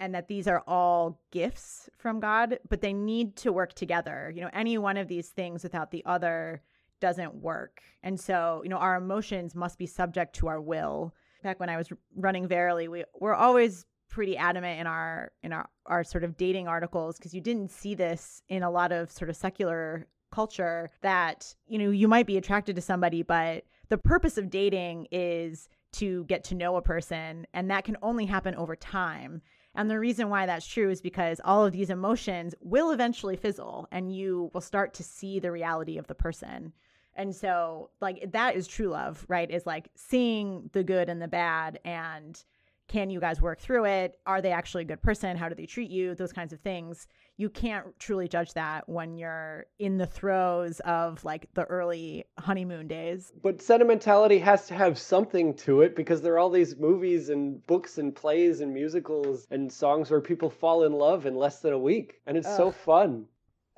and 0.00 0.12
that 0.12 0.26
these 0.26 0.48
are 0.48 0.60
all 0.66 1.20
gifts 1.30 1.88
from 1.96 2.18
God, 2.18 2.58
but 2.68 2.80
they 2.80 2.92
need 2.92 3.36
to 3.36 3.52
work 3.52 3.74
together. 3.74 4.32
You 4.34 4.40
know, 4.40 4.50
any 4.52 4.76
one 4.76 4.96
of 4.96 5.06
these 5.06 5.28
things 5.28 5.62
without 5.62 5.92
the 5.92 6.04
other 6.04 6.62
doesn't 7.00 7.32
work. 7.36 7.80
And 8.02 8.18
so, 8.18 8.60
you 8.64 8.70
know, 8.70 8.78
our 8.78 8.96
emotions 8.96 9.54
must 9.54 9.78
be 9.78 9.86
subject 9.86 10.34
to 10.36 10.48
our 10.48 10.60
will. 10.60 11.14
Back 11.44 11.60
when 11.60 11.68
I 11.68 11.76
was 11.76 11.90
running 12.16 12.48
Verily, 12.48 12.88
we 12.88 13.04
were 13.20 13.36
always 13.36 13.86
pretty 14.08 14.36
adamant 14.36 14.80
in 14.80 14.88
our 14.88 15.30
in 15.44 15.52
our 15.52 15.68
our 15.86 16.02
sort 16.02 16.24
of 16.24 16.36
dating 16.36 16.66
articles 16.66 17.18
because 17.18 17.34
you 17.34 17.40
didn't 17.40 17.70
see 17.70 17.94
this 17.94 18.42
in 18.48 18.64
a 18.64 18.70
lot 18.70 18.90
of 18.90 19.12
sort 19.12 19.30
of 19.30 19.36
secular 19.36 20.08
culture 20.34 20.90
that 21.02 21.54
you 21.68 21.78
know 21.78 21.90
you 21.90 22.08
might 22.08 22.26
be 22.26 22.36
attracted 22.36 22.74
to 22.74 22.82
somebody 22.82 23.22
but 23.22 23.64
the 23.88 23.98
purpose 23.98 24.38
of 24.38 24.50
dating 24.50 25.06
is 25.12 25.68
to 25.92 26.24
get 26.24 26.42
to 26.44 26.54
know 26.54 26.76
a 26.76 26.82
person 26.82 27.46
and 27.54 27.70
that 27.70 27.84
can 27.84 27.96
only 28.02 28.26
happen 28.26 28.54
over 28.56 28.74
time. 28.74 29.40
And 29.76 29.90
the 29.90 29.98
reason 29.98 30.28
why 30.28 30.46
that's 30.46 30.66
true 30.66 30.90
is 30.90 31.00
because 31.00 31.40
all 31.44 31.64
of 31.64 31.72
these 31.72 31.90
emotions 31.90 32.54
will 32.60 32.90
eventually 32.90 33.36
fizzle 33.36 33.88
and 33.92 34.14
you 34.14 34.50
will 34.52 34.60
start 34.60 34.94
to 34.94 35.02
see 35.04 35.38
the 35.38 35.52
reality 35.52 35.98
of 35.98 36.06
the 36.06 36.14
person. 36.14 36.72
And 37.14 37.34
so 37.34 37.90
like 38.00 38.32
that 38.32 38.56
is 38.56 38.66
true 38.66 38.88
love 38.88 39.24
right? 39.28 39.50
Is 39.50 39.66
like 39.66 39.88
seeing 39.94 40.70
the 40.72 40.82
good 40.82 41.08
and 41.08 41.22
the 41.22 41.28
bad 41.28 41.78
and 41.84 42.42
can 42.88 43.10
you 43.10 43.20
guys 43.20 43.40
work 43.40 43.60
through 43.60 43.86
it? 43.86 44.18
Are 44.26 44.42
they 44.42 44.52
actually 44.52 44.82
a 44.82 44.86
good 44.86 45.02
person? 45.02 45.36
How 45.36 45.48
do 45.48 45.54
they 45.54 45.66
treat 45.66 45.90
you? 45.90 46.14
Those 46.14 46.32
kinds 46.32 46.52
of 46.52 46.60
things. 46.60 47.06
You 47.36 47.48
can't 47.48 47.98
truly 47.98 48.28
judge 48.28 48.52
that 48.54 48.88
when 48.88 49.16
you're 49.16 49.66
in 49.78 49.96
the 49.96 50.06
throes 50.06 50.80
of 50.80 51.24
like 51.24 51.48
the 51.54 51.64
early 51.64 52.24
honeymoon 52.38 52.86
days. 52.86 53.32
But 53.42 53.62
sentimentality 53.62 54.38
has 54.38 54.66
to 54.68 54.74
have 54.74 54.98
something 54.98 55.54
to 55.54 55.80
it 55.80 55.96
because 55.96 56.22
there 56.22 56.34
are 56.34 56.38
all 56.38 56.50
these 56.50 56.76
movies 56.76 57.30
and 57.30 57.66
books 57.66 57.98
and 57.98 58.14
plays 58.14 58.60
and 58.60 58.72
musicals 58.72 59.46
and 59.50 59.72
songs 59.72 60.10
where 60.10 60.20
people 60.20 60.50
fall 60.50 60.84
in 60.84 60.92
love 60.92 61.26
in 61.26 61.34
less 61.34 61.60
than 61.60 61.72
a 61.72 61.78
week. 61.78 62.20
And 62.26 62.36
it's 62.36 62.56
so 62.56 62.70
fun. 62.70 63.26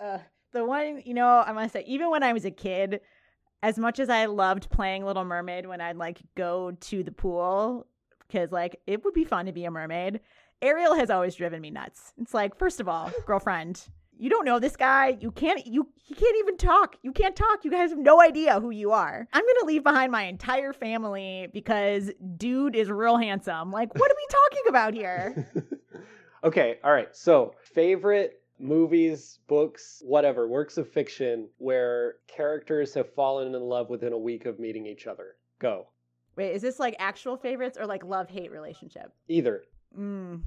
Uh, 0.02 0.18
the 0.52 0.64
one, 0.64 1.02
you 1.04 1.14
know, 1.14 1.44
I 1.46 1.52
must 1.52 1.72
say, 1.72 1.84
even 1.86 2.10
when 2.10 2.22
I 2.22 2.32
was 2.32 2.44
a 2.44 2.50
kid, 2.50 3.00
as 3.62 3.78
much 3.78 3.98
as 3.98 4.08
I 4.08 4.26
loved 4.26 4.70
playing 4.70 5.04
Little 5.04 5.24
Mermaid 5.24 5.66
when 5.66 5.80
I'd 5.80 5.96
like 5.96 6.20
go 6.34 6.72
to 6.72 7.02
the 7.02 7.12
pool, 7.12 7.86
because 8.26 8.52
like 8.52 8.80
it 8.86 9.04
would 9.04 9.14
be 9.14 9.24
fun 9.24 9.46
to 9.46 9.52
be 9.52 9.64
a 9.64 9.70
mermaid, 9.70 10.20
Ariel 10.62 10.94
has 10.94 11.10
always 11.10 11.34
driven 11.34 11.60
me 11.60 11.70
nuts. 11.70 12.12
It's 12.20 12.34
like, 12.34 12.58
first 12.58 12.80
of 12.80 12.88
all, 12.88 13.10
girlfriend, 13.26 13.88
you 14.18 14.30
don't 14.30 14.46
know 14.46 14.58
this 14.58 14.76
guy. 14.76 15.18
You 15.20 15.30
can't, 15.30 15.66
you, 15.66 15.88
he 15.96 16.14
can't 16.14 16.36
even 16.38 16.56
talk. 16.56 16.96
You 17.02 17.12
can't 17.12 17.36
talk. 17.36 17.64
You 17.64 17.70
guys 17.70 17.90
have 17.90 17.98
no 17.98 18.20
idea 18.20 18.60
who 18.60 18.70
you 18.70 18.92
are. 18.92 19.28
I'm 19.32 19.42
going 19.42 19.56
to 19.60 19.66
leave 19.66 19.84
behind 19.84 20.10
my 20.10 20.24
entire 20.24 20.72
family 20.72 21.48
because 21.52 22.10
dude 22.36 22.74
is 22.74 22.88
real 22.88 23.18
handsome. 23.18 23.70
Like, 23.70 23.94
what 23.94 24.10
are 24.10 24.14
we 24.16 24.26
talking 24.30 24.62
about 24.68 24.94
here? 24.94 25.52
okay, 26.44 26.78
all 26.82 26.92
right. 26.92 27.14
So, 27.14 27.54
favorite 27.62 28.40
movies, 28.58 29.40
books, 29.48 30.02
whatever, 30.06 30.48
works 30.48 30.78
of 30.78 30.90
fiction 30.90 31.48
where 31.58 32.14
characters 32.26 32.94
have 32.94 33.12
fallen 33.12 33.54
in 33.54 33.60
love 33.60 33.90
within 33.90 34.14
a 34.14 34.18
week 34.18 34.46
of 34.46 34.58
meeting 34.58 34.86
each 34.86 35.06
other. 35.06 35.34
Go. 35.58 35.88
Wait, 36.36 36.52
is 36.52 36.62
this 36.62 36.78
like 36.78 36.94
actual 36.98 37.36
favorites 37.36 37.78
or 37.78 37.86
like 37.86 38.04
love 38.04 38.28
hate 38.28 38.52
relationship? 38.52 39.12
Either. 39.28 39.64
Mm. 39.98 40.42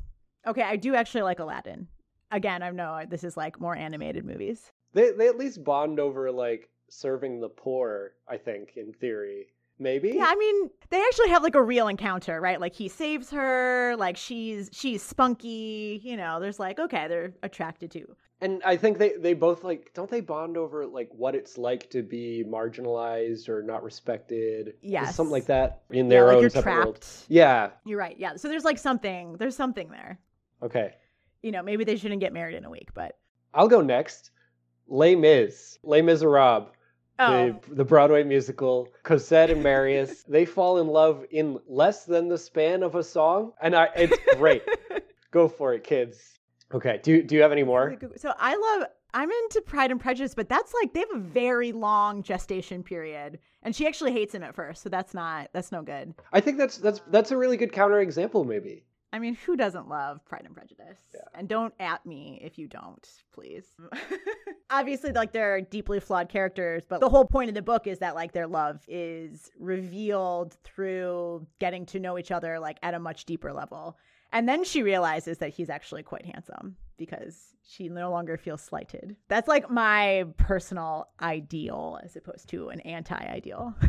Okay, 0.48 0.62
I 0.62 0.76
do 0.76 0.96
actually 0.96 1.24
like 1.24 1.40
Aladdin. 1.40 1.88
Again, 2.32 2.62
I 2.62 2.70
know 2.70 3.04
this 3.10 3.24
is 3.24 3.36
like 3.36 3.60
more 3.60 3.76
animated 3.76 4.24
movies. 4.24 4.72
They 4.94 5.12
they 5.12 5.28
at 5.28 5.38
least 5.38 5.64
bond 5.64 6.00
over 6.00 6.32
like 6.32 6.70
serving 6.90 7.40
the 7.42 7.50
poor, 7.50 8.14
I 8.28 8.38
think, 8.38 8.74
in 8.76 8.94
theory. 8.94 9.48
Maybe? 9.82 10.10
Yeah, 10.10 10.26
I 10.28 10.36
mean, 10.36 10.70
they 10.90 11.02
actually 11.02 11.30
have 11.30 11.42
like 11.42 11.56
a 11.56 11.62
real 11.62 11.88
encounter, 11.88 12.42
right? 12.42 12.60
Like 12.60 12.76
he 12.76 12.90
saves 12.90 13.32
her, 13.32 13.96
like 13.98 14.18
she's 14.18 14.70
she's 14.74 15.02
spunky, 15.02 16.02
you 16.04 16.18
know, 16.18 16.40
there's 16.40 16.60
like 16.60 16.80
okay, 16.80 17.08
they're 17.08 17.34
attracted 17.44 17.90
to. 17.92 18.16
And 18.42 18.62
I 18.64 18.78
think 18.78 18.98
they, 18.98 19.14
they 19.18 19.34
both 19.34 19.64
like 19.66 19.92
don't 19.94 20.10
they 20.10 20.22
bond 20.22 20.56
over 20.56 20.86
like 20.88 21.10
what 21.12 21.36
it's 21.36 21.58
like 21.58 21.90
to 21.90 22.02
be 22.02 22.44
marginalized 22.48 23.50
or 23.50 23.62
not 23.62 23.84
respected? 23.84 24.76
Yes. 24.82 25.16
Something 25.16 25.32
like 25.32 25.48
that 25.48 25.82
in 25.90 26.06
Yeah, 26.06 26.10
their 26.10 26.26
like 26.28 26.36
own 26.38 26.50
separate 26.50 26.64
trapped. 26.64 26.86
world. 26.86 27.06
Yeah. 27.28 27.70
You're 27.86 28.00
right. 28.00 28.16
Yeah. 28.18 28.36
So 28.38 28.48
there's 28.48 28.64
like 28.64 28.78
something, 28.78 29.34
there's 29.38 29.56
something 29.58 29.90
there. 29.90 30.20
Okay. 30.64 30.96
You 31.42 31.52
know, 31.52 31.62
maybe 31.64 31.84
they 31.84 31.98
shouldn't 31.98 32.22
get 32.22 32.32
married 32.34 32.56
in 32.56 32.64
a 32.66 32.70
week, 32.70 32.90
but 32.94 33.18
I'll 33.54 33.68
go 33.68 33.82
next. 33.82 34.32
Les 34.88 35.16
Mis. 35.16 35.78
Les 35.84 36.02
Miserables. 36.02 36.70
oh, 37.20 37.60
The, 37.68 37.76
the 37.76 37.86
Broadway 37.86 38.24
musical, 38.24 38.88
Cosette 39.04 39.50
and 39.50 39.62
Marius, 39.62 40.24
they 40.28 40.46
fall 40.46 40.80
in 40.80 40.88
love 40.88 41.26
in 41.32 41.60
less 41.68 42.06
than 42.06 42.30
the 42.30 42.38
span 42.38 42.84
of 42.84 42.96
a 42.96 43.04
song, 43.04 43.52
and 43.62 43.76
I 43.76 43.90
it's 43.96 44.18
great. 44.38 44.64
Go 45.32 45.48
for 45.48 45.74
it, 45.74 45.84
kids. 45.84 46.39
Okay, 46.74 47.00
do 47.04 47.24
do 47.24 47.36
you 47.36 47.42
have 47.42 47.52
any 47.52 47.64
more? 47.64 47.98
So 48.18 48.34
I 48.38 48.56
love 48.56 48.88
I'm 49.14 49.32
into 49.32 49.62
Pride 49.62 49.92
and 49.92 50.00
Prejudice, 50.00 50.36
but 50.36 50.50
that's 50.50 50.74
like 50.82 50.94
they 50.94 51.00
have 51.00 51.14
a 51.16 51.20
very 51.20 51.72
long 51.72 52.22
gestation 52.22 52.84
period. 52.84 53.40
And 53.64 53.76
she 53.76 53.88
actually 53.88 54.12
hates 54.12 54.34
him 54.34 54.44
at 54.44 54.56
first, 54.56 54.84
so 54.84 54.90
that's 54.90 55.14
not 55.14 55.50
that's 55.52 55.72
no 55.72 55.82
good. 55.82 56.14
I 56.32 56.40
think 56.42 56.58
that's 56.58 56.78
that's 56.78 57.02
that's 57.10 57.32
a 57.32 57.38
really 57.38 57.58
good 57.58 57.72
counterexample, 57.72 58.46
maybe. 58.46 58.86
I 59.12 59.18
mean, 59.18 59.34
who 59.34 59.56
doesn't 59.56 59.90
love 59.90 60.24
Pride 60.26 60.44
and 60.46 60.54
Prejudice? 60.54 61.00
And 61.34 61.50
don't 61.50 61.74
at 61.80 62.06
me 62.06 62.40
if 62.44 62.60
you 62.60 62.68
don't, 62.68 63.08
please. 63.34 63.66
Obviously, 64.70 65.12
like 65.12 65.32
they're 65.32 65.62
deeply 65.62 66.00
flawed 66.00 66.30
characters, 66.30 66.84
but 66.88 67.00
the 67.00 67.10
whole 67.10 67.26
point 67.26 67.50
of 67.50 67.56
the 67.56 67.62
book 67.64 67.88
is 67.88 67.98
that 68.00 68.14
like 68.14 68.34
their 68.34 68.46
love 68.46 68.82
is 68.88 69.50
revealed 69.58 70.56
through 70.64 71.48
getting 71.60 71.88
to 71.88 72.00
know 72.00 72.20
each 72.20 72.30
other 72.30 72.60
like 72.60 72.78
at 72.84 72.94
a 72.94 73.00
much 73.00 73.26
deeper 73.26 73.52
level. 73.52 73.98
And 74.32 74.48
then 74.48 74.64
she 74.64 74.84
realizes 74.84 75.40
that 75.40 75.50
he's 75.50 75.70
actually 75.70 76.04
quite 76.04 76.26
handsome 76.26 76.76
because 76.98 77.56
she 77.68 77.90
no 77.90 78.12
longer 78.12 78.38
feels 78.38 78.62
slighted. 78.62 79.16
That's 79.28 79.48
like 79.48 79.70
my 79.70 80.26
personal 80.38 81.08
ideal 81.22 82.00
as 82.04 82.16
opposed 82.16 82.50
to 82.50 82.70
an 82.70 82.80
anti-ideal. 82.82 83.76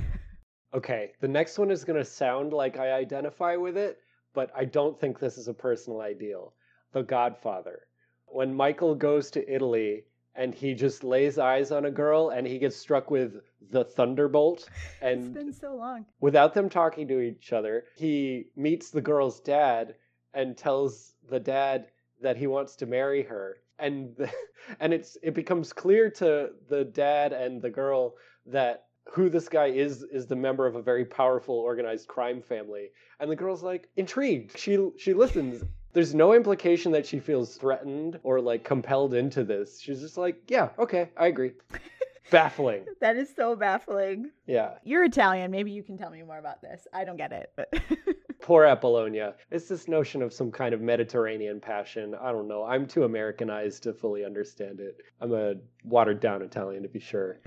Okay, 0.72 1.10
the 1.20 1.26
next 1.26 1.58
one 1.58 1.72
is 1.72 1.82
going 1.82 1.98
to 1.98 2.04
sound 2.04 2.52
like 2.52 2.78
I 2.78 2.92
identify 2.92 3.56
with 3.56 3.76
it, 3.76 3.98
but 4.34 4.52
I 4.56 4.64
don't 4.64 4.98
think 5.00 5.18
this 5.18 5.36
is 5.36 5.48
a 5.48 5.52
personal 5.52 6.00
ideal. 6.00 6.52
The 6.92 7.02
Godfather. 7.02 7.88
When 8.26 8.54
Michael 8.54 8.94
goes 8.94 9.32
to 9.32 9.52
Italy 9.52 10.04
and 10.36 10.54
he 10.54 10.74
just 10.74 11.02
lays 11.02 11.38
eyes 11.38 11.72
on 11.72 11.86
a 11.86 11.90
girl 11.90 12.30
and 12.30 12.46
he 12.46 12.58
gets 12.60 12.76
struck 12.76 13.10
with 13.10 13.40
the 13.72 13.82
thunderbolt 13.82 14.68
and 15.02 15.24
it's 15.24 15.34
been 15.34 15.52
so 15.52 15.74
long. 15.74 16.06
without 16.20 16.54
them 16.54 16.68
talking 16.68 17.08
to 17.08 17.18
each 17.18 17.52
other, 17.52 17.86
he 17.96 18.46
meets 18.54 18.90
the 18.90 19.00
girl's 19.00 19.40
dad 19.40 19.96
and 20.34 20.56
tells 20.56 21.14
the 21.28 21.40
dad 21.40 21.86
that 22.22 22.36
he 22.36 22.46
wants 22.46 22.76
to 22.76 22.86
marry 22.86 23.22
her. 23.22 23.58
And 23.78 24.14
the, 24.16 24.30
and 24.80 24.92
it's 24.92 25.16
it 25.22 25.34
becomes 25.34 25.72
clear 25.72 26.10
to 26.10 26.50
the 26.68 26.84
dad 26.84 27.32
and 27.32 27.60
the 27.62 27.70
girl 27.70 28.14
that 28.46 28.86
who 29.12 29.28
this 29.28 29.48
guy 29.48 29.66
is 29.66 30.02
is 30.04 30.26
the 30.26 30.36
member 30.36 30.66
of 30.66 30.76
a 30.76 30.82
very 30.82 31.04
powerful 31.04 31.54
organized 31.54 32.08
crime 32.08 32.42
family. 32.42 32.90
And 33.18 33.30
the 33.30 33.36
girl's 33.36 33.62
like 33.62 33.88
intrigued. 33.96 34.58
She 34.58 34.90
she 34.98 35.14
listens. 35.14 35.64
There's 35.92 36.14
no 36.14 36.34
implication 36.34 36.92
that 36.92 37.04
she 37.04 37.18
feels 37.18 37.56
threatened 37.56 38.20
or 38.22 38.40
like 38.40 38.62
compelled 38.62 39.14
into 39.14 39.42
this. 39.42 39.80
She's 39.80 40.00
just 40.00 40.16
like, 40.16 40.36
yeah, 40.48 40.68
okay, 40.78 41.10
I 41.16 41.26
agree. 41.26 41.52
Baffling. 42.30 42.84
That 43.00 43.16
is 43.16 43.28
so 43.34 43.56
baffling. 43.56 44.30
Yeah. 44.46 44.74
You're 44.84 45.02
Italian. 45.02 45.50
Maybe 45.50 45.72
you 45.72 45.82
can 45.82 45.98
tell 45.98 46.10
me 46.10 46.22
more 46.22 46.38
about 46.38 46.62
this. 46.62 46.86
I 46.92 47.04
don't 47.04 47.16
get 47.16 47.32
it, 47.32 47.50
but 47.56 47.74
Poor 48.50 48.64
Apollonia. 48.64 49.36
It's 49.52 49.68
this 49.68 49.86
notion 49.86 50.22
of 50.22 50.32
some 50.32 50.50
kind 50.50 50.74
of 50.74 50.80
Mediterranean 50.80 51.60
passion. 51.60 52.16
I 52.20 52.32
don't 52.32 52.48
know. 52.48 52.64
I'm 52.64 52.84
too 52.84 53.04
Americanized 53.04 53.84
to 53.84 53.94
fully 53.94 54.24
understand 54.24 54.80
it. 54.80 54.96
I'm 55.20 55.32
a 55.32 55.54
watered 55.84 56.18
down 56.18 56.42
Italian 56.42 56.82
to 56.82 56.88
be 56.88 56.98
sure. 56.98 57.38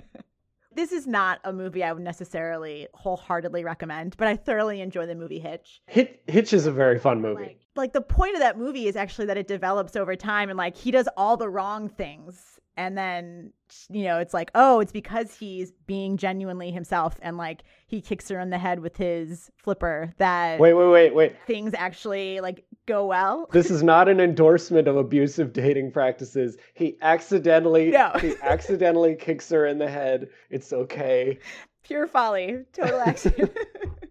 this 0.74 0.92
is 0.92 1.06
not 1.06 1.40
a 1.44 1.52
movie 1.52 1.84
I 1.84 1.92
would 1.92 2.02
necessarily 2.02 2.88
wholeheartedly 2.94 3.64
recommend, 3.64 4.16
but 4.16 4.28
I 4.28 4.36
thoroughly 4.36 4.80
enjoy 4.80 5.04
the 5.04 5.14
movie 5.14 5.40
Hitch. 5.40 5.82
Hitch, 5.84 6.18
Hitch 6.26 6.54
is 6.54 6.64
a 6.64 6.72
very 6.72 6.98
fun 6.98 7.20
movie. 7.20 7.42
Like, 7.42 7.60
like 7.76 7.92
the 7.92 8.00
point 8.00 8.32
of 8.32 8.40
that 8.40 8.56
movie 8.56 8.88
is 8.88 8.96
actually 8.96 9.26
that 9.26 9.36
it 9.36 9.46
develops 9.46 9.94
over 9.94 10.16
time 10.16 10.48
and 10.48 10.56
like 10.56 10.74
he 10.74 10.90
does 10.90 11.06
all 11.18 11.36
the 11.36 11.50
wrong 11.50 11.90
things 11.90 12.58
and 12.80 12.96
then 12.96 13.52
you 13.90 14.04
know 14.04 14.18
it's 14.18 14.32
like 14.32 14.50
oh 14.54 14.80
it's 14.80 14.90
because 14.90 15.34
he's 15.36 15.70
being 15.86 16.16
genuinely 16.16 16.70
himself 16.70 17.18
and 17.22 17.36
like 17.36 17.62
he 17.86 18.00
kicks 18.00 18.28
her 18.28 18.40
in 18.40 18.48
the 18.50 18.58
head 18.58 18.80
with 18.80 18.96
his 18.96 19.50
flipper 19.58 20.12
that 20.16 20.58
Wait, 20.58 20.72
wait, 20.72 20.88
wait, 20.88 21.14
wait. 21.14 21.36
things 21.46 21.72
actually 21.76 22.40
like 22.40 22.64
go 22.86 23.04
well 23.06 23.48
This 23.52 23.70
is 23.70 23.82
not 23.82 24.08
an 24.08 24.18
endorsement 24.18 24.88
of 24.88 24.96
abusive 24.96 25.52
dating 25.52 25.92
practices. 25.92 26.56
He 26.74 26.96
accidentally 27.02 27.90
No. 27.90 28.12
he 28.20 28.34
accidentally 28.42 29.14
kicks 29.14 29.50
her 29.50 29.66
in 29.66 29.78
the 29.78 29.88
head. 29.88 30.28
It's 30.48 30.72
okay. 30.72 31.38
pure 31.84 32.06
folly 32.06 32.64
total 32.72 33.00
accident 33.00 33.52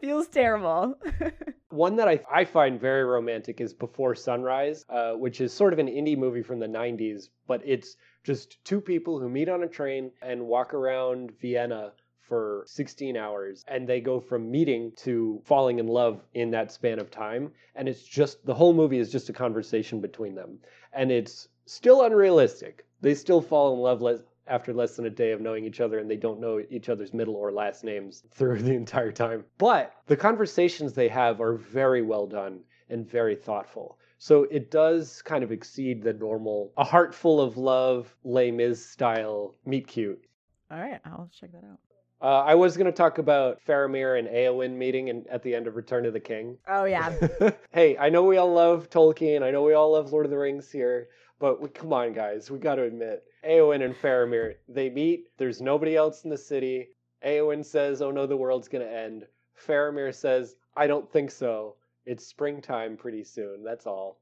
feels 0.00 0.28
terrible. 0.28 0.94
One 1.70 1.96
that 1.96 2.08
I, 2.08 2.20
I 2.32 2.44
find 2.44 2.80
very 2.80 3.04
romantic 3.04 3.60
is 3.60 3.74
Before 3.74 4.14
Sunrise, 4.14 4.84
uh, 4.88 5.12
which 5.12 5.40
is 5.40 5.52
sort 5.52 5.72
of 5.72 5.78
an 5.78 5.86
indie 5.86 6.16
movie 6.16 6.42
from 6.42 6.58
the 6.58 6.66
90s, 6.66 7.28
but 7.46 7.60
it's 7.64 7.96
just 8.24 8.62
two 8.64 8.80
people 8.80 9.20
who 9.20 9.28
meet 9.28 9.48
on 9.48 9.62
a 9.62 9.68
train 9.68 10.10
and 10.22 10.46
walk 10.46 10.74
around 10.74 11.32
Vienna 11.40 11.92
for 12.28 12.64
16 12.66 13.16
hours 13.16 13.64
and 13.68 13.88
they 13.88 14.00
go 14.00 14.20
from 14.20 14.50
meeting 14.50 14.92
to 14.96 15.40
falling 15.46 15.78
in 15.78 15.86
love 15.86 16.22
in 16.34 16.50
that 16.50 16.70
span 16.70 16.98
of 16.98 17.10
time 17.10 17.50
and 17.74 17.88
it's 17.88 18.02
just 18.02 18.44
the 18.44 18.52
whole 18.52 18.74
movie 18.74 18.98
is 18.98 19.10
just 19.10 19.30
a 19.30 19.32
conversation 19.32 19.98
between 20.02 20.34
them 20.34 20.58
and 20.92 21.10
it's 21.10 21.48
still 21.64 22.02
unrealistic. 22.02 22.84
They 23.00 23.14
still 23.14 23.40
fall 23.40 23.74
in 23.74 23.80
love 23.80 24.02
after 24.48 24.72
less 24.72 24.96
than 24.96 25.06
a 25.06 25.10
day 25.10 25.32
of 25.32 25.40
knowing 25.40 25.64
each 25.64 25.80
other 25.80 25.98
and 25.98 26.10
they 26.10 26.16
don't 26.16 26.40
know 26.40 26.62
each 26.70 26.88
other's 26.88 27.12
middle 27.14 27.36
or 27.36 27.52
last 27.52 27.84
names 27.84 28.24
through 28.30 28.58
the 28.62 28.72
entire 28.74 29.12
time. 29.12 29.44
But 29.58 29.94
the 30.06 30.16
conversations 30.16 30.92
they 30.92 31.08
have 31.08 31.40
are 31.40 31.54
very 31.54 32.02
well 32.02 32.26
done 32.26 32.60
and 32.90 33.08
very 33.08 33.36
thoughtful. 33.36 33.98
So 34.18 34.44
it 34.50 34.70
does 34.70 35.22
kind 35.22 35.44
of 35.44 35.52
exceed 35.52 36.02
the 36.02 36.12
normal 36.12 36.72
a 36.76 36.84
heart 36.84 37.14
full 37.14 37.40
of 37.40 37.56
love 37.56 38.14
Les 38.24 38.50
Mis 38.50 38.84
style 38.84 39.54
meet 39.64 39.86
cute. 39.86 40.22
All 40.70 40.78
right 40.78 41.00
i'll 41.04 41.30
check 41.38 41.52
that 41.52 41.64
out. 41.64 41.78
Uh, 42.20 42.42
I 42.42 42.56
was 42.56 42.76
going 42.76 42.86
to 42.86 42.92
talk 42.92 43.18
about 43.18 43.60
Faramir 43.64 44.18
and 44.18 44.26
Eowyn 44.26 44.76
meeting 44.76 45.06
in, 45.06 45.24
at 45.30 45.44
the 45.44 45.54
end 45.54 45.68
of 45.68 45.76
Return 45.76 46.04
of 46.04 46.12
the 46.12 46.20
King. 46.20 46.58
oh 46.66 46.84
yeah. 46.84 47.12
Hey, 47.70 47.96
I 47.96 48.08
know 48.08 48.24
we 48.24 48.38
all 48.38 48.52
love 48.52 48.90
Tolkien. 48.90 49.44
I 49.44 49.52
know 49.52 49.62
we 49.62 49.74
all 49.74 49.92
love 49.92 50.10
Lord 50.12 50.26
of 50.26 50.30
the 50.30 50.38
Rings 50.38 50.68
here, 50.72 51.10
but 51.38 51.62
we, 51.62 51.68
come 51.68 51.92
on, 51.92 52.12
guys, 52.12 52.50
we 52.50 52.58
got 52.58 52.74
to 52.74 52.82
admit, 52.82 53.22
Eowyn 53.48 53.84
and 53.84 53.94
Faramir, 53.94 54.54
they 54.68 54.90
meet. 54.90 55.28
There's 55.38 55.60
nobody 55.60 55.96
else 55.96 56.24
in 56.24 56.30
the 56.30 56.36
city. 56.36 56.88
Eowyn 57.24 57.64
says, 57.64 58.02
"Oh 58.02 58.10
no, 58.10 58.26
the 58.26 58.36
world's 58.36 58.68
gonna 58.68 58.84
end." 58.84 59.26
Faramir 59.66 60.14
says, 60.14 60.56
I 60.76 60.86
don't 60.86 61.10
think 61.10 61.30
so. 61.30 61.74
It's 62.06 62.26
springtime 62.26 62.96
pretty 62.96 63.24
soon. 63.24 63.64
That's 63.64 63.86
all. 63.86 64.20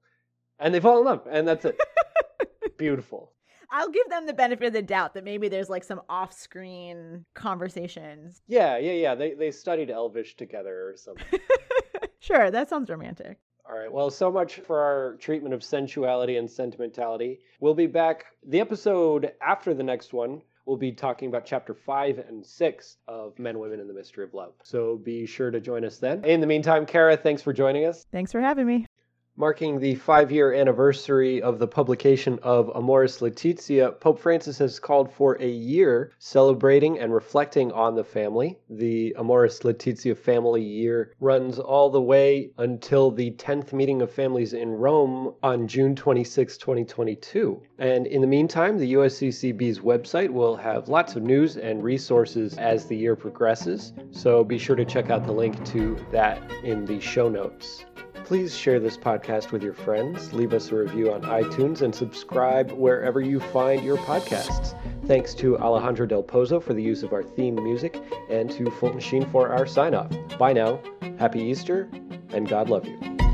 And 0.58 0.74
they 0.74 0.80
fall 0.80 0.98
in 0.98 1.04
love, 1.04 1.26
and 1.30 1.46
that's 1.46 1.64
it. 1.64 1.78
Beautiful. 2.78 3.32
I'll 3.70 3.90
give 3.90 4.08
them 4.08 4.26
the 4.26 4.32
benefit 4.32 4.68
of 4.68 4.72
the 4.72 4.82
doubt 4.82 5.14
that 5.14 5.24
maybe 5.24 5.48
there's 5.48 5.68
like 5.68 5.84
some 5.84 6.00
off 6.08 6.32
screen 6.32 7.24
conversations. 7.34 8.40
Yeah, 8.46 8.78
yeah, 8.78 8.92
yeah. 8.92 9.14
They, 9.14 9.34
they 9.34 9.50
studied 9.50 9.90
Elvish 9.90 10.36
together 10.36 10.88
or 10.88 10.96
something. 10.96 11.40
sure, 12.20 12.50
that 12.50 12.70
sounds 12.70 12.88
romantic. 12.88 13.38
All 13.68 13.76
right. 13.76 13.90
Well, 13.90 14.10
so 14.10 14.30
much 14.30 14.56
for 14.60 14.80
our 14.80 15.16
treatment 15.16 15.52
of 15.54 15.62
sensuality 15.62 16.36
and 16.38 16.48
sentimentality. 16.48 17.40
We'll 17.60 17.74
be 17.74 17.86
back. 17.86 18.26
The 18.46 18.60
episode 18.60 19.32
after 19.42 19.74
the 19.74 19.82
next 19.82 20.12
one, 20.12 20.42
we'll 20.66 20.76
be 20.76 20.92
talking 20.92 21.28
about 21.28 21.44
chapter 21.44 21.74
five 21.74 22.18
and 22.18 22.46
six 22.46 22.98
of 23.08 23.36
Men, 23.38 23.58
Women, 23.58 23.80
and 23.80 23.90
the 23.90 23.94
Mystery 23.94 24.24
of 24.24 24.34
Love. 24.34 24.52
So 24.62 24.96
be 24.96 25.26
sure 25.26 25.50
to 25.50 25.60
join 25.60 25.84
us 25.84 25.98
then. 25.98 26.24
In 26.24 26.40
the 26.40 26.46
meantime, 26.46 26.86
Kara, 26.86 27.16
thanks 27.16 27.42
for 27.42 27.52
joining 27.52 27.86
us. 27.86 28.04
Thanks 28.12 28.30
for 28.30 28.40
having 28.40 28.66
me. 28.66 28.86
Marking 29.38 29.80
the 29.80 29.96
five 29.96 30.32
year 30.32 30.54
anniversary 30.54 31.42
of 31.42 31.58
the 31.58 31.68
publication 31.68 32.38
of 32.42 32.70
Amoris 32.74 33.20
Laetitia, 33.20 33.92
Pope 33.92 34.18
Francis 34.18 34.56
has 34.56 34.80
called 34.80 35.12
for 35.12 35.36
a 35.38 35.46
year 35.46 36.12
celebrating 36.18 36.98
and 36.98 37.12
reflecting 37.12 37.70
on 37.72 37.94
the 37.94 38.02
family. 38.02 38.58
The 38.70 39.14
Amoris 39.18 39.62
Laetitia 39.62 40.14
Family 40.14 40.62
Year 40.62 41.12
runs 41.20 41.58
all 41.58 41.90
the 41.90 42.00
way 42.00 42.50
until 42.56 43.10
the 43.10 43.32
10th 43.32 43.74
meeting 43.74 44.00
of 44.00 44.10
families 44.10 44.54
in 44.54 44.70
Rome 44.70 45.34
on 45.42 45.68
June 45.68 45.94
26, 45.94 46.56
2022. 46.56 47.60
And 47.78 48.06
in 48.06 48.22
the 48.22 48.26
meantime, 48.26 48.78
the 48.78 48.94
USCCB's 48.94 49.80
website 49.80 50.30
will 50.30 50.56
have 50.56 50.88
lots 50.88 51.14
of 51.14 51.22
news 51.22 51.58
and 51.58 51.84
resources 51.84 52.56
as 52.56 52.86
the 52.86 52.96
year 52.96 53.14
progresses, 53.14 53.92
so 54.12 54.42
be 54.42 54.56
sure 54.56 54.76
to 54.76 54.86
check 54.86 55.10
out 55.10 55.26
the 55.26 55.32
link 55.32 55.62
to 55.66 56.02
that 56.10 56.40
in 56.64 56.86
the 56.86 56.98
show 57.00 57.28
notes. 57.28 57.84
Please 58.26 58.56
share 58.56 58.80
this 58.80 58.98
podcast 58.98 59.52
with 59.52 59.62
your 59.62 59.72
friends, 59.72 60.32
leave 60.32 60.52
us 60.52 60.72
a 60.72 60.74
review 60.74 61.12
on 61.12 61.22
iTunes, 61.22 61.82
and 61.82 61.94
subscribe 61.94 62.72
wherever 62.72 63.20
you 63.20 63.38
find 63.38 63.84
your 63.84 63.98
podcasts. 63.98 64.74
Thanks 65.06 65.32
to 65.34 65.56
Alejandro 65.58 66.06
Del 66.06 66.24
Pozo 66.24 66.60
for 66.60 66.74
the 66.74 66.82
use 66.82 67.04
of 67.04 67.12
our 67.12 67.22
theme 67.22 67.54
music 67.54 68.02
and 68.28 68.50
to 68.50 68.68
Fulton 68.68 68.98
Sheen 68.98 69.30
for 69.30 69.50
our 69.50 69.64
sign 69.64 69.94
off. 69.94 70.10
Bye 70.40 70.54
now, 70.54 70.80
happy 71.20 71.40
Easter, 71.40 71.88
and 72.30 72.48
God 72.48 72.68
love 72.68 72.84
you. 72.84 73.25